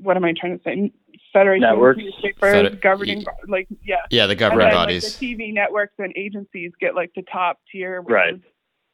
what 0.01 0.17
am 0.17 0.25
i 0.25 0.33
trying 0.39 0.59
to 0.59 0.65
say 0.65 0.93
federation 1.33 1.65
of 1.65 1.71
Networks? 1.75 1.99
newspapers 1.99 2.53
Fed- 2.71 2.81
governing 2.83 3.19
y- 3.27 3.33
like 3.49 3.69
yeah 3.85 3.97
Yeah, 4.11 4.27
the 4.27 4.33
and 4.33 4.39
government 4.41 4.71
then, 4.71 4.79
bodies. 4.79 5.05
like, 5.05 5.19
the 5.19 5.35
tv 5.37 5.53
networks 5.55 5.95
and 5.99 6.13
agencies 6.17 6.73
get 6.81 6.95
like 6.95 7.11
the 7.15 7.23
top 7.31 7.59
tier 7.71 8.01
which 8.03 8.13
Right. 8.13 8.35
is 8.35 8.41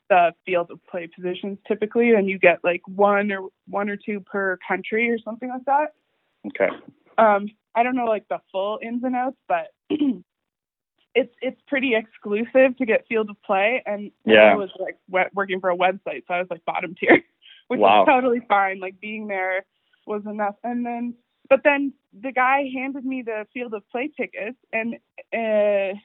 the 0.09 0.33
field 0.45 0.71
of 0.71 0.79
play 0.87 1.09
positions 1.09 1.59
typically, 1.67 2.13
and 2.13 2.29
you 2.29 2.39
get 2.39 2.61
like 2.63 2.81
one 2.87 3.33
or 3.33 3.49
one 3.67 3.89
or 3.91 3.97
two 3.97 4.21
per 4.21 4.57
country 4.69 5.11
or 5.11 5.19
something 5.19 5.49
like 5.49 5.65
that. 5.67 5.95
Okay. 6.47 6.69
Um, 7.19 7.49
I 7.75 7.83
don't 7.83 7.97
know 7.97 8.05
like 8.05 8.23
the 8.29 8.39
full 8.53 8.79
ins 8.81 9.03
and 9.03 9.17
outs, 9.17 9.37
but 9.49 9.73
it's 11.17 11.35
it's 11.41 11.61
pretty 11.67 11.95
exclusive 11.97 12.77
to 12.79 12.85
get 12.87 13.07
field 13.09 13.31
of 13.31 13.43
play, 13.43 13.83
and 13.87 14.13
Yeah. 14.25 14.53
I 14.53 14.55
was 14.55 14.71
like 14.79 14.99
we- 15.09 15.25
working 15.35 15.61
for 15.61 15.71
a 15.71 15.77
website, 15.77 16.23
so 16.29 16.35
I 16.35 16.39
was 16.41 16.49
like 16.51 16.65
bottom 16.65 16.95
tier, 17.01 17.23
which 17.69 17.81
Wow. 17.81 18.03
is 18.03 18.07
totally 18.07 18.41
fine. 18.49 18.79
Like 18.79 19.01
being 19.01 19.27
there 19.27 19.65
was 20.07 20.23
enough, 20.27 20.57
and 20.63 20.85
then 20.87 21.15
but 21.49 21.61
then 21.65 21.93
the 22.13 22.33
guy 22.33 22.69
handed 22.75 23.05
me 23.05 23.23
the 23.23 23.47
field 23.53 23.73
of 23.75 23.89
play 23.91 24.09
tickets, 24.17 24.59
and 24.73 24.95
uh, 25.33 25.97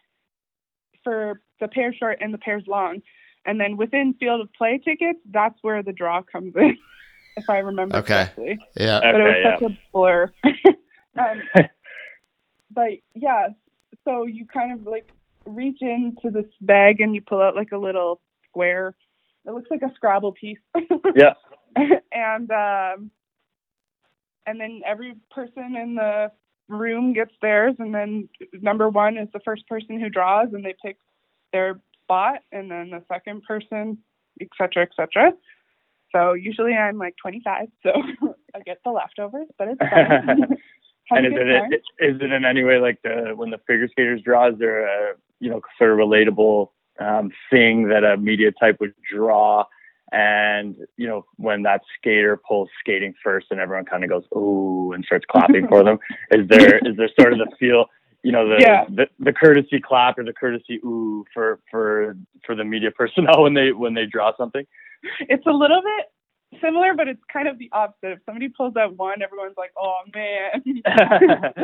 for 1.03 1.41
the 1.59 1.67
pair 1.67 1.93
short 1.93 2.19
and 2.21 2.33
the 2.33 2.37
pairs 2.37 2.63
long, 2.67 3.01
and 3.45 3.59
then 3.59 3.75
within 3.77 4.13
field 4.19 4.41
of 4.41 4.51
play 4.53 4.77
tickets, 4.83 5.19
that's 5.29 5.57
where 5.61 5.83
the 5.83 5.91
draw 5.93 6.21
comes 6.21 6.53
in, 6.55 6.77
if 7.37 7.49
I 7.49 7.57
remember 7.59 7.97
Okay. 7.97 8.13
correctly 8.35 8.59
Yeah. 8.77 8.99
but 9.01 9.15
it 9.21 9.23
was 9.23 9.35
yeah. 9.43 9.59
such 9.59 9.71
a 9.71 9.77
blur. 9.91 10.31
um, 11.17 11.41
but 12.71 12.91
yeah, 13.15 13.47
so 14.05 14.25
you 14.25 14.45
kind 14.45 14.71
of 14.73 14.85
like 14.85 15.11
reach 15.45 15.81
into 15.81 16.29
this 16.31 16.45
bag 16.61 17.01
and 17.01 17.15
you 17.15 17.21
pull 17.21 17.41
out 17.41 17.55
like 17.55 17.71
a 17.71 17.77
little 17.77 18.21
square. 18.49 18.95
It 19.45 19.51
looks 19.51 19.69
like 19.71 19.81
a 19.81 19.91
Scrabble 19.95 20.33
piece. 20.33 20.59
Yeah. 21.15 21.33
and 22.11 22.51
um, 22.51 23.11
and 24.45 24.59
then 24.59 24.81
every 24.85 25.15
person 25.31 25.75
in 25.75 25.95
the 25.95 26.31
room 26.67 27.13
gets 27.13 27.31
theirs, 27.41 27.75
and 27.79 27.93
then 27.93 28.27
number 28.61 28.89
one 28.89 29.17
is 29.17 29.29
the 29.33 29.39
first 29.39 29.67
person 29.67 29.99
who 29.99 30.09
draws, 30.09 30.49
and 30.53 30.65
they 30.65 30.75
pick 30.83 30.97
their 31.53 31.79
spot, 32.03 32.39
and 32.51 32.69
then 32.69 32.89
the 32.89 33.03
second 33.07 33.43
person, 33.43 33.97
et 34.41 34.47
cetera, 34.57 34.83
et 34.83 34.89
cetera. 34.95 35.31
So 36.11 36.33
usually 36.33 36.73
I'm 36.73 36.97
like 36.97 37.15
25, 37.21 37.67
so 37.83 37.91
I 38.55 38.59
get 38.65 38.79
the 38.83 38.91
leftovers, 38.91 39.47
but 39.57 39.69
it's 39.69 39.79
fun. 39.79 40.57
Have 41.11 41.25
and 41.25 41.27
is 41.27 41.33
it 41.35 41.61
time. 41.61 42.21
it 42.21 42.31
in 42.31 42.45
any 42.45 42.63
way 42.63 42.79
like 42.79 43.01
the 43.03 43.33
when 43.35 43.49
the 43.49 43.57
figure 43.67 43.87
skaters 43.89 44.21
draw? 44.21 44.49
Is 44.49 44.57
there 44.59 44.85
a 44.85 45.15
you 45.39 45.49
know 45.49 45.61
sort 45.77 45.91
of 45.91 45.97
relatable 45.97 46.69
um, 46.99 47.31
thing 47.49 47.89
that 47.89 48.03
a 48.03 48.17
media 48.17 48.51
type 48.51 48.77
would 48.79 48.93
draw? 49.13 49.65
And 50.13 50.75
you 50.97 51.07
know 51.07 51.25
when 51.37 51.63
that 51.63 51.81
skater 51.97 52.37
pulls 52.47 52.69
skating 52.79 53.13
first, 53.23 53.47
and 53.51 53.59
everyone 53.59 53.85
kind 53.85 54.03
of 54.03 54.09
goes 54.09 54.23
ooh 54.35 54.93
and 54.93 55.03
starts 55.05 55.25
clapping 55.29 55.67
for 55.67 55.83
them. 55.83 55.99
Is 56.31 56.47
there 56.47 56.77
is 56.77 56.95
there 56.97 57.09
sort 57.19 57.33
of 57.33 57.39
the 57.39 57.51
feel? 57.59 57.85
You 58.23 58.31
know 58.31 58.47
the, 58.47 58.57
Yeah. 58.59 58.85
the 58.89 59.07
the 59.19 59.33
courtesy 59.33 59.79
clap 59.79 60.17
or 60.17 60.23
the 60.23 60.33
courtesy 60.33 60.79
ooh 60.85 61.25
for 61.33 61.59
for 61.69 62.15
for 62.45 62.55
the 62.55 62.63
media 62.63 62.91
personnel 62.91 63.43
when 63.43 63.53
they 63.53 63.71
when 63.71 63.93
they 63.93 64.05
draw 64.05 64.31
something. 64.37 64.65
It's 65.21 65.45
a 65.47 65.51
little 65.51 65.81
bit 65.81 66.05
similar, 66.61 66.93
but 66.95 67.07
it's 67.07 67.21
kind 67.31 67.47
of 67.47 67.57
the 67.57 67.69
opposite. 67.73 68.11
If 68.13 68.19
somebody 68.25 68.49
pulls 68.49 68.75
out 68.75 68.95
one, 68.97 69.21
everyone's 69.21 69.55
like, 69.57 69.71
"Oh 69.77 69.99
man!" 70.13 70.63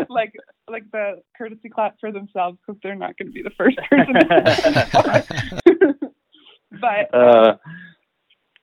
like 0.10 0.33
like 0.69 0.89
the 0.91 1.21
courtesy 1.38 1.69
clap 1.69 1.95
for 1.99 2.12
themselves 2.12 2.57
because 2.65 2.79
they're 2.83 2.95
not 2.95 3.17
going 3.17 3.27
to 3.27 3.33
be 3.33 3.41
the 3.43 3.51
first 3.51 3.77
person. 3.89 4.13
but 6.81 7.13
uh, 7.13 7.57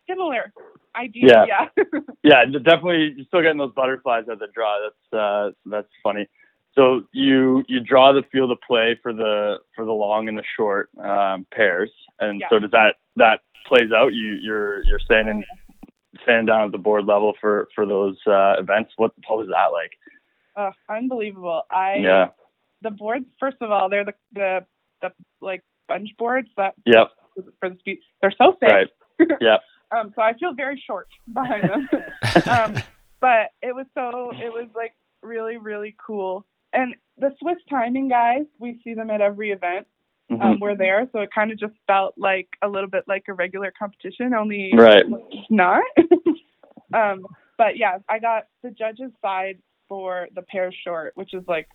similar 0.09 0.53
idea. 0.97 1.47
Yeah. 1.47 1.67
Yeah. 1.77 1.85
yeah, 2.23 2.45
definitely. 2.59 3.15
You're 3.17 3.27
still 3.27 3.43
getting 3.43 3.59
those 3.59 3.73
butterflies 3.75 4.25
at 4.31 4.39
the 4.39 4.49
draw. 4.55 4.79
That's 4.83 5.21
uh, 5.21 5.51
that's 5.67 5.89
funny. 6.03 6.29
So 6.75 7.03
you 7.13 7.65
you 7.69 7.81
draw 7.81 8.13
the 8.13 8.23
field 8.33 8.51
of 8.51 8.59
play 8.67 8.99
for 9.03 9.13
the 9.13 9.59
for 9.75 9.85
the 9.85 9.93
long 9.93 10.29
and 10.29 10.37
the 10.37 10.43
short 10.57 10.91
um, 11.03 11.47
pairs, 11.53 11.91
and 12.19 12.41
Yeah. 12.41 12.49
so 12.51 12.59
does 12.59 12.71
that 12.73 12.97
that 13.17 13.41
plays 13.67 13.93
out? 13.93 14.13
You 14.13 14.35
you're 14.43 14.85
you're 14.85 14.99
standing 14.99 15.45
standing 16.25 16.47
down 16.47 16.67
at 16.67 16.73
the 16.73 16.79
board 16.79 17.07
level 17.07 17.35
for 17.41 17.69
for 17.75 17.87
those 17.87 18.17
uh, 18.27 18.55
events. 18.59 18.93
What 18.97 19.13
what 19.29 19.39
was 19.39 19.49
that 19.49 19.67
like? 19.73 19.93
Oh, 20.57 20.71
unbelievable. 20.95 21.63
I 21.71 21.97
Yeah. 21.97 22.29
the 22.83 22.91
boards. 22.91 23.27
First 23.41 23.57
of 23.61 23.71
all, 23.71 23.89
they're 23.89 24.05
the 24.05 24.15
the 24.33 24.67
the 25.03 25.13
like 25.41 25.63
sponge 25.85 26.15
boards 26.19 26.49
that 26.57 26.75
Yep. 26.87 27.09
for 27.61 27.69
the 27.71 27.79
speed. 27.79 27.99
They're 28.21 28.35
so 28.37 28.57
thick. 28.61 28.71
Right. 28.71 28.89
Yep. 29.41 29.61
Um, 29.93 30.13
so 30.17 30.23
I 30.23 30.33
feel 30.33 30.55
very 30.55 30.83
short 30.85 31.07
behind 31.33 31.69
them. 31.71 31.89
um, 32.51 32.75
but 33.21 33.51
it 33.63 33.73
was 33.77 33.87
so 33.95 34.33
it 34.33 34.53
was 34.53 34.67
like 34.75 34.93
really 35.23 35.57
really 35.57 35.95
cool. 36.05 36.45
And 36.73 36.97
the 37.17 37.33
Swiss 37.39 37.59
timing 37.71 38.09
guys, 38.09 38.43
we 38.59 38.81
see 38.83 38.95
them 38.95 39.09
at 39.11 39.21
every 39.21 39.51
event. 39.53 39.87
Mhm. 40.31 40.41
Um, 40.43 40.61
we're 40.61 40.77
there, 40.77 41.07
so 41.13 41.21
it 41.21 41.31
kind 41.35 41.53
of 41.53 41.59
just 41.59 41.75
felt 41.87 42.15
like 42.17 42.49
a 42.63 42.69
little 42.69 42.89
bit 42.89 43.05
like 43.07 43.25
a 43.29 43.35
regular 43.35 43.73
competition, 43.79 44.33
only 44.35 44.73
Right. 44.75 45.05
not. 45.51 45.83
um, 46.95 47.27
but 47.59 47.77
yeah, 47.77 47.99
I 48.09 48.19
got 48.19 48.45
the 48.63 48.71
judges' 48.71 49.13
side 49.21 49.59
for 49.89 50.29
the 50.35 50.43
pair 50.43 50.73
short, 50.73 51.13
which 51.15 51.35
is 51.35 51.45
like 51.47 51.69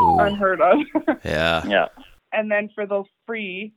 Ooh. 0.00 0.18
unheard 0.18 0.60
of. 0.60 0.78
Yeah. 1.24 1.62
Yeah. 1.66 1.86
and 2.32 2.50
then 2.50 2.70
for 2.74 2.86
the 2.86 3.02
free, 3.26 3.72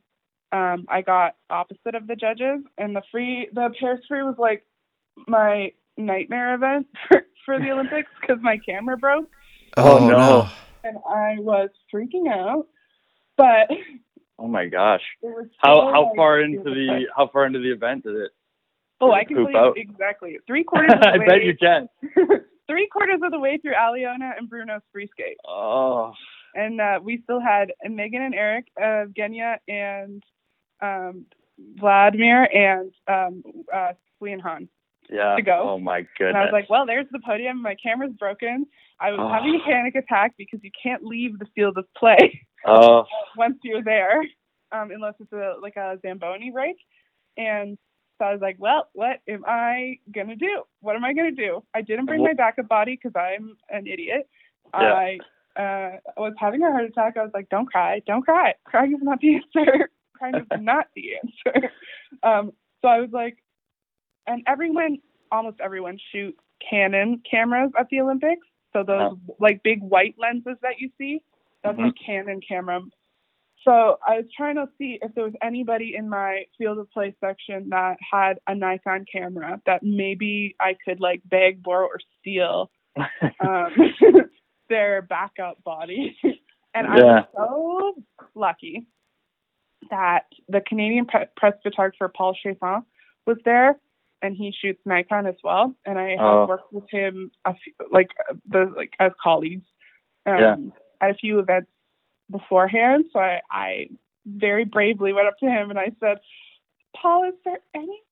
um, 0.52 0.86
I 0.88 1.02
got 1.02 1.34
opposite 1.50 1.96
of 1.96 2.06
the 2.06 2.14
judges, 2.16 2.60
and 2.78 2.94
the 2.94 3.02
free, 3.10 3.48
the 3.52 3.74
pairs 3.80 4.00
free 4.06 4.22
was 4.22 4.36
like 4.38 4.64
my 5.26 5.72
nightmare 5.96 6.54
event 6.54 6.86
for, 7.08 7.26
for 7.44 7.58
the 7.58 7.70
Olympics 7.72 8.10
because 8.20 8.38
my 8.42 8.58
camera 8.58 8.96
broke 8.96 9.28
Oh, 9.76 9.96
Oh, 9.98 10.06
no. 10.08 10.16
no. 10.16 10.48
and 10.84 10.98
I 11.08 11.34
was 11.40 11.70
freaking 11.92 12.28
out. 12.32 12.68
But 13.36 13.68
it 13.70 14.00
Oh 14.38 14.48
my 14.48 14.66
gosh. 14.66 15.02
How 15.58 15.92
how 15.92 16.12
far 16.16 16.40
into 16.40 16.64
the 16.64 17.06
how 17.16 17.28
far 17.32 17.46
into 17.46 17.60
the 17.60 17.70
event 17.72 18.04
did 18.04 18.16
it? 18.16 18.30
Oh, 19.00 19.08
did 19.08 19.14
I 19.14 19.24
can 19.24 19.36
tell 19.36 19.50
you 19.50 19.58
out? 19.58 19.78
exactly. 19.78 20.38
Three 20.46 20.64
quarters 20.64 20.92
of 20.94 21.00
the 21.00 21.08
I 21.08 21.18
way. 21.18 21.26
bet 21.26 21.44
you 21.44 21.56
can. 21.56 21.88
three 22.66 22.88
quarters 22.90 23.20
of 23.22 23.30
the 23.30 23.38
way 23.38 23.58
through 23.58 23.74
Aliona 23.74 24.36
and 24.38 24.48
Bruno's 24.48 24.82
free 24.92 25.08
skate. 25.12 25.36
Oh. 25.46 26.12
and 26.54 26.80
uh, 26.80 26.98
we 27.02 27.20
still 27.22 27.40
had 27.40 27.72
Megan 27.84 28.22
and 28.22 28.34
Eric, 28.34 28.66
uh, 28.80 29.04
Genya 29.16 29.56
and 29.68 30.22
um, 30.80 31.26
Vladimir 31.78 32.44
and 32.44 32.92
um, 33.06 33.42
uh, 33.72 33.92
Lee 34.20 34.32
and 34.32 34.42
Han. 34.42 34.68
Yeah. 35.10 35.36
To 35.36 35.42
go. 35.42 35.60
Oh 35.64 35.78
my 35.78 36.00
goodness. 36.18 36.34
And. 36.34 36.36
I 36.36 36.44
was 36.44 36.52
like, 36.52 36.70
well, 36.70 36.86
there's 36.86 37.06
the 37.12 37.20
podium. 37.20 37.60
My 37.62 37.76
camera's 37.82 38.12
broken. 38.18 38.66
I 39.00 39.10
was 39.10 39.20
Oh. 39.20 39.28
having 39.28 39.60
a 39.60 39.64
panic 39.70 39.94
attack 39.94 40.34
because 40.38 40.60
you 40.62 40.70
can't 40.80 41.04
leave 41.04 41.38
the 41.38 41.46
field 41.54 41.76
of 41.78 41.86
play 41.96 42.46
oh. 42.66 43.04
once 43.36 43.58
you're 43.62 43.82
there, 43.82 44.20
um, 44.72 44.90
unless 44.90 45.14
it's 45.20 45.32
a 45.32 45.54
like 45.60 45.76
a 45.76 45.98
Zamboni 46.02 46.52
rake. 46.52 46.78
And 47.36 47.76
so 48.18 48.26
I 48.26 48.32
was 48.32 48.40
like, 48.40 48.56
well, 48.58 48.88
what 48.92 49.20
am 49.28 49.44
I 49.46 49.98
gonna 50.14 50.36
do? 50.36 50.62
What 50.80 50.96
am 50.96 51.04
I 51.04 51.12
gonna 51.12 51.32
do? 51.32 51.62
I 51.74 51.82
didn't 51.82 52.06
bring 52.06 52.22
my 52.22 52.32
backup 52.32 52.68
body 52.68 52.98
because 53.00 53.12
I'm 53.16 53.56
an 53.70 53.86
idiot. 53.86 54.28
Yeah. 54.72 54.94
I 54.94 55.18
uh, 55.56 55.96
was 56.16 56.32
having 56.38 56.62
a 56.62 56.70
heart 56.70 56.84
attack. 56.84 57.16
I 57.16 57.22
was 57.22 57.32
like, 57.34 57.48
don't 57.48 57.66
cry, 57.66 58.00
don't 58.06 58.22
cry. 58.22 58.54
Crying 58.64 58.92
is 58.92 59.02
not 59.02 59.20
the 59.20 59.34
answer. 59.56 59.90
Crying 60.14 60.36
is 60.36 60.60
not 60.60 60.86
the 60.94 61.10
answer. 61.16 61.70
Um, 62.22 62.52
so 62.82 62.88
I 62.88 63.00
was 63.00 63.10
like, 63.12 63.38
and 64.26 64.42
everyone, 64.46 64.98
almost 65.30 65.60
everyone 65.60 65.98
shoots 66.12 66.38
Canon 66.68 67.22
cameras 67.28 67.70
at 67.78 67.88
the 67.90 68.00
Olympics. 68.00 68.46
So 68.72 68.82
those 68.82 69.16
like 69.38 69.62
big 69.62 69.80
white 69.82 70.14
lenses 70.18 70.56
that 70.62 70.74
you 70.78 70.90
see, 70.98 71.20
that's 71.62 71.78
a 71.78 71.92
Canon 72.04 72.40
camera. 72.46 72.80
So 73.64 73.98
I 74.06 74.16
was 74.16 74.26
trying 74.36 74.56
to 74.56 74.66
see 74.76 74.98
if 75.00 75.14
there 75.14 75.24
was 75.24 75.32
anybody 75.42 75.94
in 75.96 76.08
my 76.08 76.44
field 76.58 76.78
of 76.78 76.90
play 76.90 77.14
section 77.20 77.68
that 77.70 77.96
had 78.12 78.38
a 78.46 78.54
Nikon 78.54 79.06
camera 79.10 79.60
that 79.64 79.82
maybe 79.82 80.54
I 80.60 80.76
could 80.84 81.00
like 81.00 81.22
beg, 81.24 81.62
borrow, 81.62 81.86
or 81.86 82.00
steal 82.20 82.70
um, 83.40 83.72
their 84.68 85.02
backup 85.02 85.62
body. 85.64 86.16
and 86.74 86.86
I 86.86 86.96
Yeah. 86.96 87.24
was 87.34 87.94
so 87.96 88.28
lucky 88.34 88.86
that 89.90 90.24
the 90.48 90.60
Canadian 90.60 91.06
pre- 91.06 91.26
press 91.36 91.54
photographer 91.62 92.08
Paul 92.14 92.36
Chiasson 92.44 92.84
was 93.26 93.38
there, 93.44 93.78
and 94.24 94.34
he 94.36 94.52
shoots 94.60 94.80
Nikon 94.86 95.26
as 95.26 95.34
well. 95.44 95.74
And 95.84 95.98
I 95.98 96.10
have 96.10 96.20
Oh. 96.20 96.46
worked 96.46 96.72
with 96.72 96.88
him 96.90 97.30
a 97.44 97.54
few, 97.54 97.72
like 97.92 98.08
the 98.48 98.72
like 98.76 98.92
as 98.98 99.12
colleagues 99.22 99.66
um, 100.26 100.38
Yeah. 100.38 100.56
at 101.02 101.10
a 101.10 101.14
few 101.14 101.38
events 101.38 101.70
beforehand. 102.30 103.04
So 103.12 103.18
I, 103.20 103.40
I 103.50 103.88
very 104.26 104.64
bravely 104.64 105.12
went 105.12 105.28
up 105.28 105.38
to 105.40 105.46
him 105.46 105.68
and 105.70 105.78
I 105.78 105.92
said, 106.00 106.18
"Paul, 106.96 107.28
is 107.28 107.34
there 107.44 107.58
any 107.74 108.02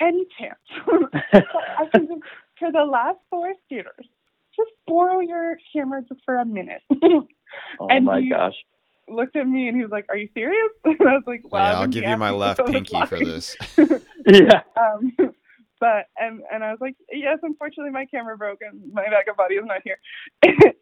any 0.00 0.26
chance 0.38 0.58
I 1.32 1.84
can 1.92 2.08
just, 2.08 2.22
for 2.58 2.72
the 2.72 2.84
last 2.84 3.18
four 3.30 3.52
shooters 3.68 4.06
just 4.56 4.70
borrow 4.86 5.20
your 5.20 5.56
camera 5.72 6.02
just 6.08 6.20
for 6.24 6.36
a 6.36 6.44
minute. 6.44 6.82
oh 7.02 7.88
And 7.88 8.04
my 8.06 8.18
you- 8.18 8.30
gosh. 8.30 8.54
Looked 9.08 9.36
at 9.36 9.46
me 9.46 9.68
and 9.68 9.76
he 9.76 9.82
was 9.82 9.92
like, 9.92 10.06
"Are 10.08 10.16
you 10.16 10.28
serious?" 10.34 10.70
And 10.84 10.96
I 11.08 11.12
was 11.14 11.24
like, 11.26 11.42
"Well, 11.50 11.62
yeah, 11.62 11.70
I've 11.72 11.76
I'll 11.78 11.86
give 11.88 12.04
you 12.04 12.16
my 12.16 12.30
left 12.30 12.64
pinky 12.66 13.04
for 13.06 13.18
this. 13.18 13.56
Yeah. 14.26 14.62
um, 14.80 15.12
but 15.80 16.06
and 16.16 16.40
and 16.50 16.64
I 16.64 16.70
was 16.70 16.78
like, 16.80 16.96
"Yes, 17.12 17.38
unfortunately, 17.42 17.90
my 17.92 18.06
camera 18.06 18.38
broke 18.38 18.60
and 18.62 18.90
my 18.92 19.04
backup 19.10 19.36
body 19.36 19.56
is 19.56 19.64
not 19.66 19.82
here." 19.84 19.98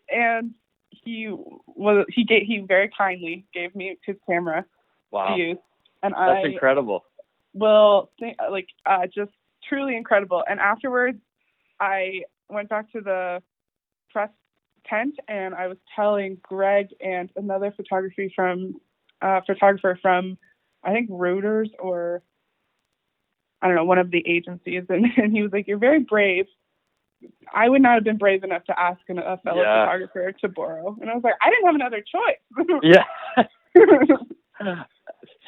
and 0.08 0.52
he 0.90 1.28
was 1.66 2.06
he 2.08 2.22
gave 2.24 2.42
he 2.46 2.58
very 2.60 2.88
kindly 2.96 3.44
gave 3.52 3.74
me 3.74 3.98
his 4.06 4.16
camera 4.28 4.64
Wow. 5.10 5.34
to 5.34 5.42
use, 5.42 5.58
and 6.02 6.12
That's 6.14 6.44
I 6.44 6.48
incredible. 6.48 7.04
Well, 7.52 8.10
think 8.20 8.36
like 8.50 8.68
uh, 8.86 9.06
just 9.12 9.32
truly 9.68 9.96
incredible. 9.96 10.42
And 10.48 10.60
afterwards, 10.60 11.18
I 11.80 12.22
went 12.48 12.68
back 12.68 12.90
to 12.92 13.00
the 13.00 13.42
press 14.10 14.30
tent 14.88 15.14
and 15.28 15.54
I 15.54 15.66
was 15.68 15.78
telling 15.96 16.38
Greg 16.42 16.88
and 17.00 17.30
another 17.36 17.72
photography 17.76 18.32
from 18.34 18.74
uh, 19.20 19.40
photographer 19.46 19.98
from 20.02 20.36
I 20.84 20.92
think 20.92 21.10
Reuters 21.10 21.68
or 21.78 22.22
I 23.60 23.66
don't 23.68 23.76
know 23.76 23.84
one 23.84 23.98
of 23.98 24.10
the 24.10 24.24
agencies, 24.26 24.84
and, 24.88 25.06
and 25.16 25.32
he 25.32 25.42
was 25.42 25.52
like, 25.52 25.68
"You're 25.68 25.78
very 25.78 26.00
brave." 26.00 26.46
I 27.54 27.68
would 27.68 27.82
not 27.82 27.94
have 27.94 28.02
been 28.04 28.18
brave 28.18 28.42
enough 28.42 28.64
to 28.64 28.78
ask 28.80 28.98
an, 29.08 29.18
a 29.18 29.36
fellow 29.38 29.62
Yeah. 29.62 29.84
photographer 29.84 30.32
to 30.40 30.48
borrow, 30.48 30.96
and 31.00 31.08
I 31.08 31.14
was 31.14 31.22
like, 31.22 31.34
I 31.40 31.50
didn't 31.50 31.66
have 31.66 31.74
another 31.76 32.02
choice. 32.02 32.66
Yeah. 32.82 33.04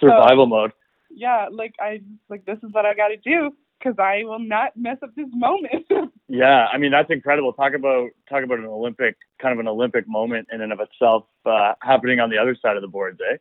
Survival 0.00 0.46
mode. 0.46 0.72
yeah, 1.10 1.48
like 1.50 1.74
I 1.80 2.00
like 2.28 2.44
this 2.44 2.58
is 2.62 2.72
what 2.72 2.86
I 2.86 2.94
got 2.94 3.08
to 3.08 3.16
do 3.16 3.52
because 3.78 3.96
I 3.98 4.22
will 4.24 4.38
not 4.38 4.76
mess 4.76 4.98
up 5.02 5.10
this 5.16 5.26
moment. 5.32 5.84
Yeah, 6.34 6.66
I 6.72 6.78
mean 6.78 6.90
that's 6.90 7.10
incredible. 7.10 7.52
Talk 7.52 7.74
about 7.74 8.10
talk 8.28 8.42
about 8.42 8.58
an 8.58 8.64
Olympic 8.64 9.16
kind 9.40 9.52
of 9.52 9.60
an 9.60 9.68
Olympic 9.68 10.08
moment 10.08 10.48
in 10.50 10.60
and 10.62 10.72
of 10.72 10.80
itself 10.80 11.26
uh, 11.46 11.74
happening 11.80 12.18
on 12.18 12.28
the 12.28 12.38
other 12.38 12.56
side 12.60 12.74
of 12.74 12.82
the 12.82 12.88
boards, 12.88 13.20
eh? 13.30 13.36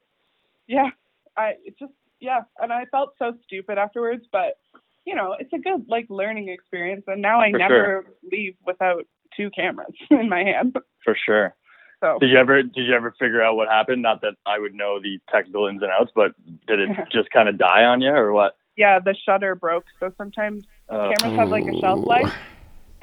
yeah, 0.67 0.89
I 1.35 1.53
it 1.65 1.73
just 1.79 1.91
yeah, 2.19 2.41
and 2.59 2.71
I 2.71 2.85
felt 2.91 3.15
so 3.17 3.33
stupid 3.45 3.79
afterwards, 3.79 4.25
but 4.31 4.59
you 5.05 5.15
know, 5.15 5.35
it's 5.39 5.51
a 5.53 5.57
good 5.57 5.85
like 5.87 6.05
learning 6.11 6.49
experience, 6.49 7.03
and 7.07 7.19
now 7.19 7.41
I 7.41 7.49
For 7.49 7.57
never 7.57 8.05
leave 8.31 8.53
without 8.63 9.07
two 9.35 9.49
cameras 9.49 9.95
in 10.11 10.29
my 10.29 10.43
hand. 10.43 10.77
For 11.03 11.17
sure. 11.25 11.55
So 11.99 12.19
Did 12.19 12.29
you 12.29 12.37
ever 12.37 12.61
did 12.61 12.85
you 12.85 12.93
ever 12.93 13.11
figure 13.17 13.41
out 13.41 13.55
what 13.55 13.69
happened? 13.69 14.03
Not 14.03 14.21
that 14.21 14.35
I 14.45 14.59
would 14.59 14.75
know 14.75 14.99
the 15.01 15.17
technical 15.31 15.65
ins 15.65 15.81
and 15.81 15.89
outs, 15.89 16.11
but 16.13 16.33
did 16.67 16.79
it 16.79 16.89
just 17.11 17.31
kind 17.31 17.49
of 17.49 17.57
die 17.57 17.85
on 17.85 18.01
you 18.01 18.11
or 18.11 18.33
what? 18.33 18.55
yeah, 18.77 18.99
the 18.99 19.15
shutter 19.25 19.55
broke, 19.55 19.85
so 19.99 20.11
sometimes 20.15 20.63
Uh, 20.89 21.09
cameras 21.09 21.39
have 21.39 21.49
like 21.49 21.67
a 21.67 21.79
shelf 21.79 22.05
life. 22.05 22.33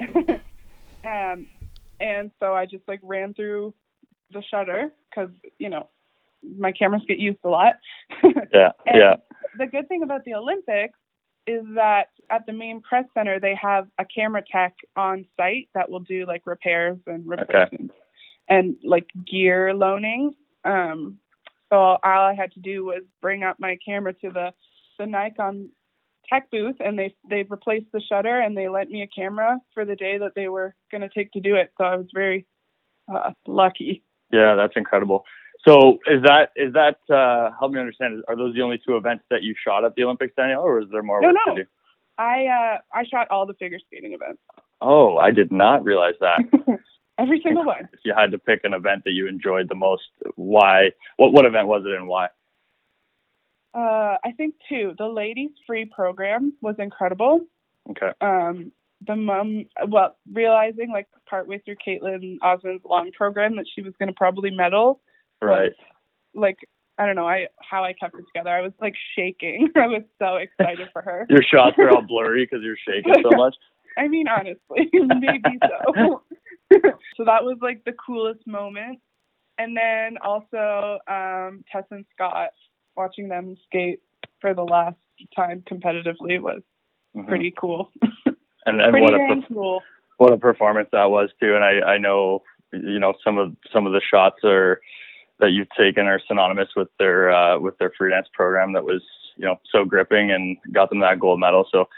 um, 1.05 1.47
and 1.99 2.31
so 2.39 2.53
I 2.53 2.65
just 2.65 2.87
like 2.87 2.99
ran 3.03 3.33
through 3.33 3.73
the 4.31 4.41
shutter 4.49 4.91
because 5.09 5.29
you 5.57 5.69
know 5.69 5.89
my 6.57 6.71
cameras 6.71 7.03
get 7.07 7.19
used 7.19 7.39
a 7.43 7.49
lot. 7.49 7.73
yeah, 8.53 8.71
yeah. 8.85 9.15
the 9.57 9.67
good 9.67 9.87
thing 9.87 10.03
about 10.03 10.23
the 10.25 10.33
Olympics 10.33 10.97
is 11.47 11.63
that 11.75 12.07
at 12.29 12.45
the 12.45 12.53
main 12.53 12.81
press 12.81 13.05
center 13.13 13.39
they 13.39 13.55
have 13.55 13.87
a 13.99 14.05
camera 14.05 14.43
tech 14.51 14.75
on 14.95 15.25
site 15.37 15.69
that 15.73 15.89
will 15.89 15.99
do 15.99 16.25
like 16.25 16.43
repairs 16.45 16.97
and 17.07 17.27
replacements 17.27 17.93
and 18.47 18.75
like 18.83 19.07
gear 19.29 19.73
loaning. 19.73 20.33
Um, 20.63 21.17
so 21.69 21.77
all 21.77 21.99
I 22.03 22.33
had 22.33 22.51
to 22.53 22.59
do 22.59 22.85
was 22.85 23.03
bring 23.21 23.43
up 23.43 23.57
my 23.59 23.77
camera 23.83 24.13
to 24.13 24.29
the 24.29 24.53
the 24.99 25.05
Nikon 25.05 25.69
tech 26.29 26.49
booth 26.51 26.75
and 26.79 26.97
they 26.97 27.15
they 27.29 27.43
replaced 27.43 27.87
the 27.93 28.01
shutter 28.01 28.39
and 28.39 28.55
they 28.57 28.67
lent 28.69 28.89
me 28.89 29.01
a 29.01 29.07
camera 29.07 29.59
for 29.73 29.85
the 29.85 29.95
day 29.95 30.17
that 30.17 30.33
they 30.35 30.47
were 30.47 30.75
going 30.91 31.01
to 31.01 31.09
take 31.09 31.31
to 31.33 31.39
do 31.39 31.55
it. 31.55 31.71
So 31.77 31.83
I 31.83 31.95
was 31.95 32.07
very 32.13 32.45
uh, 33.13 33.31
lucky. 33.47 34.03
Yeah, 34.31 34.55
that's 34.55 34.73
incredible. 34.75 35.25
So 35.67 35.99
is 36.07 36.23
that 36.23 36.49
is 36.55 36.73
that 36.73 36.97
uh, 37.13 37.51
help 37.59 37.71
me 37.73 37.79
understand? 37.79 38.23
Are 38.27 38.35
those 38.35 38.55
the 38.55 38.61
only 38.61 38.79
two 38.85 38.97
events 38.97 39.23
that 39.29 39.43
you 39.43 39.53
shot 39.65 39.85
at 39.85 39.95
the 39.95 40.03
Olympics, 40.03 40.33
Danielle, 40.35 40.61
or 40.61 40.81
is 40.81 40.87
there 40.91 41.03
more 41.03 41.21
No, 41.21 41.27
work 41.29 41.37
no. 41.47 41.55
to 41.55 41.63
do? 41.63 41.69
I 42.17 42.45
uh, 42.45 42.77
I 42.93 43.03
shot 43.05 43.27
all 43.29 43.45
the 43.45 43.53
figure 43.55 43.79
skating 43.79 44.13
events, 44.13 44.41
Oh, 44.81 45.17
I 45.17 45.31
did 45.31 45.51
not 45.51 45.83
realize 45.83 46.15
that. 46.21 46.39
every 47.19 47.39
single 47.43 47.63
one. 47.65 47.87
if 47.93 47.99
you 48.03 48.13
had 48.17 48.31
to 48.31 48.39
pick 48.39 48.61
an 48.63 48.73
event 48.73 49.03
that 49.05 49.11
you 49.11 49.27
enjoyed 49.27 49.69
the 49.69 49.75
most, 49.75 50.03
why? 50.35 50.89
What 51.17 51.33
what 51.33 51.45
event 51.45 51.67
was 51.67 51.83
it 51.85 51.93
and 51.93 52.07
why? 52.07 52.27
Uh, 53.73 54.17
I 54.23 54.31
think 54.35 54.55
two. 54.67 54.93
The 54.97 55.07
ladies 55.07 55.51
free 55.65 55.85
program 55.85 56.53
was 56.61 56.75
incredible. 56.79 57.41
Okay. 57.89 58.11
Um, 58.19 58.71
the 59.07 59.15
mom, 59.15 59.65
well, 59.87 60.15
realizing 60.31 60.91
like 60.91 61.07
partway 61.27 61.59
through 61.59 61.77
Kaetlyn 61.85 62.37
Osmond's 62.41 62.83
long 62.85 63.11
program 63.11 63.55
that 63.55 63.65
she 63.73 63.81
was 63.81 63.93
going 63.97 64.09
to 64.09 64.13
probably 64.13 64.51
medal. 64.51 65.01
Right. 65.41 65.71
Like 66.35 66.57
I 66.97 67.05
don't 67.05 67.15
know, 67.15 67.27
I 67.27 67.47
how 67.57 67.83
I 67.83 67.93
kept 67.93 68.15
it 68.15 68.25
together. 68.33 68.49
I 68.49 68.61
was 68.61 68.73
like 68.79 68.93
shaking. 69.15 69.69
I 69.75 69.87
was 69.87 70.03
so 70.19 70.35
excited 70.35 70.89
for 70.93 71.01
her. 71.01 71.25
Your 71.29 71.41
shots 71.41 71.75
are 71.79 71.89
all 71.89 72.01
blurry 72.07 72.45
because 72.45 72.63
you're 72.63 72.77
shaking 72.87 73.23
so 73.23 73.35
much. 73.35 73.55
I 73.97 74.07
mean, 74.07 74.27
honestly, 74.27 74.89
maybe 74.93 75.57
so. 75.63 76.21
so 76.71 77.25
that 77.25 77.43
was 77.43 77.57
like 77.61 77.83
the 77.85 77.93
coolest 77.93 78.45
moment. 78.45 78.99
And 79.57 79.75
then 79.75 80.17
also 80.23 80.99
um, 81.07 81.63
Tess 81.71 81.83
and 81.91 82.05
Scott 82.13 82.51
watching 82.95 83.27
them 83.29 83.57
skate 83.67 84.01
for 84.39 84.53
the 84.53 84.63
last 84.63 84.97
time 85.35 85.63
competitively 85.69 86.39
was 86.41 86.61
Mhm. 87.15 87.27
pretty 87.27 87.51
cool. 87.51 87.91
And 88.67 88.79
and 88.79 88.91
pretty 88.91 89.03
what 89.03 89.15
a 89.15 89.17
per- 89.17 89.47
cool. 89.53 89.81
what 90.17 90.33
a 90.33 90.37
performance 90.37 90.87
that 90.91 91.09
was 91.09 91.31
too. 91.39 91.55
And 91.55 91.63
I 91.63 91.81
I 91.93 91.97
know 91.97 92.43
you 92.71 92.99
know 92.99 93.13
some 93.23 93.39
of 93.39 93.55
some 93.73 93.87
of 93.87 93.91
the 93.93 94.01
shots 94.01 94.37
are 94.43 94.79
that 95.39 95.49
you've 95.49 95.69
taken 95.75 96.05
are 96.05 96.19
synonymous 96.27 96.69
with 96.75 96.87
their 96.99 97.31
uh, 97.31 97.57
with 97.57 97.75
their 97.79 97.91
free 97.97 98.11
dance 98.11 98.27
program 98.33 98.73
that 98.73 98.83
was 98.85 99.01
you 99.35 99.45
know 99.45 99.59
so 99.71 99.83
gripping 99.83 100.29
and 100.29 100.57
got 100.71 100.89
them 100.91 100.99
that 100.99 101.19
gold 101.19 101.39
medal. 101.39 101.67
So 101.71 101.89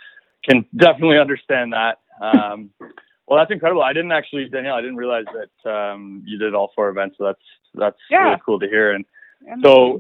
can 0.48 0.66
definitely 0.78 1.20
understand 1.20 1.74
that. 1.74 2.00
Um, 2.22 2.70
well, 3.28 3.38
that's 3.39 3.52
incredible. 3.52 3.84
I 3.84 3.91
didn't 3.91 4.14
actually, 4.14 4.48
Danielle, 4.48 4.76
I 4.76 4.82
didn't 4.82 4.96
realize 4.96 5.26
that 5.34 5.70
um, 5.70 6.24
you 6.26 6.38
did 6.38 6.54
all 6.56 6.72
four 6.76 6.88
events. 6.88 7.18
So 7.18 7.26
that's 7.26 7.41
that's 7.76 8.00
Yeah. 8.10 8.24
really 8.24 8.41
cool 8.46 8.60
to 8.60 8.68
hear. 8.70 8.94
And 8.94 9.06
so, 9.62 10.00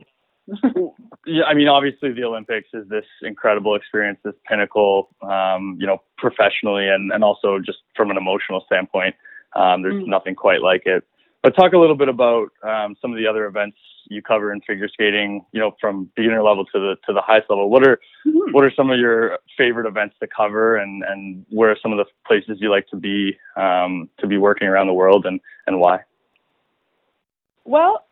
yeah, 1.25 1.43
I 1.45 1.53
mean, 1.53 1.67
obviously 1.67 2.11
the 2.11 2.23
Olympics 2.23 2.67
is 2.73 2.87
this 2.89 3.05
incredible 3.21 3.75
experience, 3.75 4.19
this 4.23 4.35
pinnacle, 4.45 5.09
um, 5.21 5.77
you 5.79 5.87
know, 5.87 6.01
professionally 6.17 6.87
and, 6.87 7.11
and 7.11 7.23
also 7.23 7.59
just 7.59 7.79
from 7.95 8.11
an 8.11 8.17
emotional 8.17 8.63
standpoint. 8.65 9.15
Um, 9.55 9.83
there's 9.83 9.95
Mm. 9.95 10.07
nothing 10.07 10.35
quite 10.35 10.61
like 10.61 10.83
it. 10.85 11.03
But 11.43 11.55
talk 11.55 11.73
a 11.73 11.77
little 11.77 11.95
bit 11.95 12.07
about 12.09 12.49
um, 12.63 12.95
some 13.01 13.11
of 13.11 13.17
the 13.17 13.27
other 13.27 13.45
events 13.45 13.77
you 14.09 14.21
cover 14.21 14.51
in 14.53 14.61
figure 14.61 14.87
skating, 14.87 15.45
you 15.51 15.59
know, 15.59 15.75
from 15.79 16.09
beginner 16.15 16.41
level 16.41 16.65
to 16.65 16.79
the 16.79 16.95
to 17.05 17.13
the 17.13 17.21
highest 17.21 17.49
level. 17.49 17.69
What 17.69 17.85
are 17.85 17.99
Mhm. 18.25 18.53
what 18.53 18.63
are 18.63 18.71
some 18.71 18.89
of 18.89 18.97
your 18.97 19.37
favorite 19.57 19.85
events 19.85 20.15
to 20.21 20.27
cover, 20.27 20.77
and 20.77 21.03
and 21.03 21.45
where 21.49 21.69
are 21.69 21.77
some 21.81 21.91
of 21.91 21.97
the 21.97 22.05
places 22.25 22.61
you 22.61 22.69
like 22.69 22.87
to 22.87 22.95
be 22.95 23.37
um, 23.57 24.09
to 24.19 24.27
be 24.27 24.37
working 24.37 24.67
around 24.69 24.87
the 24.87 24.93
world, 24.93 25.25
and 25.25 25.41
and 25.67 25.79
why? 25.79 25.99
Well, 27.65 28.05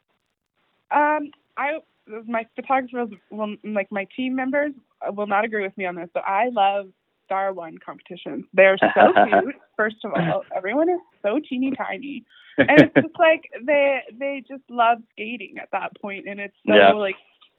um, 0.92 1.32
I 1.58 1.80
my 2.28 2.46
photographers 2.56 3.10
will 3.30 3.56
like 3.64 3.92
my 3.92 4.08
team 4.16 4.36
members 4.36 4.74
will 5.16 5.28
not 5.28 5.46
agree 5.46 5.64
with 5.64 5.78
me 5.78 5.86
on 5.86 5.96
this, 5.96 6.10
but 6.14 6.24
I 6.26 6.50
love 6.50 6.88
Star 7.26 7.54
One 7.54 7.78
competitions. 7.84 8.46
They're 8.54 8.78
so 8.78 9.14
cute. 9.26 9.56
First 9.78 9.98
of 10.04 10.14
all, 10.14 10.44
everyone 10.56 10.90
is 10.90 11.00
so 11.22 11.40
teeny 11.48 11.72
tiny, 11.72 12.24
and 12.58 12.82
it's 12.82 12.96
just 12.96 13.18
like 13.20 13.50
they 13.66 14.02
they 14.20 14.44
just 14.48 14.64
love 14.70 15.00
skating 15.12 15.58
at 15.62 15.70
that 15.72 15.92
point, 16.02 16.28
and 16.28 16.40
it's 16.40 16.56
so 16.68 16.76
Yeah. 16.76 16.92
like 16.94 17.16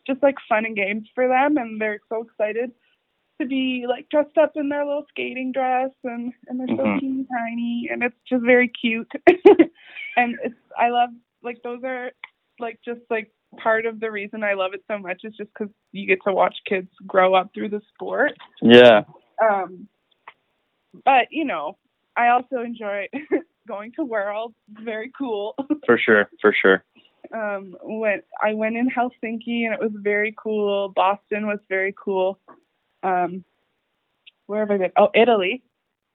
just 0.07 0.23
like 0.23 0.37
fun 0.49 0.65
and 0.67 0.77
games 0.77 1.09
for 1.15 1.29
them, 1.29 1.57
and 1.57 1.81
they're 1.81 2.01
so 2.09 2.23
excited 2.23 2.73
to 3.41 3.47
be 3.47 3.87
like 3.89 4.09
dressed 4.11 4.37
up 4.39 4.53
in 4.57 4.69
their 4.69 4.85
little 4.85 5.07
skating 5.09 5.53
dress, 5.53 5.91
and 6.05 6.33
and 6.49 6.61
they're 6.61 6.77
so 6.77 6.85
Mhm. 6.85 7.01
teeny 7.01 7.27
tiny, 7.33 7.89
and 7.91 8.03
it's 8.03 8.17
just 8.29 8.45
very 8.45 8.69
cute, 8.69 9.11
and 10.17 10.39
it's 10.45 10.55
I 10.79 10.91
love 10.91 11.11
like 11.43 11.63
those 11.63 11.83
are 11.85 12.13
like 12.61 12.79
just 12.85 13.01
like 13.11 13.33
part 13.59 13.87
of 13.87 14.01
the 14.01 14.11
reason 14.11 14.43
I 14.43 14.55
love 14.55 14.75
it 14.75 14.83
so 14.89 14.99
much 14.99 15.21
is 15.25 15.35
just 15.37 15.51
because 15.57 15.73
you 15.93 16.07
get 16.07 16.19
to 16.27 16.33
watch 16.33 16.57
kids 16.67 16.89
grow 17.07 17.35
up 17.35 17.51
through 17.55 17.69
the 17.71 17.81
sport. 17.95 18.33
Yeah, 18.61 19.03
Um, 19.43 19.89
but 21.05 21.29
you 21.31 21.45
know, 21.45 21.77
I 22.17 22.29
also 22.29 22.61
enjoy 22.61 23.09
going 23.69 23.93
to 23.93 24.05
Worlds. 24.05 24.55
Very 24.71 25.11
cool. 25.17 25.55
for 25.87 25.99
sure, 25.99 26.29
for 26.41 26.53
sure. 26.61 26.85
um, 27.35 27.77
went 27.83 28.25
I 28.43 28.55
went 28.55 28.77
in 28.77 28.89
Helsinki 28.91 29.65
and 29.65 29.75
it 29.75 29.81
was 29.81 29.93
very 29.95 30.35
cool. 30.37 30.89
Boston 30.91 31.47
was 31.47 31.59
very 31.69 31.95
cool. 32.03 32.39
Um, 33.03 33.45
where 34.47 34.61
have 34.61 34.71
I 34.71 34.79
been? 34.79 34.93
Oh, 34.97 35.09
Italy. 35.15 35.63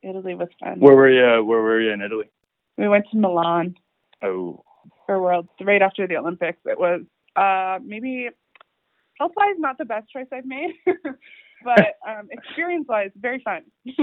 Italy 0.03 0.35
was 0.35 0.49
fun. 0.59 0.79
Where 0.79 0.95
were 0.95 1.09
you? 1.09 1.43
Where 1.43 1.61
were 1.61 1.81
you 1.81 1.91
in 1.91 2.01
Italy? 2.01 2.29
We 2.77 2.87
went 2.87 3.05
to 3.11 3.17
Milan 3.17 3.75
Oh, 4.23 4.63
for 5.05 5.19
Worlds 5.21 5.49
right 5.61 5.81
after 5.81 6.07
the 6.07 6.17
Olympics. 6.17 6.59
It 6.65 6.79
was 6.79 7.01
uh, 7.37 7.79
maybe 7.83 8.29
health 9.19 9.31
wise 9.35 9.55
not 9.57 9.77
the 9.77 9.85
best 9.85 10.09
choice 10.11 10.27
I've 10.31 10.45
made, 10.45 10.73
but 11.63 11.79
um, 12.07 12.27
experience 12.31 12.87
wise 12.87 13.11
very 13.15 13.41
fun. 13.43 13.61
do 13.85 13.93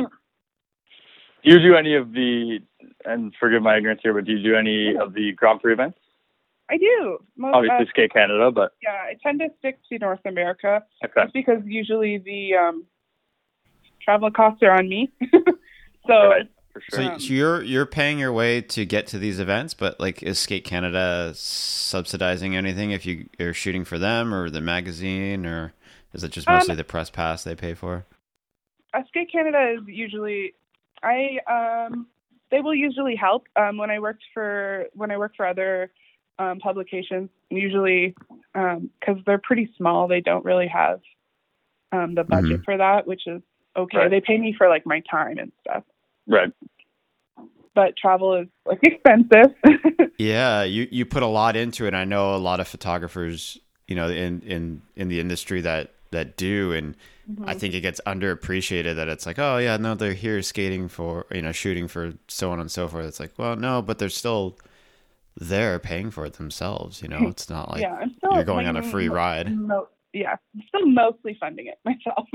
you 1.45 1.59
do 1.59 1.77
any 1.77 1.95
of 1.95 2.13
the? 2.13 2.61
And 3.05 3.35
forgive 3.39 3.63
my 3.63 3.77
ignorance 3.77 4.01
here, 4.03 4.15
but 4.15 4.25
do 4.25 4.33
you 4.33 4.43
do 4.43 4.57
any 4.57 4.97
of 4.97 5.15
the 5.15 5.33
Grand 5.33 5.61
Prix 5.61 5.73
events? 5.73 5.99
I 6.71 6.79
do. 6.79 7.19
Most, 7.37 7.57
Obviously, 7.57 7.87
uh, 7.87 7.91
Skate 7.91 8.13
Canada, 8.13 8.51
but 8.51 8.73
yeah, 8.83 8.93
I 8.93 9.17
tend 9.23 9.41
to 9.41 9.49
stick 9.59 9.79
to 9.91 9.99
North 9.99 10.21
America 10.25 10.83
okay. 11.05 11.23
just 11.25 11.35
because 11.35 11.61
usually 11.67 12.19
the 12.19 12.55
um, 12.55 12.85
travel 14.01 14.31
costs 14.31 14.63
are 14.63 14.71
on 14.71 14.89
me. 14.89 15.13
so 16.07 16.15
Right, 16.15 16.49
for 16.75 16.83
So, 16.91 17.03
sure. 17.03 17.13
Um, 17.13 17.21
so 17.21 17.33
you're 17.35 17.63
you're 17.63 17.87
paying 17.87 18.19
your 18.21 18.33
way 18.33 18.63
to 18.63 18.87
get 18.87 19.07
to 19.09 19.19
these 19.21 19.41
events, 19.41 19.75
but 19.75 20.01
like 20.01 20.23
is 20.23 20.39
Skate 20.41 20.65
Canada 20.65 21.33
subsidizing 21.37 22.57
anything 22.57 22.93
if 22.93 23.07
you 23.07 23.29
are 23.41 23.55
shooting 23.55 23.85
for 23.85 23.99
them 23.99 24.35
or 24.35 24.51
the 24.51 24.63
magazine 24.63 25.47
or 25.47 25.75
Is 26.15 26.25
it 26.25 26.31
just 26.33 26.49
Um, 26.49 26.55
mostly 26.55 26.77
the 26.77 26.85
press 26.85 27.11
pass 27.11 27.45
they 27.45 27.57
pay 27.57 27.75
for? 27.75 28.07
uh, 28.95 29.03
Skate 29.09 29.31
Canada 29.33 29.75
is 29.79 29.85
usually 29.89 30.55
I 31.03 31.39
um 31.51 32.07
they 32.51 32.61
will 32.61 32.75
usually 32.75 33.17
help 33.17 33.47
um 33.57 33.79
when 33.79 33.91
I 33.91 33.99
worked 34.01 34.25
for 34.35 34.87
when 34.95 35.11
I 35.11 35.19
work 35.19 35.35
for 35.37 35.47
other 35.47 35.93
um 36.39 36.59
publications 36.61 37.31
usually 37.51 38.17
um 38.55 38.91
cuz 39.05 39.19
they're 39.27 39.39
pretty 39.39 39.73
small 39.77 40.09
they 40.09 40.21
don't 40.21 40.45
really 40.45 40.69
have 40.69 41.01
um 41.93 42.15
the 42.15 42.25
budget 42.25 42.63
for 42.65 42.77
that 42.77 43.07
which 43.07 43.27
is 43.27 43.43
okay 43.77 43.99
Right. 43.99 44.11
they 44.11 44.21
pay 44.21 44.39
me 44.39 44.55
for 44.57 44.69
like 44.69 44.87
my 44.87 45.01
time 45.11 45.39
and 45.39 45.53
stuff 45.61 45.85
Right. 46.27 46.53
but 47.75 47.97
travel 47.97 48.35
is 48.35 48.49
like 48.67 48.79
expensive 48.83 49.55
Yeah, 50.19 50.63
you 50.63 50.87
you 50.91 51.05
put 51.05 51.23
a 51.23 51.27
lot 51.27 51.57
into 51.57 51.87
it. 51.87 51.95
I 51.95 52.05
know 52.05 52.35
a 52.35 52.39
lot 52.39 52.61
of 52.61 52.69
photographers, 52.69 53.59
you 53.89 53.97
know, 53.97 54.09
in 54.09 54.41
in 54.43 54.83
in 54.97 55.09
the 55.09 55.19
industry 55.21 55.61
that 55.63 55.93
that 56.11 56.37
do, 56.37 56.73
and 56.73 56.97
Mm-hmm. 57.25 57.49
I 57.49 57.55
think 57.55 57.73
it 57.73 57.81
gets 57.81 58.03
underappreciated 58.07 58.97
that 58.97 59.09
it's 59.09 59.25
like, 59.25 59.39
oh 59.39 59.57
yeah, 59.57 59.79
no, 59.79 59.95
they're 59.95 60.13
here 60.13 60.43
skating 60.43 60.89
for 60.89 61.25
you 61.31 61.41
know 61.41 61.53
shooting 61.53 61.89
for 61.89 62.13
so 62.29 62.53
on 62.53 62.61
and 62.61 62.71
so 62.71 62.87
forth. 62.87 63.07
It's 63.07 63.19
like, 63.19 63.33
well, 63.39 63.57
no, 63.57 63.81
but 63.81 63.99
they're 63.99 64.11
still 64.11 64.59
there 65.35 65.79
paying 65.79 66.11
for 66.11 66.27
it 66.27 66.35
themselves. 66.35 67.01
You 67.01 67.09
know, 67.09 67.21
it's 67.29 67.49
not 67.49 67.71
like 67.71 67.81
yeah 67.81 67.95
I'm 67.95 68.13
still 68.19 68.35
you're 68.35 68.45
going 68.45 68.67
on 68.67 68.77
a 68.77 68.83
free 68.83 69.09
ride. 69.09 69.57
mo- 69.57 69.89
yeah 70.13 70.37
I'm 70.55 70.63
still 70.69 70.87
mostly 70.87 71.35
funding 71.41 71.67
it 71.69 71.79
myself 71.87 72.29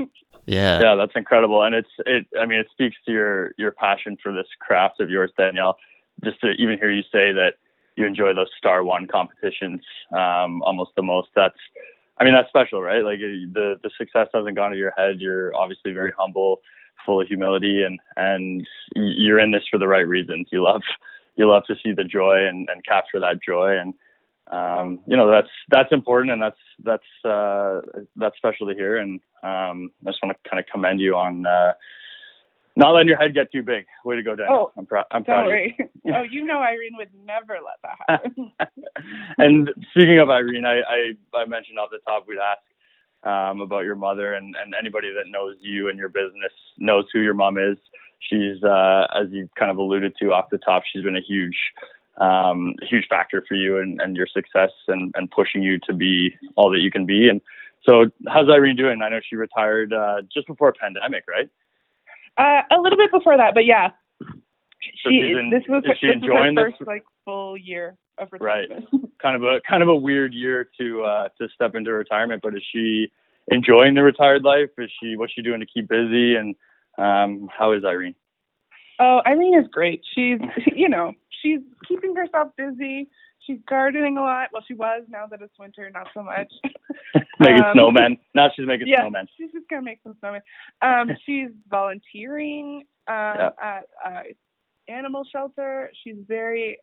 Yeah, 0.46 0.80
Yeah, 0.80 0.94
that's 0.94 1.12
incredible, 1.14 1.62
and 1.62 1.74
it's 1.74 1.90
it. 2.06 2.26
I 2.40 2.46
mean, 2.46 2.60
it 2.60 2.68
speaks 2.72 2.96
to 3.06 3.12
your 3.12 3.52
your 3.58 3.72
passion 3.72 4.16
for 4.22 4.32
this 4.32 4.46
craft 4.60 5.00
of 5.00 5.10
yours, 5.10 5.30
Danielle. 5.36 5.76
Just 6.24 6.40
to 6.40 6.50
even 6.52 6.78
hear 6.78 6.90
you 6.90 7.02
say 7.02 7.32
that 7.32 7.54
you 7.96 8.06
enjoy 8.06 8.34
those 8.34 8.50
Star 8.58 8.84
One 8.84 9.06
competitions 9.06 9.80
um, 10.12 10.62
almost 10.62 10.92
the 10.96 11.02
most. 11.02 11.28
That's, 11.34 11.56
I 12.18 12.24
mean, 12.24 12.34
that's 12.34 12.48
special, 12.48 12.82
right? 12.82 13.04
Like 13.04 13.18
the 13.20 13.78
the 13.82 13.90
success 13.98 14.28
hasn't 14.32 14.56
gone 14.56 14.70
to 14.72 14.76
your 14.76 14.92
head. 14.96 15.20
You're 15.20 15.54
obviously 15.56 15.92
very 15.92 16.12
humble, 16.18 16.60
full 17.04 17.20
of 17.20 17.28
humility, 17.28 17.82
and 17.82 17.98
and 18.16 18.66
you're 18.94 19.38
in 19.38 19.50
this 19.50 19.64
for 19.70 19.78
the 19.78 19.88
right 19.88 20.06
reasons. 20.06 20.48
You 20.50 20.62
love 20.62 20.82
you 21.36 21.48
love 21.48 21.64
to 21.66 21.74
see 21.82 21.92
the 21.92 22.04
joy 22.04 22.46
and, 22.46 22.68
and 22.70 22.84
capture 22.84 23.20
that 23.20 23.42
joy 23.42 23.78
and 23.78 23.94
um, 24.50 25.00
you 25.06 25.16
know 25.16 25.30
that's 25.30 25.48
that's 25.68 25.92
important 25.92 26.32
and 26.32 26.42
that's 26.42 26.58
that's 26.82 27.24
uh, 27.24 27.80
that's 28.16 28.36
special 28.36 28.66
to 28.68 28.74
hear 28.74 28.98
and 28.98 29.20
um, 29.42 29.90
I 30.06 30.10
just 30.10 30.22
want 30.22 30.36
to 30.36 30.50
kind 30.50 30.60
of 30.60 30.66
commend 30.70 31.00
you 31.00 31.16
on 31.16 31.46
uh, 31.46 31.72
not 32.76 32.90
letting 32.92 33.08
your 33.08 33.18
head 33.18 33.34
get 33.34 33.50
too 33.52 33.62
big. 33.62 33.84
Way 34.04 34.16
to 34.16 34.22
go, 34.22 34.36
Dan. 34.36 34.46
Oh, 34.50 34.72
I'm 34.76 34.86
proud. 34.86 35.04
I'm 35.10 35.22
don't 35.22 35.34
proud. 35.34 35.46
worry 35.46 35.76
oh 36.14 36.22
you 36.22 36.44
know 36.44 36.60
Irene 36.60 36.96
would 36.96 37.10
never 37.24 37.54
let 37.54 37.78
that 37.82 37.98
happen 38.08 38.52
and 39.38 39.70
speaking 39.90 40.18
of 40.18 40.30
Irene, 40.30 40.64
I, 40.64 40.80
I 40.80 41.38
I 41.38 41.44
mentioned 41.46 41.78
off 41.78 41.90
the 41.90 41.98
top 42.06 42.26
we'd 42.26 42.38
ask 42.38 42.60
um, 43.22 43.60
about 43.60 43.84
your 43.84 43.96
mother 43.96 44.34
and 44.34 44.54
and 44.56 44.74
anybody 44.78 45.12
that 45.12 45.30
knows 45.30 45.56
you 45.60 45.88
and 45.88 45.98
your 45.98 46.08
business 46.08 46.52
knows 46.78 47.04
who 47.12 47.20
your 47.20 47.34
mom 47.34 47.58
is. 47.58 47.76
She's 48.28 48.62
uh, 48.62 49.06
as 49.14 49.28
you 49.30 49.48
kind 49.58 49.70
of 49.70 49.78
alluded 49.78 50.14
to 50.20 50.32
off 50.32 50.50
the 50.50 50.58
top. 50.58 50.82
She's 50.92 51.02
been 51.02 51.16
a 51.16 51.22
huge 51.22 51.56
um, 52.20 52.74
huge 52.82 53.06
factor 53.08 53.42
for 53.48 53.54
you 53.54 53.78
and, 53.78 54.00
and 54.00 54.16
your 54.16 54.26
success 54.26 54.70
and, 54.88 55.12
and 55.16 55.30
pushing 55.30 55.62
you 55.62 55.78
to 55.80 55.92
be 55.92 56.34
all 56.56 56.70
that 56.70 56.80
you 56.80 56.90
can 56.90 57.06
be. 57.06 57.28
And 57.28 57.40
so, 57.88 58.06
how's 58.28 58.48
Irene 58.48 58.76
doing? 58.76 59.00
I 59.02 59.08
know 59.08 59.20
she 59.28 59.36
retired 59.36 59.92
uh, 59.92 60.22
just 60.32 60.46
before 60.46 60.72
pandemic, 60.78 61.24
right? 61.28 61.48
Uh, 62.36 62.62
a 62.76 62.80
little 62.80 62.98
bit 62.98 63.10
before 63.10 63.36
that, 63.36 63.54
but 63.54 63.64
yeah. 63.64 63.88
So 65.02 65.10
She, 65.10 65.34
in- 65.38 65.50
this 65.50 65.62
was 65.68 65.82
is 65.84 65.92
she 66.00 66.06
this 66.08 66.16
was 66.16 66.22
enjoying 66.22 66.56
her 66.56 66.70
this? 66.70 66.78
first 66.78 66.86
like 66.86 67.04
full 67.24 67.56
year 67.56 67.96
of 68.18 68.28
retirement. 68.32 68.86
Right. 68.92 69.02
Kind 69.22 69.36
of 69.36 69.42
a 69.42 69.60
kind 69.68 69.82
of 69.82 69.88
a 69.90 69.94
weird 69.94 70.32
year 70.32 70.66
to 70.80 71.02
uh, 71.04 71.28
to 71.38 71.48
step 71.54 71.74
into 71.74 71.92
retirement, 71.92 72.40
but 72.42 72.54
is 72.54 72.62
she 72.72 73.12
enjoying 73.48 73.92
the 73.92 74.02
retired 74.02 74.44
life? 74.44 74.70
Is 74.78 74.90
she 74.98 75.14
what's 75.14 75.34
she 75.34 75.42
doing 75.42 75.60
to 75.60 75.66
keep 75.66 75.88
busy? 75.90 76.36
And 76.36 76.54
um, 76.96 77.46
how 77.54 77.72
is 77.72 77.84
Irene? 77.84 78.14
Oh, 78.98 79.20
Irene 79.26 79.58
is 79.60 79.66
great. 79.70 80.02
She's 80.14 80.38
you 80.74 80.88
know 80.88 81.12
she's 81.42 81.60
keeping 81.88 82.14
herself 82.16 82.48
busy. 82.56 83.08
She's 83.46 83.58
gardening 83.68 84.16
a 84.18 84.20
lot. 84.20 84.48
Well, 84.52 84.62
she 84.66 84.74
was. 84.74 85.02
Now 85.08 85.26
that 85.30 85.40
it's 85.42 85.58
winter, 85.58 85.90
not 85.92 86.08
so 86.14 86.22
much. 86.22 86.52
making 87.40 87.62
Um, 87.64 87.74
snowmen. 87.76 88.18
Now 88.34 88.48
she's 88.54 88.66
making 88.66 88.88
yeah, 88.88 89.02
snowmen. 89.04 89.26
she's 89.36 89.50
just 89.52 89.68
gonna 89.68 89.82
make 89.82 90.00
some 90.02 90.14
snowmen. 90.22 90.40
Um, 90.82 91.10
she's 91.26 91.48
volunteering 91.68 92.84
um, 93.08 93.14
Yeah. 93.14 93.50
at 93.62 93.84
uh, 94.04 94.22
animal 94.88 95.24
shelter. 95.30 95.90
She's 96.04 96.16
very 96.28 96.78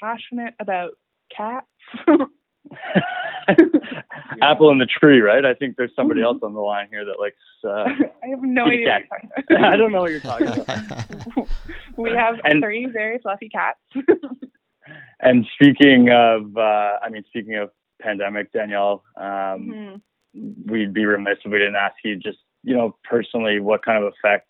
passionate 0.00 0.54
about 0.60 0.92
cats. 1.36 1.66
Apple 4.42 4.70
in 4.70 4.78
the 4.78 4.86
tree, 4.86 5.20
right? 5.20 5.44
I 5.44 5.54
think 5.54 5.76
there's 5.76 5.90
somebody 5.94 6.22
else 6.22 6.38
on 6.42 6.54
the 6.54 6.60
line 6.60 6.88
here 6.90 7.04
that 7.04 7.18
likes. 7.20 7.36
Uh, 7.64 7.84
I 8.24 8.28
have 8.28 8.42
no 8.42 8.66
idea. 8.66 9.00
What 9.08 9.20
you're 9.48 9.58
talking 9.58 9.64
I 9.64 9.76
don't 9.76 9.92
know 9.92 10.00
what 10.00 10.10
you're 10.10 10.20
talking 10.20 10.48
about. 10.48 11.48
we 11.96 12.10
have 12.10 12.36
And- 12.44 12.62
three 12.62 12.86
very 12.86 13.18
fluffy 13.18 13.48
cats. 13.48 13.78
And 15.20 15.46
speaking 15.54 16.08
of, 16.10 16.56
uh, 16.56 16.98
I 17.02 17.08
mean, 17.10 17.22
speaking 17.28 17.54
of 17.54 17.70
pandemic, 18.00 18.52
Danielle, 18.52 19.04
um, 19.16 20.02
Mhm. 20.36 20.70
we'd 20.70 20.92
be 20.92 21.04
remiss 21.06 21.38
if 21.44 21.52
we 21.52 21.58
didn't 21.58 21.76
ask 21.76 21.94
you 22.04 22.16
just, 22.16 22.38
you 22.64 22.74
know, 22.76 22.96
personally, 23.04 23.60
what 23.60 23.84
kind 23.84 24.02
of 24.02 24.12
effect 24.12 24.48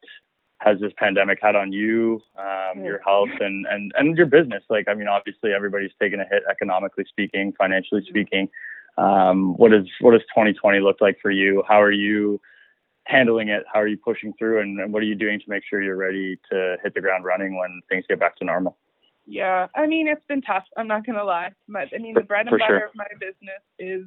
has 0.65 0.79
this 0.81 0.93
pandemic 0.97 1.39
had 1.43 1.57
on 1.57 1.73
you, 1.73 2.23
um, 2.39 2.85
your 2.85 3.01
health, 3.05 3.31
and, 3.41 3.67
and, 3.67 3.93
and 3.97 4.17
your 4.17 4.27
business? 4.27 4.63
Like, 4.71 4.87
I 4.89 4.95
mean, 4.95 5.09
obviously 5.09 5.53
everybody's 5.53 5.91
taken 6.01 6.21
a 6.21 6.25
hit 6.25 6.43
economically 6.51 7.05
speaking, 7.09 7.53
financially 7.59 8.05
speaking. 8.09 8.49
Um, 8.99 9.57
what 9.57 9.73
is 9.73 9.87
what 10.01 10.13
does 10.13 10.21
2020 10.23 10.81
look 10.81 11.01
like 11.01 11.19
for 11.21 11.31
you? 11.31 11.63
How 11.67 11.81
are 11.81 11.93
you 11.93 12.41
handling 13.05 13.49
it? 13.49 13.65
How 13.73 13.81
are 13.81 13.89
you 13.89 13.97
pushing 13.97 14.35
through, 14.39 14.61
and, 14.61 14.79
and 14.81 14.93
what 14.93 15.03
are 15.03 15.07
you 15.07 15.15
doing 15.15 15.41
to 15.41 15.45
make 15.49 15.63
sure 15.69 15.83
you're 15.83 15.97
ready 15.97 16.39
to 16.51 16.77
hit 16.83 16.95
the 16.95 17.01
ground 17.01 17.25
running 17.25 17.57
when 17.57 17.81
things 17.89 18.05
get 18.09 18.21
back 18.21 18.37
to 18.37 18.45
normal? 18.45 18.77
Yeah, 19.27 19.69
I 19.75 19.87
mean 19.87 20.09
it's 20.09 20.25
been 20.29 20.43
tough. 20.43 20.65
I'm 20.77 20.89
not 20.89 21.07
gonna 21.07 21.25
lie, 21.25 21.53
but 21.69 21.89
I 21.95 21.99
mean 21.99 22.15
the 22.15 22.21
bread 22.21 22.47
and 22.49 22.59
butter 22.59 22.79
sure. 22.81 22.87
of 22.87 22.95
my 22.95 23.07
business 23.19 23.63
is 23.79 24.07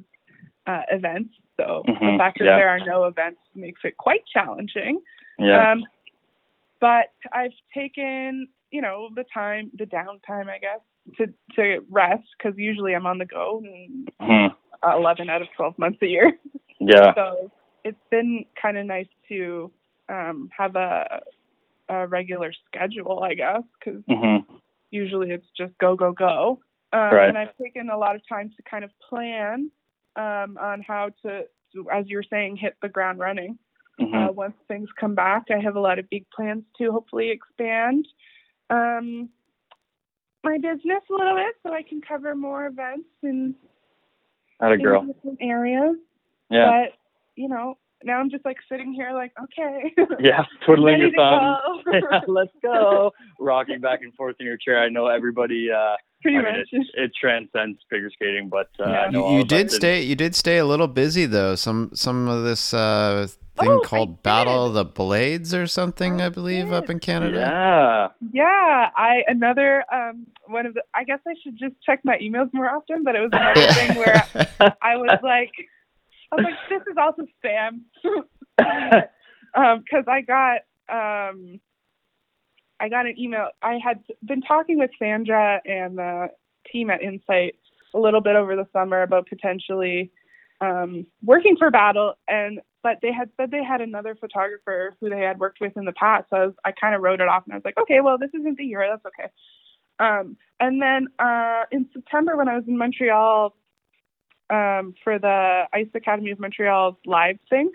uh, 0.66 0.82
events. 0.90 1.34
So 1.56 1.82
Mhm, 1.88 2.12
the 2.12 2.18
fact 2.18 2.38
that 2.38 2.44
yeah. 2.44 2.56
there 2.56 2.68
are 2.68 2.80
no 2.80 3.04
events 3.04 3.40
makes 3.54 3.80
it 3.82 3.96
quite 3.96 4.24
challenging. 4.32 5.00
Yeah. 5.38 5.72
Um, 5.72 5.84
but 6.80 7.06
I've 7.32 7.52
taken, 7.74 8.48
you 8.70 8.82
know, 8.82 9.08
the 9.14 9.24
time, 9.32 9.70
the 9.78 9.84
downtime, 9.86 10.48
I 10.48 10.58
guess, 10.58 10.80
to 11.18 11.26
to 11.56 11.84
rest 11.90 12.24
because 12.38 12.58
usually 12.58 12.94
I'm 12.94 13.06
on 13.06 13.18
the 13.18 13.26
go, 13.26 13.62
and, 13.64 14.08
Mhm. 14.20 14.54
uh, 14.82 14.96
11 14.96 15.30
out 15.30 15.42
of 15.42 15.48
12 15.56 15.78
months 15.78 16.00
a 16.02 16.06
year. 16.06 16.38
Yeah. 16.78 17.14
So 17.14 17.50
it's 17.84 18.02
been 18.10 18.44
kind 18.60 18.76
of 18.76 18.86
nice 18.86 19.08
to 19.28 19.72
um, 20.08 20.50
have 20.56 20.76
a 20.76 21.22
a 21.88 22.06
regular 22.06 22.52
schedule, 22.66 23.22
I 23.22 23.34
guess, 23.34 23.62
because 23.78 24.02
hmm 24.08 24.38
usually 24.90 25.30
it's 25.30 25.46
just 25.56 25.76
go 25.78 25.96
go 25.96 26.12
go. 26.12 26.60
Um, 26.92 27.00
Right. 27.12 27.28
And 27.28 27.38
I've 27.38 27.56
taken 27.56 27.90
a 27.90 27.96
lot 27.98 28.14
of 28.16 28.22
time 28.28 28.50
to 28.56 28.62
kind 28.70 28.84
of 28.84 28.90
plan 29.08 29.70
um, 30.16 30.56
on 30.58 30.82
how 30.86 31.10
to, 31.22 31.44
to, 31.72 31.90
as 31.90 32.08
you 32.08 32.16
were 32.16 32.24
saying, 32.30 32.56
hit 32.56 32.76
the 32.82 32.88
ground 32.88 33.18
running. 33.18 33.58
Hmm 33.98 34.14
Uh, 34.14 34.32
once 34.32 34.54
things 34.68 34.88
come 35.00 35.14
back, 35.14 35.44
I 35.50 35.58
have 35.62 35.76
a 35.76 35.80
lot 35.80 35.98
of 35.98 36.08
big 36.10 36.24
plans 36.34 36.64
to 36.78 36.90
hopefully 36.92 37.30
expand 37.30 38.06
um, 38.70 39.28
my 40.44 40.56
business 40.58 41.02
a 41.10 41.12
little 41.12 41.34
bit 41.36 41.54
so 41.64 41.72
I 41.72 41.82
can 41.82 42.00
cover 42.00 42.34
more 42.34 42.66
events 42.66 43.08
in, 43.22 43.54
Had 44.60 44.70
a 44.72 44.74
in 44.74 44.82
girl. 44.82 45.02
different 45.06 45.38
areas. 45.40 45.96
Yeah. 46.50 46.66
But 46.84 46.92
you 47.36 47.48
know, 47.48 47.76
now 48.04 48.18
I'm 48.18 48.30
just 48.30 48.44
like 48.44 48.56
sitting 48.70 48.92
here, 48.92 49.12
like, 49.12 49.32
okay, 49.42 49.94
Yeah. 50.20 50.44
Twiddling 50.64 51.00
your 51.00 51.10
to 51.10 51.16
thumbs. 51.16 51.84
go. 51.84 51.92
yeah, 52.12 52.20
let's 52.28 52.52
go. 52.62 53.12
Rocking 53.40 53.80
back 53.80 54.00
and 54.02 54.12
forth 54.14 54.36
in 54.40 54.46
your 54.46 54.56
chair. 54.56 54.78
I 54.82 54.88
know 54.88 55.06
everybody. 55.08 55.70
Uh, 55.70 55.96
Pretty 56.22 56.38
I 56.38 56.42
mean, 56.42 56.58
much. 56.60 56.68
it, 56.72 56.86
it 56.94 57.12
transcends 57.20 57.78
figure 57.90 58.10
skating, 58.10 58.48
but 58.48 58.68
uh, 58.80 58.88
Yeah. 58.90 59.00
I 59.00 59.10
know 59.10 59.28
you, 59.30 59.34
you 59.36 59.40
of 59.40 59.44
us 59.44 59.48
did 59.48 59.56
didn't- 59.58 59.70
stay. 59.72 60.02
You 60.02 60.14
did 60.16 60.34
stay 60.34 60.58
a 60.58 60.64
little 60.66 60.88
busy 60.88 61.26
though. 61.26 61.54
Some 61.56 61.90
some 61.94 62.28
of 62.28 62.44
this 62.44 62.72
uh, 62.72 63.26
thing 63.56 63.68
Oh, 63.70 63.80
I 63.82 63.86
called 63.86 64.22
Battle 64.22 64.64
did. 64.64 64.68
of 64.68 64.74
the 64.74 64.84
Blades 64.84 65.54
or 65.54 65.66
something, 65.66 66.20
I 66.20 66.28
believe, 66.28 66.72
up 66.72 66.90
in 66.90 66.98
Canada. 66.98 67.38
Yeah. 67.38 68.08
Yeah, 68.32 68.90
I 68.96 69.22
another 69.26 69.84
um 69.92 70.26
one 70.46 70.66
of 70.66 70.74
the 70.74 70.82
I 70.94 71.04
guess 71.04 71.20
I 71.26 71.34
should 71.42 71.58
just 71.58 71.74
check 71.84 72.00
my 72.04 72.18
emails 72.18 72.52
more 72.52 72.68
often, 72.68 73.02
but 73.04 73.14
it 73.16 73.20
was 73.20 73.30
another 73.32 73.72
thing 73.72 73.96
where 73.96 74.22
I 74.82 74.96
was 74.96 75.18
like 75.22 75.52
I 76.32 76.36
was 76.36 76.44
like, 76.44 76.54
this 76.68 76.82
is 76.90 76.96
also 76.98 77.22
spam. 77.42 77.82
um, 79.54 79.84
cause 79.90 80.04
I 80.08 80.20
got 80.22 80.60
um 80.88 81.60
I 82.78 82.88
got 82.88 83.06
an 83.06 83.18
email. 83.18 83.48
I 83.62 83.78
had 83.82 84.00
been 84.24 84.42
talking 84.42 84.78
with 84.78 84.90
Sandra 84.98 85.60
and 85.64 85.96
the 85.96 86.28
team 86.70 86.90
at 86.90 87.02
Insight 87.02 87.54
a 87.94 87.98
little 87.98 88.20
bit 88.20 88.36
over 88.36 88.54
the 88.54 88.66
summer 88.72 89.02
about 89.02 89.26
potentially 89.28 90.10
um, 90.60 91.06
working 91.24 91.56
for 91.56 91.70
Battle, 91.70 92.14
and 92.28 92.60
but 92.86 92.98
they 93.02 93.12
had 93.12 93.30
said 93.36 93.50
they 93.50 93.64
had 93.64 93.80
another 93.80 94.14
photographer 94.14 94.94
who 95.00 95.10
they 95.10 95.22
had 95.22 95.40
worked 95.40 95.60
with 95.60 95.76
in 95.76 95.86
the 95.86 95.92
past. 95.92 96.26
So 96.30 96.36
I, 96.36 96.46
was, 96.46 96.54
I 96.64 96.70
kind 96.70 96.94
of 96.94 97.02
wrote 97.02 97.20
it 97.20 97.26
off, 97.26 97.42
and 97.44 97.52
I 97.52 97.56
was 97.56 97.64
like, 97.64 97.76
okay, 97.78 98.00
well, 98.00 98.16
this 98.16 98.30
isn't 98.32 98.56
the 98.56 98.64
year. 98.64 98.86
That's 98.88 99.04
okay. 99.06 99.28
Um, 99.98 100.36
and 100.60 100.80
then 100.80 101.08
uh, 101.18 101.64
in 101.72 101.88
September, 101.92 102.36
when 102.36 102.48
I 102.48 102.54
was 102.54 102.62
in 102.68 102.78
Montreal 102.78 103.56
um, 104.50 104.94
for 105.02 105.18
the 105.18 105.64
Ice 105.72 105.88
Academy 105.96 106.30
of 106.30 106.38
Montreal's 106.38 106.94
live 107.04 107.40
thing, 107.50 107.72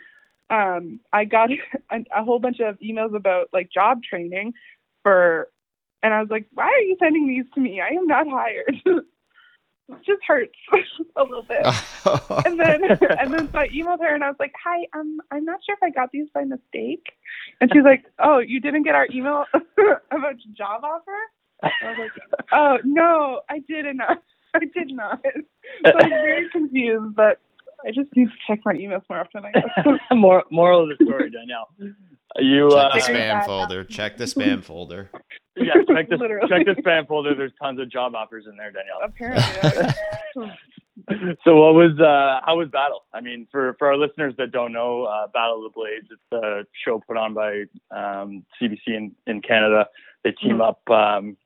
um, 0.50 1.02
I 1.12 1.26
got 1.26 1.50
a, 1.92 1.98
a 2.16 2.24
whole 2.24 2.40
bunch 2.40 2.62
of 2.62 2.80
emails 2.80 3.14
about 3.14 3.50
like 3.52 3.70
job 3.70 4.04
training 4.10 4.54
for, 5.04 5.50
and 6.02 6.14
I 6.14 6.22
was 6.22 6.30
like, 6.30 6.46
why 6.54 6.68
are 6.68 6.88
you 6.88 6.96
sending 7.02 7.28
these 7.28 7.52
to 7.56 7.60
me? 7.60 7.82
I 7.82 7.96
am 7.98 8.08
not 8.08 8.28
hired. 8.30 8.82
it 9.92 10.06
just 10.06 10.22
hurts 10.28 10.58
a 11.16 11.24
little 11.24 11.44
bit. 11.44 11.66
and 12.46 12.60
then 12.60 12.84
and 13.20 13.34
then 13.34 13.52
so 13.52 13.60
I 13.60 13.68
emailed 13.70 14.00
her 14.00 14.14
and 14.14 14.24
I 14.24 14.30
was 14.30 14.38
like, 14.40 14.54
Hi, 14.64 14.86
um, 14.94 15.20
I'm 15.32 15.46
not 15.46 15.60
sure 15.66 15.76
if 15.76 15.84
I 15.84 15.90
got 15.90 16.12
these 16.12 16.28
by 16.34 16.44
mistake. 16.44 17.06
And 17.60 17.70
she's 17.74 17.84
like, 17.84 18.04
Oh, 18.20 18.40
you 18.40 18.60
didn't 18.60 18.84
get 18.84 18.96
our 18.96 19.08
email 19.14 19.46
about 19.54 20.36
job 20.58 20.84
offer? 20.84 21.12
I 21.64 21.70
was 21.90 21.98
like, 22.00 22.42
Oh 22.52 22.78
no, 22.84 23.42
I 23.50 23.60
didn't. 23.60 24.02
I 24.54 24.60
did 24.60 24.92
not. 24.92 25.22
So 25.86 25.94
I'm 25.98 26.10
very 26.10 26.50
confused, 26.50 27.16
but 27.16 27.40
I 27.86 27.92
just 27.92 28.16
need 28.16 28.26
to 28.26 28.34
check 28.48 28.60
my 28.66 28.74
emails 28.74 29.04
more 29.10 29.20
often. 29.20 29.44
I 29.46 29.52
guess. 29.52 30.00
More 30.12 30.44
moral 30.52 30.84
of 30.84 30.98
the 30.98 31.06
story, 31.06 31.32
Danielle. 31.32 31.70
You 32.38 32.70
Check 32.70 32.80
uh, 32.80 32.94
the 32.94 33.00
spam 33.02 33.46
folder. 33.46 33.84
Check 33.84 34.18
the 34.18 34.26
spam 34.26 34.64
folder. 34.64 35.10
Yeah, 35.56 35.74
check 35.88 36.10
the 36.10 36.18
Literally. 36.18 36.48
check 36.50 36.66
the 36.66 36.82
spam 36.82 37.08
folder. 37.08 37.36
There's 37.36 37.52
tons 37.62 37.80
of 37.80 37.90
job 37.92 38.16
offers 38.16 38.46
in 38.50 38.56
there, 38.58 38.72
Danielle. 38.72 39.00
Apparently. 39.04 39.94
so 41.44 41.56
what 41.56 41.74
was 41.74 41.98
uh 42.00 42.46
how 42.46 42.58
was 42.58 42.68
battle 42.70 43.06
i 43.14 43.22
mean 43.22 43.48
for 43.52 43.76
for 43.80 43.88
our 43.88 43.98
listeners 43.98 44.34
that 44.38 44.52
don't 44.52 44.72
know 44.74 45.04
uh 45.06 45.26
battle 45.34 45.66
of 45.66 45.72
the 45.72 45.74
blades 45.74 46.08
it's 46.12 46.44
a 46.44 46.64
show 46.86 47.02
put 47.08 47.18
on 47.18 47.34
by 47.34 47.62
um 47.92 48.44
cbc 48.62 48.80
in 48.88 49.12
in 49.26 49.42
canada 49.42 49.88
they 50.24 50.32
team 50.32 50.58
Mhm. 50.58 50.68
up 50.68 50.90
um 50.90 51.38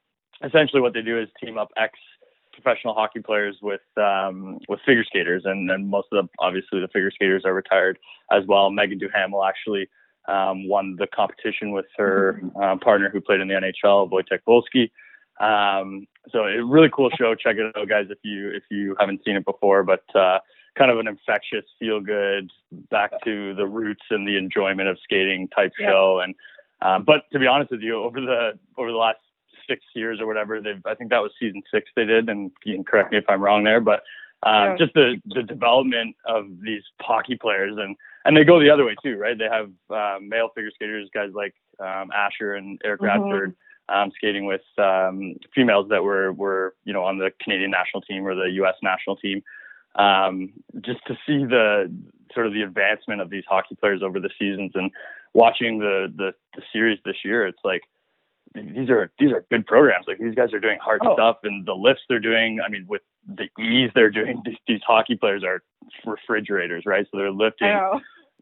essentially 0.44 0.82
what 0.82 0.94
they 0.94 1.02
do 1.02 1.20
is 1.20 1.30
team 1.42 1.58
up 1.58 1.70
ex 1.78 1.98
professional 2.54 2.94
hockey 2.96 3.20
players 3.22 3.56
with 3.62 3.82
um 3.98 4.58
with 4.68 4.80
figure 4.86 5.04
skaters 5.06 5.44
and 5.46 5.70
and 5.72 5.88
most 5.90 6.08
of 6.12 6.26
the 6.26 6.30
obviously 6.40 6.82
the 6.82 6.88
figure 6.90 7.12
skaters 7.12 7.44
are 7.46 7.54
retired 7.54 7.98
as 8.32 8.44
well 8.48 8.70
megan 8.72 8.98
duhamel 8.98 9.44
actually 9.46 9.88
um 10.28 10.68
won 10.68 10.96
the 10.98 11.08
competition 11.08 11.72
with 11.72 11.86
her 11.98 12.42
uh, 12.62 12.76
partner 12.78 13.10
who 13.10 13.22
played 13.22 13.40
in 13.42 13.48
the 13.48 13.54
nhl 13.54 14.10
wojtek 14.10 14.40
wolski 14.48 14.90
um, 15.40 16.08
so 16.32 16.46
a 16.46 16.64
really 16.64 16.90
cool 16.92 17.10
show. 17.10 17.36
Check 17.36 17.58
it 17.58 17.76
out, 17.78 17.90
guys, 17.90 18.08
if 18.10 18.20
you 18.24 18.52
if 18.52 18.64
you 18.72 18.96
haven't 19.00 19.22
seen 19.26 19.36
it 19.36 19.46
before. 19.46 19.84
But 19.84 20.04
uh, 20.16 20.40
kind 20.78 20.92
of 20.92 20.98
an 21.00 21.08
infectious, 21.08 21.66
feel 21.80 22.00
good, 22.00 22.52
back 22.90 23.12
to 23.24 23.54
the 23.54 23.66
roots 23.66 24.04
and 24.10 24.28
the 24.28 24.38
enjoyment 24.38 24.88
of 24.88 24.98
skating 25.04 25.48
type 25.50 25.74
Yeah. 25.80 25.90
show. 25.90 26.22
And 26.24 26.36
um, 26.82 27.04
but 27.04 27.24
to 27.34 27.40
be 27.40 27.48
honest 27.48 27.72
with 27.72 27.82
you, 27.82 28.02
over 28.02 28.22
the 28.22 28.58
over 28.78 28.92
the 28.92 28.98
last 28.98 29.20
six 29.68 29.84
years 29.94 30.20
or 30.22 30.28
whatever, 30.28 30.62
they've 30.62 30.82
I 30.86 30.96
think 30.96 31.10
that 31.10 31.22
was 31.22 31.32
season 31.40 31.62
six 31.74 31.90
they 31.96 32.06
did, 32.06 32.30
and 32.30 32.52
you 32.64 32.76
can 32.76 32.84
correct 32.84 33.12
me 33.12 33.18
if 33.18 33.26
I'm 33.30 33.42
wrong 33.42 33.64
there, 33.64 33.82
but. 33.82 34.04
Um, 34.44 34.54
Yeah. 34.72 34.76
Just 34.78 34.94
the 34.94 35.20
the 35.26 35.42
development 35.44 36.16
of 36.26 36.46
these 36.62 36.84
hockey 37.02 37.36
players, 37.36 37.78
and 37.78 37.96
and 38.26 38.36
they 38.36 38.44
go 38.44 38.60
the 38.60 38.70
other 38.70 38.86
way 38.86 38.96
too, 39.04 39.18
right? 39.18 39.38
They 39.38 39.48
have 39.50 39.70
uh, 39.90 40.18
male 40.22 40.50
figure 40.56 40.72
skaters, 40.76 41.10
guys 41.14 41.30
like 41.34 41.54
um, 41.80 42.12
Asher 42.14 42.56
and 42.56 42.80
Eric 42.84 43.02
Mhm. 43.02 43.06
Radford, 43.06 43.56
um, 43.88 44.12
skating 44.16 44.46
with 44.46 44.62
um, 44.78 45.36
females 45.54 45.88
that 45.90 46.04
were 46.04 46.34
were 46.34 46.76
you 46.84 46.94
know 46.94 47.04
on 47.04 47.18
the 47.20 47.32
Canadian 47.42 47.72
national 47.72 48.02
team 48.02 48.26
or 48.28 48.36
the 48.36 48.52
U.S. 48.62 48.76
national 48.82 49.16
team. 49.18 49.42
Um, 49.96 50.52
just 50.82 51.00
to 51.08 51.14
see 51.26 51.46
the 51.46 51.90
sort 52.34 52.48
of 52.48 52.54
the 52.54 52.64
advancement 52.64 53.22
of 53.22 53.30
these 53.30 53.44
hockey 53.48 53.76
players 53.76 54.02
over 54.04 54.20
the 54.20 54.30
seasons 54.38 54.72
and 54.76 54.92
watching 55.34 55.80
the 55.80 56.12
the, 56.16 56.34
the 56.56 56.62
series 56.74 57.00
this 57.06 57.18
year, 57.24 57.46
it's 57.48 57.64
like 57.64 57.82
these 58.54 58.90
are 58.90 59.12
these 59.20 59.32
are 59.32 59.46
good 59.52 59.66
programs. 59.68 60.06
Like 60.08 60.18
these 60.20 60.36
guys 60.36 60.54
are 60.54 60.60
doing 60.60 60.80
hard 60.82 61.02
Oh. 61.06 61.14
stuff, 61.14 61.38
and 61.44 61.66
the 61.66 61.74
lifts 61.76 62.04
they're 62.10 62.20
doing. 62.20 62.60
I 62.66 62.70
mean, 62.70 62.86
with 62.88 63.02
the 63.28 63.48
ease 63.60 63.92
they're 63.96 64.10
doing, 64.12 64.42
these, 64.46 64.58
these 64.68 64.82
hockey 64.86 65.16
players 65.16 65.44
are 65.44 65.62
refrigerators, 66.06 66.84
right? 66.86 67.06
So 67.12 67.18
they're 67.18 67.32
lifting 67.32 67.68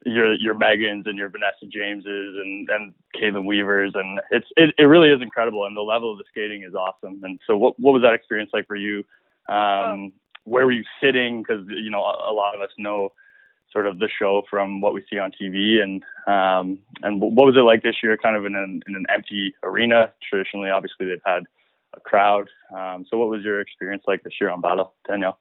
your 0.05 0.33
your 0.33 0.55
Megans 0.55 1.07
and 1.07 1.17
your 1.17 1.29
Vanessa 1.29 1.65
Jameses 1.71 2.35
and 2.37 2.69
and 2.69 2.93
Kaitlyn 3.15 3.45
Weavers 3.45 3.93
and 3.95 4.19
it's 4.31 4.47
it, 4.57 4.73
it 4.77 4.83
really 4.83 5.09
is 5.09 5.21
incredible 5.21 5.65
and 5.65 5.77
the 5.77 5.81
level 5.81 6.11
of 6.11 6.17
the 6.17 6.25
skating 6.29 6.63
is 6.63 6.75
awesome 6.75 7.21
and 7.23 7.39
so 7.47 7.57
what 7.57 7.79
what 7.79 7.93
was 7.93 8.01
that 8.01 8.13
experience 8.13 8.51
like 8.53 8.67
for 8.67 8.75
you? 8.75 9.03
Um, 9.47 10.11
where 10.45 10.65
were 10.65 10.71
you 10.71 10.83
sitting? 11.01 11.41
Because 11.41 11.65
you 11.69 11.89
know 11.89 12.03
a, 12.03 12.31
a 12.31 12.33
lot 12.33 12.55
of 12.55 12.61
us 12.61 12.69
know 12.77 13.11
sort 13.71 13.87
of 13.87 13.97
the 13.97 14.09
show 14.19 14.43
from 14.49 14.81
what 14.81 14.93
we 14.93 15.03
see 15.09 15.17
on 15.17 15.31
TV 15.31 15.81
and 15.81 16.03
um, 16.27 16.79
and 17.01 17.21
what 17.21 17.45
was 17.45 17.55
it 17.55 17.61
like 17.61 17.83
this 17.83 17.95
year? 18.03 18.17
Kind 18.17 18.35
of 18.35 18.45
in 18.45 18.55
an 18.55 18.81
in 18.87 18.95
an 18.95 19.05
empty 19.13 19.55
arena. 19.63 20.11
Traditionally, 20.29 20.69
obviously 20.69 21.07
they've 21.07 21.21
had 21.25 21.43
a 21.95 21.99
crowd. 21.99 22.49
Um, 22.75 23.05
so 23.09 23.17
what 23.17 23.29
was 23.29 23.43
your 23.43 23.61
experience 23.61 24.03
like 24.07 24.23
this 24.23 24.33
year 24.41 24.49
on 24.49 24.61
Battle, 24.61 24.93
Danielle? 25.07 25.39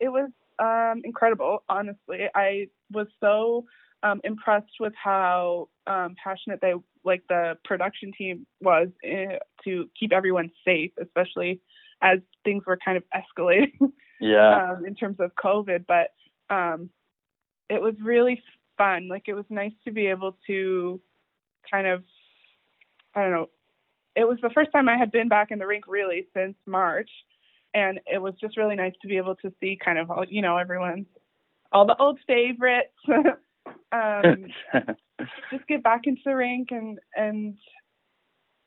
it 0.00 0.08
was 0.08 0.30
um, 0.58 1.02
incredible. 1.04 1.62
Honestly, 1.68 2.26
I 2.34 2.68
was 2.92 3.06
so 3.20 3.64
um, 4.02 4.20
impressed 4.24 4.80
with 4.80 4.92
how 5.02 5.68
um, 5.86 6.14
passionate 6.22 6.60
they, 6.60 6.74
like 7.04 7.22
the 7.28 7.56
production 7.64 8.12
team, 8.16 8.46
was 8.60 8.88
eh, 9.04 9.38
to 9.64 9.88
keep 9.98 10.12
everyone 10.12 10.50
safe, 10.64 10.92
especially 11.00 11.60
as 12.02 12.20
things 12.44 12.64
were 12.66 12.78
kind 12.84 12.96
of 12.96 13.04
escalating 13.14 13.92
Yeah. 14.20 14.72
um, 14.72 14.86
in 14.86 14.94
terms 14.94 15.16
of 15.20 15.32
COVID. 15.34 15.84
But 15.86 16.12
um, 16.54 16.90
it 17.68 17.80
was 17.80 17.94
really 18.02 18.42
fun. 18.76 19.08
Like 19.08 19.24
it 19.26 19.34
was 19.34 19.44
nice 19.50 19.72
to 19.84 19.92
be 19.92 20.06
able 20.06 20.36
to 20.46 21.00
kind 21.70 21.86
of, 21.86 22.04
I 23.14 23.22
don't 23.22 23.32
know. 23.32 23.48
It 24.16 24.26
was 24.26 24.38
the 24.42 24.50
first 24.50 24.72
time 24.72 24.88
I 24.88 24.96
had 24.96 25.12
been 25.12 25.28
back 25.28 25.50
in 25.50 25.58
the 25.58 25.66
rink 25.66 25.84
really 25.86 26.26
since 26.34 26.56
March, 26.66 27.10
and 27.78 28.00
it 28.06 28.18
was 28.20 28.34
just 28.40 28.56
really 28.56 28.76
nice 28.76 28.94
to 29.02 29.08
be 29.08 29.16
able 29.16 29.36
to 29.36 29.52
see 29.60 29.78
kind 29.82 29.98
of 29.98 30.10
all 30.10 30.24
you 30.28 30.42
know 30.42 30.56
everyone's 30.56 31.06
all 31.72 31.86
the 31.86 31.96
old 31.98 32.18
favorites. 32.26 32.94
um, 33.92 34.46
just 35.50 35.66
get 35.68 35.82
back 35.82 36.02
into 36.04 36.20
the 36.24 36.34
rink 36.34 36.68
and 36.70 36.98
and 37.16 37.56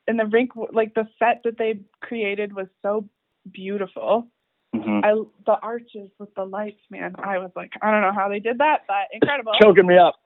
and 0.08 0.20
the 0.20 0.26
rink 0.26 0.52
like 0.74 0.94
the 0.94 1.08
set 1.20 1.42
that 1.44 1.58
they 1.58 1.80
created 2.02 2.54
was 2.54 2.68
so 2.82 3.08
beautiful. 3.52 4.28
Mhm. 4.76 5.04
I 5.04 5.14
the 5.46 5.60
arches 5.62 6.10
with 6.20 6.34
the 6.36 6.46
lights, 6.46 6.82
man. 6.90 7.16
I 7.20 7.40
was 7.40 7.52
like, 7.56 7.72
I 7.82 7.92
don't 7.92 8.02
know 8.02 8.14
how 8.14 8.30
they 8.30 8.40
did 8.40 8.60
that, 8.60 8.82
but 8.88 9.08
incredible. 9.12 9.54
Choking 9.62 9.88
me 9.88 9.98
up. 9.98 10.16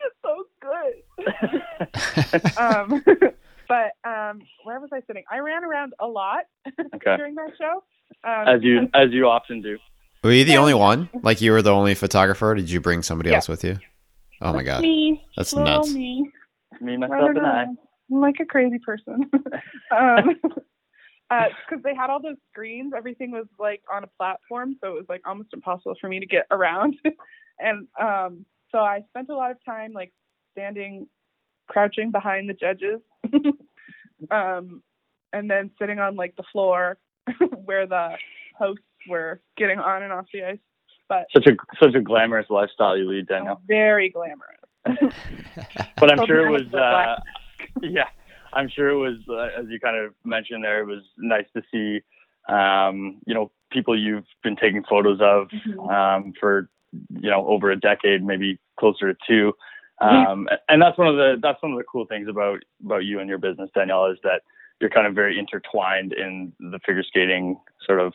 It's 0.00 0.14
so 0.22 0.44
good. 0.60 2.56
um, 2.56 3.02
but 3.68 3.92
um, 4.08 4.40
where 4.64 4.80
was 4.80 4.90
I 4.92 5.00
sitting? 5.06 5.24
I 5.30 5.38
ran 5.38 5.64
around 5.64 5.92
a 6.00 6.06
lot 6.06 6.44
Okay. 6.94 7.16
during 7.16 7.34
that 7.36 7.50
show. 7.58 7.84
Um, 8.24 8.48
As 8.56 8.62
you 8.62 8.88
as 8.94 9.10
you 9.12 9.26
often 9.28 9.60
do. 9.62 9.78
Were 10.24 10.32
you 10.32 10.44
the 10.44 10.56
only 10.56 10.74
one? 10.74 11.08
Like 11.22 11.40
you 11.40 11.52
were 11.52 11.62
the 11.62 11.70
only 11.72 11.94
photographer? 11.94 12.54
Did 12.54 12.70
you 12.70 12.80
bring 12.80 13.02
somebody 13.02 13.30
Yeah. 13.30 13.36
else 13.36 13.48
with 13.48 13.62
you? 13.64 13.78
Oh 14.40 14.52
my 14.52 14.62
god, 14.62 14.82
Me, 14.82 15.22
that's 15.36 15.52
little 15.54 15.72
nuts. 15.72 15.92
me. 15.94 16.30
Me, 16.80 16.96
myself, 16.96 17.18
don't 17.20 17.36
and 17.38 17.46
I. 17.46 17.64
know. 17.66 17.76
I'm 18.10 18.20
like 18.20 18.36
a 18.40 18.44
crazy 18.46 18.78
person. 18.78 19.30
um, 19.96 20.36
because 21.30 21.82
they 21.84 21.94
had 21.94 22.08
all 22.10 22.20
those 22.22 22.36
screens, 22.52 22.92
everything 22.96 23.30
was 23.30 23.46
like 23.58 23.82
on 23.92 24.02
a 24.04 24.06
platform, 24.18 24.76
so 24.80 24.88
it 24.92 24.94
was 24.94 25.06
like 25.08 25.20
almost 25.26 25.50
impossible 25.52 25.94
for 26.00 26.08
me 26.08 26.18
to 26.20 26.26
get 26.26 26.46
around. 26.50 26.96
and 27.58 27.86
um, 28.00 28.44
so 28.72 28.78
I 28.78 29.02
spent 29.10 29.28
a 29.28 29.34
lot 29.36 29.50
of 29.50 29.58
time 29.64 29.92
like 29.92 30.12
standing, 30.52 31.06
crouching 31.68 32.10
behind 32.10 32.48
the 32.48 32.54
judges, 32.54 33.00
um, 34.30 34.82
and 35.32 35.50
then 35.50 35.70
sitting 35.78 35.98
on 35.98 36.16
like 36.16 36.34
the 36.36 36.42
floor 36.52 36.98
where 37.64 37.86
the 37.86 38.10
hosts 38.58 38.82
were 39.08 39.40
getting 39.56 39.78
on 39.78 40.02
and 40.02 40.12
off 40.12 40.26
the 40.32 40.44
ice. 40.44 40.58
But 41.08 41.26
Such 41.32 41.46
a 41.46 41.56
such 41.82 41.94
a 41.94 42.00
glamorous 42.00 42.46
lifestyle 42.50 42.96
you 42.96 43.08
lead, 43.08 43.28
Danielle. 43.28 43.62
very 43.66 44.10
glamorous. 44.10 44.58
But 46.00 46.12
I'm 46.12 46.26
sure 46.26 46.46
it 46.46 46.50
was 46.50 46.62
was 46.62 46.70
so 46.70 46.78
black. 46.78 47.08
uh, 47.08 47.20
yeah. 47.82 48.04
I'm 48.52 48.68
sure 48.68 48.88
it 48.90 48.96
was 48.96 49.16
uh, 49.28 49.60
as 49.60 49.66
you 49.68 49.80
kind 49.80 49.96
of 49.96 50.14
mentioned 50.24 50.64
there. 50.64 50.80
It 50.80 50.86
was 50.86 51.02
nice 51.18 51.46
to 51.56 51.62
see 51.72 52.00
um, 52.52 53.18
you 53.26 53.34
know 53.34 53.50
people 53.70 53.98
you've 53.98 54.24
been 54.42 54.56
taking 54.56 54.82
photos 54.88 55.18
of 55.20 55.48
Mhm. 55.48 55.90
um, 55.92 56.32
for 56.40 56.68
you 57.10 57.30
know 57.30 57.46
over 57.46 57.70
a 57.70 57.76
decade, 57.78 58.22
maybe 58.24 58.58
closer 58.78 59.12
to 59.12 59.18
two. 59.26 59.52
Um, 60.00 60.48
and 60.68 60.80
that's 60.80 60.96
one 60.96 61.08
of 61.08 61.16
the 61.16 61.36
that's 61.42 61.60
one 61.62 61.72
of 61.72 61.78
the 61.78 61.84
cool 61.84 62.06
things 62.06 62.28
about 62.28 62.60
about 62.84 63.04
you 63.04 63.18
and 63.20 63.28
your 63.28 63.38
business, 63.38 63.70
Danielle, 63.74 64.06
is 64.06 64.18
that 64.22 64.42
you're 64.80 64.90
kind 64.90 65.06
of 65.06 65.14
very 65.14 65.38
intertwined 65.38 66.12
in 66.12 66.52
the 66.60 66.78
figure 66.86 67.02
skating 67.02 67.58
sort 67.84 68.00
of 68.00 68.12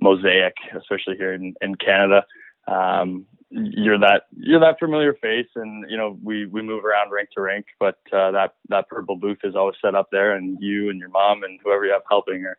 mosaic, 0.00 0.54
especially 0.76 1.16
here 1.16 1.34
in, 1.34 1.54
in 1.60 1.74
Canada. 1.74 2.24
Um, 2.68 3.26
you're 3.50 3.98
that 3.98 4.24
you're 4.36 4.60
that 4.60 4.78
familiar 4.78 5.14
face, 5.14 5.48
and 5.54 5.88
you 5.90 5.96
know 5.96 6.18
we 6.22 6.46
we 6.46 6.62
move 6.62 6.84
around 6.84 7.10
rink 7.10 7.30
to 7.34 7.40
rink, 7.40 7.66
but 7.78 7.98
uh, 8.12 8.30
that 8.32 8.54
that 8.68 8.88
purple 8.88 9.16
booth 9.16 9.38
is 9.44 9.54
always 9.54 9.76
set 9.82 9.94
up 9.94 10.08
there, 10.10 10.34
and 10.36 10.58
you 10.60 10.90
and 10.90 10.98
your 10.98 11.08
mom 11.08 11.42
and 11.42 11.58
whoever 11.62 11.86
you 11.86 11.92
have 11.92 12.02
helping 12.08 12.44
are 12.44 12.58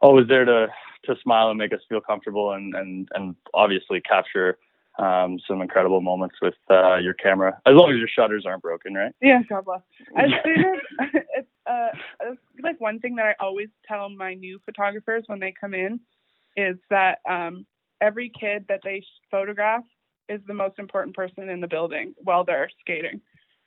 always 0.00 0.28
there 0.28 0.44
to 0.44 0.68
to 1.04 1.14
smile 1.22 1.48
and 1.48 1.58
make 1.58 1.72
us 1.72 1.80
feel 1.88 2.00
comfortable, 2.00 2.52
and 2.52 2.74
and 2.74 3.08
and 3.14 3.34
obviously 3.54 4.00
capture 4.00 4.58
um, 4.98 5.38
some 5.48 5.62
incredible 5.62 6.00
moments 6.00 6.36
with 6.42 6.54
uh, 6.70 6.96
your 6.96 7.14
camera, 7.14 7.58
as 7.66 7.74
long 7.74 7.90
as 7.90 7.98
your 7.98 8.08
shutters 8.08 8.44
aren't 8.46 8.62
broken, 8.62 8.94
right? 8.94 9.12
Yeah, 9.20 9.40
God 9.48 9.64
bless. 9.64 9.80
As 10.16 10.30
soon 10.44 10.64
as 10.64 11.08
it's 11.34 11.48
uh, 11.66 11.88
it's 12.22 12.40
like 12.62 12.80
one 12.80 12.98
thing 13.00 13.16
that 13.16 13.26
I 13.26 13.34
always 13.40 13.68
tell 13.86 14.08
my 14.10 14.34
new 14.34 14.58
photographers 14.64 15.24
when 15.26 15.40
they 15.40 15.54
come 15.58 15.74
in 15.74 16.00
is 16.56 16.76
that 16.90 17.18
um, 17.28 17.66
every 18.00 18.30
kid 18.38 18.66
that 18.68 18.80
they 18.84 19.02
photograph 19.30 19.84
is 20.28 20.40
the 20.46 20.54
most 20.54 20.78
important 20.78 21.16
person 21.16 21.48
in 21.48 21.60
the 21.60 21.68
building 21.68 22.14
while 22.18 22.44
they're 22.44 22.70
skating. 22.80 23.20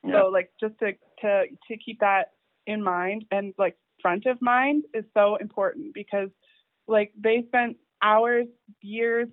Yeah. 0.04 0.22
So 0.22 0.28
like 0.28 0.52
just 0.60 0.78
to 0.80 0.94
to 1.22 1.46
to 1.68 1.78
keep 1.78 2.00
that 2.02 2.32
in 2.68 2.84
mind 2.84 3.26
and 3.32 3.54
like 3.58 3.78
front 4.02 4.26
of 4.26 4.42
mind 4.42 4.84
is 4.94 5.06
so 5.14 5.38
important 5.38 5.94
because 5.94 6.30
like 6.88 7.12
they 7.20 7.44
spent 7.48 7.78
hours, 8.04 8.46
years, 8.82 9.30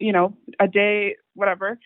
you 0.00 0.12
know, 0.12 0.36
a 0.58 0.66
day, 0.66 1.16
whatever, 1.34 1.78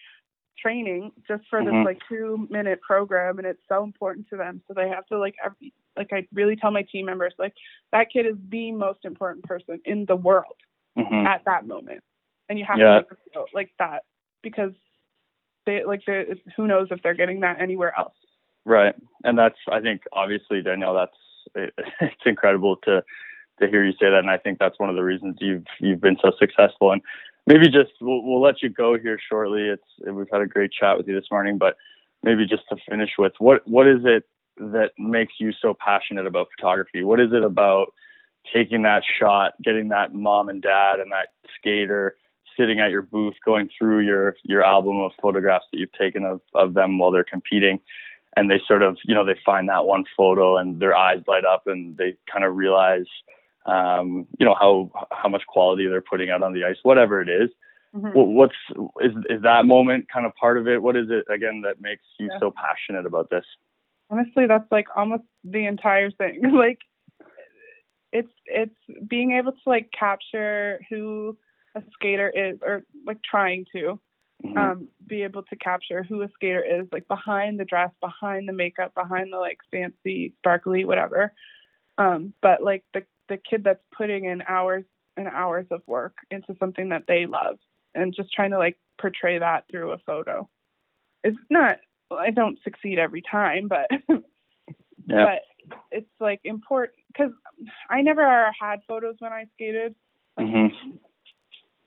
training 0.56 1.12
just 1.28 1.44
for 1.50 1.60
Mhm. 1.60 1.64
this 1.66 1.84
like 1.84 1.98
two 2.08 2.46
minute 2.48 2.80
program 2.80 3.38
and 3.38 3.46
it's 3.46 3.62
so 3.68 3.82
important 3.82 4.28
to 4.28 4.36
them. 4.36 4.62
So 4.66 4.74
they 4.74 4.88
have 4.88 5.04
to 5.06 5.18
like 5.18 5.34
every 5.44 5.74
like 5.96 6.12
I 6.12 6.26
really 6.32 6.56
tell 6.56 6.70
my 6.70 6.82
team 6.82 7.06
members 7.06 7.34
like 7.38 7.54
that 7.92 8.10
kid 8.10 8.26
is 8.26 8.36
the 8.48 8.72
most 8.72 9.04
important 9.04 9.44
person 9.44 9.80
in 9.84 10.06
the 10.06 10.16
world 10.16 10.56
Mhm. 10.96 11.26
at 11.26 11.44
that 11.44 11.66
moment. 11.66 12.02
And 12.48 12.58
you 12.58 12.64
have 12.64 12.78
Yeah. 12.78 13.00
to 13.00 13.06
make 13.10 13.32
feel 13.32 13.46
like 13.52 13.72
that 13.78 14.04
because 14.42 14.72
they 15.66 15.84
like 15.84 16.04
they 16.06 16.40
who 16.56 16.66
knows 16.66 16.88
if 16.90 17.02
they're 17.02 17.14
getting 17.14 17.40
that 17.40 17.60
anywhere 17.60 17.92
else. 17.98 18.16
Right, 18.64 18.94
and 19.24 19.36
that's 19.36 19.58
I 19.68 19.80
think 19.80 20.02
obviously 20.12 20.62
Danielle, 20.62 20.94
that's 20.94 21.16
it, 21.54 21.74
it's 22.00 22.26
incredible 22.26 22.76
to 22.78 23.04
to 23.60 23.68
hear 23.68 23.84
you 23.84 23.92
say 23.92 24.10
that, 24.10 24.18
and 24.18 24.30
I 24.30 24.38
think 24.38 24.58
that's 24.58 24.78
one 24.78 24.88
of 24.88 24.96
the 24.96 25.04
reasons 25.04 25.36
you've 25.40 25.66
you've 25.80 26.00
been 26.00 26.18
so 26.20 26.32
successful. 26.38 26.92
And 26.92 27.02
maybe 27.46 27.66
just 27.66 27.92
we'll, 28.00 28.22
we'll 28.22 28.40
let 28.40 28.62
you 28.62 28.68
go 28.68 28.98
here 28.98 29.18
shortly. 29.28 29.62
It's 29.62 29.82
we've 30.06 30.26
had 30.32 30.40
a 30.40 30.46
great 30.46 30.72
chat 30.72 30.96
with 30.96 31.06
you 31.08 31.14
this 31.14 31.30
morning, 31.30 31.58
but 31.58 31.76
maybe 32.22 32.46
just 32.46 32.62
to 32.70 32.76
finish 32.88 33.10
with 33.18 33.32
what 33.38 33.66
what 33.66 33.86
is 33.86 34.00
it 34.04 34.24
that 34.56 34.90
makes 34.98 35.34
you 35.38 35.52
so 35.60 35.74
passionate 35.78 36.26
about 36.26 36.48
photography? 36.56 37.02
What 37.02 37.20
is 37.20 37.32
it 37.32 37.42
about 37.42 37.92
taking 38.52 38.82
that 38.82 39.02
shot, 39.18 39.54
getting 39.62 39.88
that 39.88 40.14
mom 40.14 40.48
and 40.48 40.62
dad 40.62 41.00
and 41.00 41.10
that 41.12 41.28
skater 41.58 42.16
sitting 42.56 42.78
at 42.78 42.90
your 42.90 43.02
booth, 43.02 43.34
going 43.44 43.68
through 43.76 44.00
your 44.00 44.36
your 44.42 44.62
album 44.64 45.00
of 45.00 45.12
photographs 45.20 45.66
that 45.72 45.78
you've 45.78 45.92
taken 45.92 46.24
of 46.24 46.40
of 46.54 46.74
them 46.74 46.98
while 46.98 47.10
they're 47.10 47.24
competing? 47.24 47.80
and 48.36 48.50
they 48.50 48.60
sort 48.66 48.82
of 48.82 48.96
you 49.04 49.14
know 49.14 49.24
they 49.24 49.38
find 49.44 49.68
that 49.68 49.84
one 49.84 50.04
photo 50.16 50.56
and 50.56 50.80
their 50.80 50.96
eyes 50.96 51.22
light 51.26 51.44
up 51.44 51.66
and 51.66 51.96
they 51.96 52.16
kind 52.30 52.44
of 52.44 52.56
realize 52.56 53.06
um, 53.66 54.26
you 54.38 54.46
know 54.46 54.54
how 54.54 54.90
how 55.10 55.28
much 55.28 55.42
quality 55.46 55.86
they're 55.86 56.00
putting 56.02 56.30
out 56.30 56.42
on 56.42 56.52
the 56.52 56.64
ice 56.64 56.76
whatever 56.82 57.20
it 57.20 57.28
is 57.28 57.50
Mhm. 57.94 58.12
What's 58.12 58.54
is 59.00 59.12
is 59.30 59.42
that 59.42 59.66
moment 59.66 60.06
kind 60.12 60.26
of 60.26 60.34
part 60.34 60.58
of 60.58 60.66
it 60.66 60.82
what 60.82 60.96
is 60.96 61.06
it 61.10 61.24
again 61.32 61.62
that 61.62 61.80
makes 61.80 62.02
you 62.18 62.28
Yeah. 62.32 62.38
so 62.40 62.50
passionate 62.50 63.06
about 63.06 63.30
this 63.30 63.44
honestly 64.10 64.46
that's 64.46 64.70
like 64.72 64.88
almost 64.96 65.22
the 65.44 65.66
entire 65.66 66.10
thing 66.10 66.40
like 66.52 66.78
it's 68.12 68.32
it's 68.46 68.74
being 69.08 69.32
able 69.32 69.52
to 69.52 69.58
like 69.66 69.90
capture 69.92 70.80
who 70.90 71.36
a 71.76 71.82
skater 71.92 72.28
is 72.30 72.58
or 72.62 72.84
like 73.06 73.18
trying 73.22 73.64
to 73.72 74.00
Mhm. 74.44 74.58
um 74.58 74.88
be 75.06 75.22
able 75.22 75.44
to 75.44 75.56
capture 75.56 76.02
who 76.02 76.22
a 76.22 76.28
skater 76.34 76.62
is 76.64 76.86
like 76.92 77.06
behind 77.08 77.58
the 77.60 77.64
dress 77.64 77.90
behind 78.00 78.48
the 78.48 78.52
makeup 78.52 78.92
behind 78.94 79.32
the 79.32 79.38
like 79.38 79.58
fancy 79.70 80.34
sparkly 80.38 80.84
whatever 80.84 81.32
um 81.98 82.34
but 82.42 82.62
like 82.62 82.84
the 82.92 83.04
the 83.28 83.38
kid 83.38 83.64
that's 83.64 83.82
putting 83.96 84.24
in 84.24 84.42
hours 84.48 84.84
and 85.16 85.28
hours 85.28 85.66
of 85.70 85.80
work 85.86 86.14
into 86.30 86.54
something 86.58 86.88
that 86.90 87.04
they 87.06 87.26
love 87.26 87.56
and 87.94 88.14
just 88.14 88.32
trying 88.32 88.50
to 88.50 88.58
like 88.58 88.76
portray 89.00 89.38
that 89.38 89.64
through 89.70 89.92
a 89.92 89.98
photo 89.98 90.48
it's 91.22 91.36
not 91.50 91.76
I 92.10 92.30
don't 92.30 92.58
succeed 92.62 92.98
every 92.98 93.22
time 93.22 93.68
but 93.68 93.88
yeah 95.08 95.24
but 95.24 95.42
it's 95.90 96.10
like 96.20 96.40
important 96.44 96.98
because 97.08 97.32
I 97.88 98.02
never 98.02 98.50
had 98.58 98.80
photos 98.86 99.16
when 99.18 99.32
I 99.32 99.44
skated. 99.54 99.94
hmm 100.38 100.66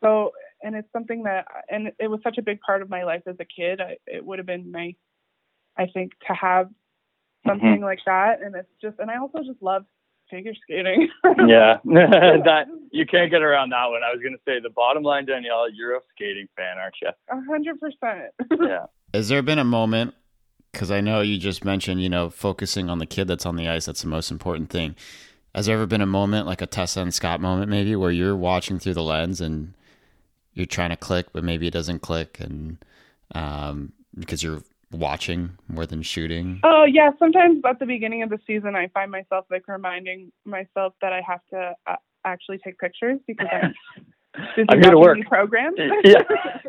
So, 0.01 0.31
and 0.61 0.75
it's 0.75 0.91
something 0.93 1.23
that, 1.23 1.45
and 1.69 1.91
it 1.99 2.07
was 2.07 2.19
such 2.23 2.38
a 2.38 2.41
big 2.41 2.59
part 2.61 2.81
of 2.81 2.89
my 2.89 3.03
life 3.03 3.23
as 3.27 3.35
a 3.39 3.45
kid. 3.45 3.81
I, 3.81 3.97
it 4.05 4.25
would 4.25 4.39
have 4.39 4.45
been 4.45 4.71
nice, 4.71 4.95
I 5.77 5.88
think, 5.88 6.13
to 6.27 6.33
have 6.33 6.69
something 7.47 7.81
like 7.81 7.99
that. 8.05 8.41
And 8.41 8.55
it's 8.55 8.69
just, 8.81 8.99
and 8.99 9.11
I 9.11 9.17
also 9.17 9.39
just 9.39 9.61
love 9.61 9.85
figure 10.30 10.53
skating. 10.63 11.07
yeah 11.47 11.78
that 11.86 12.65
you 12.91 13.05
can't 13.05 13.32
get 13.32 13.41
around 13.41 13.69
that 13.71 13.86
one 13.88 14.01
i 14.03 14.11
was 14.11 14.21
going 14.21 14.34
to 14.34 14.39
say 14.45 14.59
the 14.61 14.69
bottom 14.69 15.03
line 15.03 15.25
danielle 15.25 15.69
you're 15.69 15.95
a 15.95 15.99
skating 16.13 16.47
fan 16.55 16.78
aren't 16.78 16.95
you 17.01 17.09
A 17.30 17.41
hundred 17.49 17.80
percent. 17.80 18.34
yeah 18.61 18.86
Has 19.13 19.30
there 19.30 19.41
been 19.41 19.57
a 19.59 19.63
moment? 19.63 20.13
Because 20.73 20.91
I 20.91 20.99
know 20.99 21.21
you 21.21 21.38
just 21.38 21.63
mentioned, 21.63 22.03
you 22.03 22.09
know, 22.09 22.30
focusing 22.30 22.89
on 22.89 22.99
the 22.99 23.05
kid 23.05 23.25
that's 23.28 23.45
on 23.45 23.55
the 23.55 23.69
ice. 23.69 23.86
That's 23.86 24.01
the 24.01 24.09
most 24.09 24.30
important 24.32 24.69
thing. 24.69 24.95
Has 25.55 25.65
there 25.65 25.75
ever 25.75 25.86
been 25.88 26.01
a 26.01 26.05
moment, 26.05 26.45
like 26.45 26.61
a 26.61 26.65
Tessa 26.67 26.99
and 26.99 27.13
Scott 27.13 27.39
moment, 27.39 27.69
maybe, 27.71 27.95
where 27.95 28.11
you're 28.11 28.36
watching 28.36 28.78
through 28.80 28.95
the 28.95 29.01
lens 29.01 29.39
and 29.39 29.73
you're 30.53 30.65
trying 30.65 30.89
to 30.89 30.97
click, 30.97 31.28
but 31.32 31.43
maybe 31.43 31.67
it 31.67 31.73
doesn't 31.73 31.99
click, 32.01 32.38
and 32.41 32.78
um, 33.34 33.93
because 34.13 34.43
you're 34.43 34.61
watching 34.91 35.51
more 35.67 35.85
than 35.85 36.01
shooting? 36.01 36.59
Oh 36.63 36.83
yeah, 36.85 37.11
sometimes 37.19 37.61
at 37.67 37.79
the 37.79 37.85
beginning 37.85 38.23
of 38.23 38.29
the 38.29 38.39
season, 38.47 38.75
I 38.75 38.88
find 38.89 39.11
myself 39.11 39.45
like 39.51 39.67
reminding 39.67 40.31
myself 40.45 40.93
that 41.01 41.13
I 41.13 41.21
have 41.27 41.41
to 41.51 41.73
uh, 41.88 41.95
actually 42.25 42.57
take 42.59 42.77
pictures 42.79 43.19
because 43.27 43.47
I'm 43.51 43.73
busy 44.55 44.65
I'm 44.69 44.81
here 44.81 44.91
to 44.91 44.97
work. 44.97 45.15
these 45.17 45.25
programs. 45.27 45.77
yeah 46.03 46.21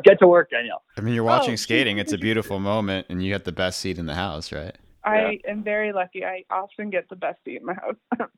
get 0.03 0.17
to 0.19 0.27
work 0.27 0.49
danielle 0.49 0.83
I 0.97 1.01
mean, 1.01 1.13
you're 1.13 1.23
Oh. 1.23 1.27
watching 1.27 1.57
skating. 1.57 1.97
It's 1.97 2.13
a 2.13 2.17
beautiful 2.27 2.59
moment, 2.59 3.07
and 3.09 3.23
you 3.23 3.31
got 3.33 3.43
the 3.45 3.51
best 3.51 3.79
seat 3.79 3.97
in 3.97 4.05
the 4.05 4.15
house, 4.15 4.51
right? 4.51 4.75
I 5.03 5.39
am 5.47 5.63
very 5.63 5.91
lucky. 5.93 6.25
I 6.25 6.43
often 6.49 6.89
get 6.89 7.07
the 7.09 7.15
best 7.15 7.39
seat 7.45 7.57
in 7.61 7.65
my 7.65 7.73
house. 7.73 8.29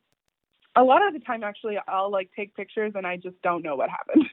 a 0.75 0.84
lot 0.84 1.05
of 1.05 1.13
the 1.13 1.19
time, 1.19 1.43
actually, 1.43 1.77
I'll 1.88 2.11
like 2.11 2.29
take 2.36 2.55
pictures 2.55 2.93
and 2.95 3.05
I 3.05 3.17
just 3.17 3.36
don't 3.41 3.63
know 3.63 3.75
what 3.75 3.89
happened. 3.89 4.25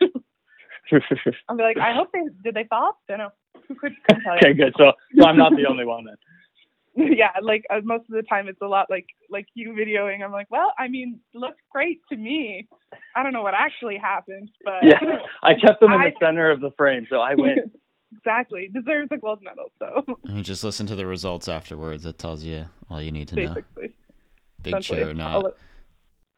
I'll 1.49 1.57
be 1.57 1.62
like, 1.62 1.76
I 1.78 1.92
hope 1.94 2.09
they 2.12 2.22
did 2.44 2.55
they 2.55 2.64
fall? 2.64 2.99
I 3.09 3.12
don't 3.12 3.18
know. 3.18 3.30
Who 3.68 3.74
could 3.74 3.92
couldn't 4.06 4.22
tell 4.24 4.36
okay 4.36 4.52
good 4.54 4.74
so, 4.76 4.92
so 5.18 5.26
i'm 5.26 5.36
not 5.36 5.52
the 5.56 5.66
only 5.66 5.84
one 5.84 6.04
then 6.04 6.16
yeah, 7.16 7.30
like 7.42 7.62
uh, 7.70 7.80
most 7.84 8.02
of 8.08 8.16
the 8.16 8.22
time, 8.22 8.48
it's 8.48 8.60
a 8.60 8.66
lot 8.66 8.86
like 8.90 9.06
like 9.30 9.46
you 9.54 9.70
videoing. 9.70 10.24
I'm 10.24 10.32
like, 10.32 10.48
well, 10.50 10.72
I 10.76 10.88
mean, 10.88 11.20
looks 11.32 11.58
great 11.70 12.00
to 12.10 12.16
me. 12.16 12.66
I 13.14 13.22
don't 13.22 13.32
know 13.32 13.42
what 13.42 13.54
actually 13.54 13.98
happened, 13.98 14.50
but 14.64 14.82
yeah 14.82 14.98
i 15.44 15.54
kept 15.54 15.80
them 15.80 15.92
in 15.92 16.00
the 16.00 16.12
center 16.20 16.50
of 16.50 16.60
the 16.60 16.72
frame 16.76 17.06
so 17.08 17.20
i 17.20 17.34
win 17.36 17.70
exactly 18.16 18.68
deserves 18.74 19.10
a 19.12 19.16
gold 19.18 19.40
medal. 19.42 19.70
So 19.78 20.04
And 20.24 20.38
you 20.38 20.42
just 20.42 20.64
listen 20.64 20.86
to 20.88 20.96
the 20.96 21.06
results 21.06 21.46
afterwards. 21.46 22.02
That 22.02 22.18
tells 22.18 22.42
you 22.42 22.66
all 22.90 23.00
you 23.00 23.12
need 23.12 23.28
to 23.28 23.36
know. 23.36 23.54
basically, 23.54 23.94
Big 24.62 24.74
essentially, 24.74 25.00
show 25.00 25.10
or 25.10 25.14
not. 25.14 25.34
I'll- 25.44 25.54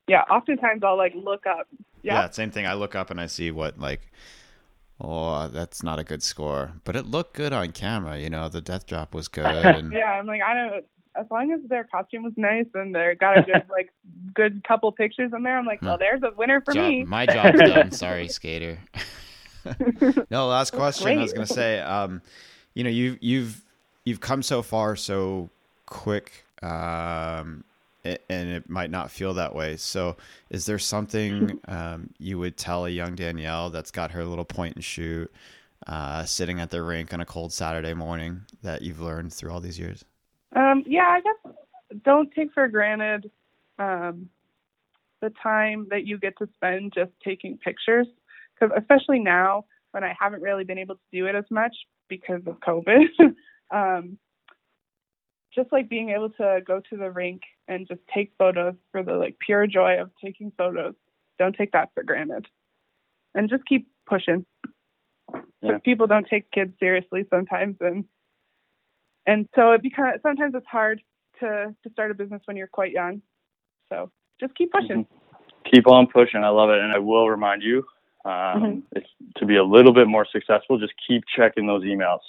yeah, 0.09 0.23
oftentimes 0.23 0.83
I'll 0.85 0.99
like 0.99 1.15
look 1.15 1.47
up. 1.47 1.69
Yeah, 2.03 2.15
Yeah, 2.15 2.31
same 2.31 2.51
thing. 2.51 2.67
I 2.67 2.75
look 2.75 2.95
up 2.95 3.11
and 3.11 3.21
I 3.21 3.27
see 3.27 3.51
what 3.51 3.79
like, 3.79 4.11
oh, 5.01 5.49
that's 5.49 5.83
not 5.83 5.99
a 5.99 6.05
good 6.05 6.23
score, 6.23 6.73
but 6.85 6.97
it 6.97 7.07
looked 7.07 7.35
good 7.35 7.53
on 7.53 7.73
camera. 7.73 8.19
You 8.19 8.31
know, 8.31 8.49
the 8.49 8.61
death 8.61 8.87
drop 8.87 9.15
was 9.15 9.29
good, 9.29 9.45
and 9.45 9.93
yeah. 9.93 10.13
I'm 10.13 10.27
like, 10.27 10.43
I 10.43 10.55
don't. 10.55 10.85
As 11.17 11.27
long 11.29 11.51
as 11.51 11.61
their 11.69 11.85
costume 11.85 12.23
was 12.23 12.35
nice 12.37 12.67
and 12.73 12.95
they 12.95 13.17
got 13.19 13.37
a 13.37 13.43
good 13.43 13.65
like 13.71 13.93
good 14.33 14.63
couple 14.63 14.93
pictures 14.93 15.33
in 15.35 15.43
there, 15.43 15.59
I'm 15.59 15.67
like, 15.67 15.83
well, 15.83 15.99
there's 15.99 16.23
a 16.23 16.31
winner 16.37 16.61
for 16.61 16.73
job, 16.73 16.89
me. 16.89 17.05
my 17.05 17.27
job's 17.35 17.59
done. 17.59 17.91
Sorry, 17.91 18.29
skater. 18.29 18.79
no, 20.31 20.47
last 20.47 20.73
question. 20.73 21.19
I 21.19 21.23
was 21.23 21.33
gonna 21.33 21.47
say, 21.47 21.81
um, 21.81 22.23
you 22.75 22.85
know, 22.85 22.91
you've 22.91 23.19
you've 23.21 23.65
you've 24.05 24.21
come 24.21 24.43
so 24.43 24.63
far 24.63 24.95
so 24.95 25.51
quick, 25.87 26.45
um, 26.63 27.65
and 28.05 28.49
it 28.49 28.69
might 28.69 28.91
not 28.91 29.11
feel 29.11 29.35
that 29.35 29.55
way. 29.55 29.77
So, 29.77 30.17
is 30.49 30.67
there 30.67 30.79
something 30.79 31.61
um, 31.69 32.11
you 32.19 32.39
would 32.39 32.57
tell 32.57 32.87
a 32.87 32.91
young 32.91 33.15
Danielle 33.15 33.71
that's 33.71 33.91
got 33.91 34.13
her 34.13 34.25
little 34.25 34.45
point 34.45 34.77
and 34.77 34.85
shoot, 34.85 35.33
uh, 35.87 36.25
sitting 36.25 36.61
at 36.61 36.71
the 36.71 36.83
rink 36.83 37.13
on 37.13 37.21
a 37.21 37.27
cold 37.27 37.53
Saturday 37.53 37.95
morning 37.95 38.43
that 38.63 38.83
you've 38.83 39.01
learned 39.01 39.33
through 39.33 39.53
all 39.53 39.61
these 39.61 39.79
years? 39.79 40.05
Um, 40.55 40.85
yeah, 40.87 41.07
I 41.07 41.21
guess 41.21 41.55
don't 42.05 42.33
take 42.33 42.53
for 42.53 42.69
granted 42.69 43.31
um, 43.79 44.29
the 45.21 45.33
time 45.43 45.87
that 45.91 46.07
you 46.07 46.19
get 46.19 46.37
to 46.39 46.49
spend 46.55 46.93
just 46.95 47.13
taking 47.25 47.59
pictures, 47.59 48.07
because 48.59 48.75
especially 48.79 49.19
now 49.19 49.65
when 49.93 50.05
I 50.05 50.15
haven't 50.19 50.43
really 50.43 50.65
been 50.65 50.79
able 50.79 50.95
to 50.95 51.01
do 51.13 51.27
it 51.27 51.35
as 51.35 51.45
much 51.51 51.75
because 52.09 52.43
of 52.47 52.59
COVID. 52.61 53.05
just 55.55 55.73
like 55.73 55.89
being 55.89 56.11
able 56.11 56.31
to 56.31 56.61
go 56.67 56.81
to 56.91 56.97
the 56.97 57.11
rink 57.11 57.43
and 57.69 57.87
just 57.89 58.01
take 58.15 58.33
photos 58.39 58.75
for 58.93 59.03
the 59.03 59.15
like 59.15 59.37
pure 59.39 59.67
joy 59.67 60.01
of 60.01 60.11
taking 60.23 60.53
photos. 60.57 60.95
Don't 61.39 61.57
take 61.57 61.73
that 61.73 61.91
for 61.95 62.03
granted, 62.03 62.47
and 63.35 63.49
just 63.49 63.65
keep 63.67 63.89
pushing. 64.07 64.45
Yeah. 65.63 65.79
people 65.85 66.07
don't 66.07 66.27
take 66.29 66.51
kids 66.51 66.73
seriously 66.81 67.25
sometimes, 67.31 67.77
and 67.81 68.05
and 69.27 69.49
so 69.55 69.73
it 69.73 69.83
becomes 69.83 70.21
sometimes 70.23 70.55
it's 70.55 70.67
hard 70.67 71.03
to 71.41 71.75
to 71.83 71.91
start 71.91 72.11
a 72.11 72.15
business 72.15 72.43
when 72.47 72.57
you're 72.57 72.67
quite 72.67 72.93
young. 72.93 73.23
So 73.91 74.11
just 74.39 74.55
keep 74.55 74.73
pushing. 74.73 75.07
keep 75.71 75.87
on 75.87 76.07
pushing. 76.07 76.43
I 76.45 76.49
love 76.49 76.71
it, 76.71 76.79
and 76.79 76.93
I 76.93 76.99
will 76.99 77.29
remind 77.29 77.63
you, 77.63 77.85
um, 78.25 78.33
Mhm. 78.33 78.83
if, 78.93 79.05
to 79.37 79.47
be 79.47 79.57
a 79.57 79.65
little 79.65 79.93
bit 79.93 80.07
more 80.09 80.25
successful, 80.25 80.79
just 80.79 80.95
keep 81.07 81.25
checking 81.37 81.67
those 81.67 81.83
emails. 81.85 82.21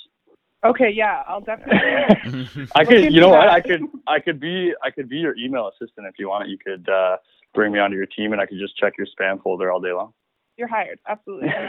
Okay, 0.63 0.91
yeah, 0.91 1.23
I'll 1.27 1.41
definitely. 1.41 2.67
I 2.75 2.85
could, 2.85 3.11
you 3.13 3.19
know 3.19 3.29
what? 3.29 3.49
I 3.49 3.61
could, 3.61 3.81
I 4.07 4.19
could 4.19 4.39
be, 4.39 4.73
I 4.83 4.91
could 4.91 5.09
be 5.09 5.17
your 5.17 5.35
email 5.37 5.69
assistant 5.69 6.05
if 6.07 6.19
you 6.19 6.29
want. 6.29 6.47
It. 6.47 6.51
You 6.51 6.57
could 6.57 6.87
uh, 6.87 7.17
bring 7.53 7.71
me 7.71 7.79
onto 7.79 7.95
your 7.95 8.05
team, 8.05 8.31
and 8.31 8.41
I 8.41 8.45
could 8.45 8.59
just 8.59 8.77
check 8.77 8.93
your 8.97 9.07
spam 9.07 9.41
folder 9.41 9.71
all 9.71 9.79
day 9.79 9.91
long. 9.91 10.13
You're 10.57 10.67
hired. 10.67 10.99
Absolutely. 11.07 11.49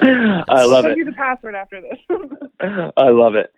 I 0.00 0.64
love 0.64 0.84
I'll 0.84 0.86
it. 0.86 0.88
give 0.90 0.98
you 0.98 1.04
the 1.04 1.12
password 1.12 1.54
after 1.54 1.80
this. 1.80 1.98
I 2.96 3.08
love 3.08 3.34
it. 3.34 3.52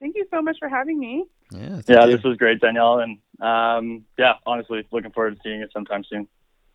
Thank 0.00 0.16
you 0.16 0.26
so 0.30 0.42
much 0.42 0.56
for 0.58 0.68
having 0.68 0.98
me. 0.98 1.24
Yeah. 1.52 1.80
Yeah, 1.88 2.04
you. 2.04 2.16
this 2.16 2.24
was 2.24 2.36
great, 2.36 2.60
Danielle, 2.60 2.98
and 2.98 3.18
um, 3.40 4.04
yeah, 4.18 4.34
honestly, 4.44 4.86
looking 4.90 5.12
forward 5.12 5.36
to 5.36 5.40
seeing 5.42 5.60
you 5.60 5.68
sometime 5.72 6.04
soon. 6.08 6.28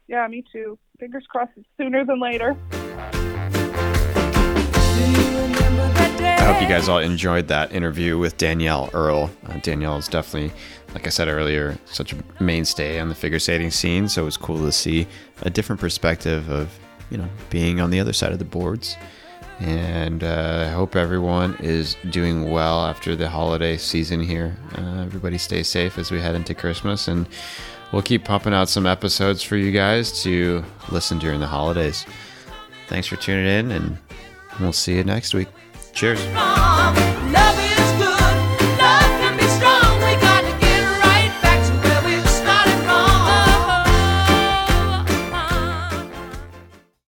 Yeah, 0.08 0.26
me 0.28 0.44
too. 0.52 0.80
Fingers 1.00 1.26
crossed 1.30 1.52
it's 1.58 1.68
sooner 1.78 2.06
than 2.06 2.20
later. 2.20 2.56
I 5.38 6.54
hope 6.54 6.62
you 6.62 6.68
guys 6.68 6.90
all 6.90 7.00
enjoyed 7.00 7.48
that 7.50 7.72
interview 7.72 8.18
with 8.18 8.38
Danielle 8.38 8.90
Earl. 8.94 9.30
Uh, 9.46 9.58
Danielle 9.62 9.98
is 9.98 10.08
definitely, 10.08 10.52
like 10.94 11.06
I 11.06 11.10
said 11.10 11.28
earlier, 11.28 11.78
such 11.86 12.14
a 12.14 12.18
mainstay 12.40 13.00
on 13.00 13.10
the 13.10 13.16
figure 13.16 13.40
skating 13.40 13.72
scene. 13.72 14.08
So 14.10 14.22
it 14.24 14.26
was 14.26 14.38
cool 14.38 14.60
to 14.60 14.72
see 14.72 15.08
a 15.42 15.50
different 15.50 15.80
perspective 15.80 16.50
of, 16.50 16.74
you 17.10 17.18
know, 17.18 17.28
being 17.50 17.80
on 17.80 17.90
the 17.90 18.00
other 18.00 18.14
side 18.14 18.32
of 18.32 18.40
the 18.40 18.46
boards. 18.46 18.96
And 19.60 20.24
uh, 20.24 20.66
I 20.68 20.72
hope 20.72 20.96
everyone 20.96 21.56
is 21.60 21.96
doing 22.10 22.50
well 22.52 22.86
after 22.86 23.16
the 23.16 23.28
holiday 23.28 23.76
season 23.78 24.22
here. 24.22 24.56
Uh, 24.78 25.02
everybody 25.02 25.38
stay 25.38 25.64
safe 25.64 25.98
as 25.98 26.12
we 26.12 26.22
head 26.22 26.36
into 26.36 26.54
Christmas. 26.54 27.08
And 27.08 27.28
we'll 27.92 28.04
keep 28.04 28.24
pumping 28.24 28.54
out 28.54 28.70
some 28.70 28.86
episodes 28.86 29.42
for 29.44 29.58
you 29.58 29.72
guys 29.72 30.24
to 30.24 30.64
listen 30.92 31.18
during 31.18 31.40
the 31.40 31.48
holidays. 31.48 32.06
Thanks 32.88 33.08
for 33.08 33.16
tuning 33.16 33.48
in, 33.48 33.72
and 33.72 33.98
we'll 34.60 34.74
see 34.74 34.96
you 34.96 35.04
next 35.04 35.34
week. 35.34 35.48
Cheers. 35.94 36.20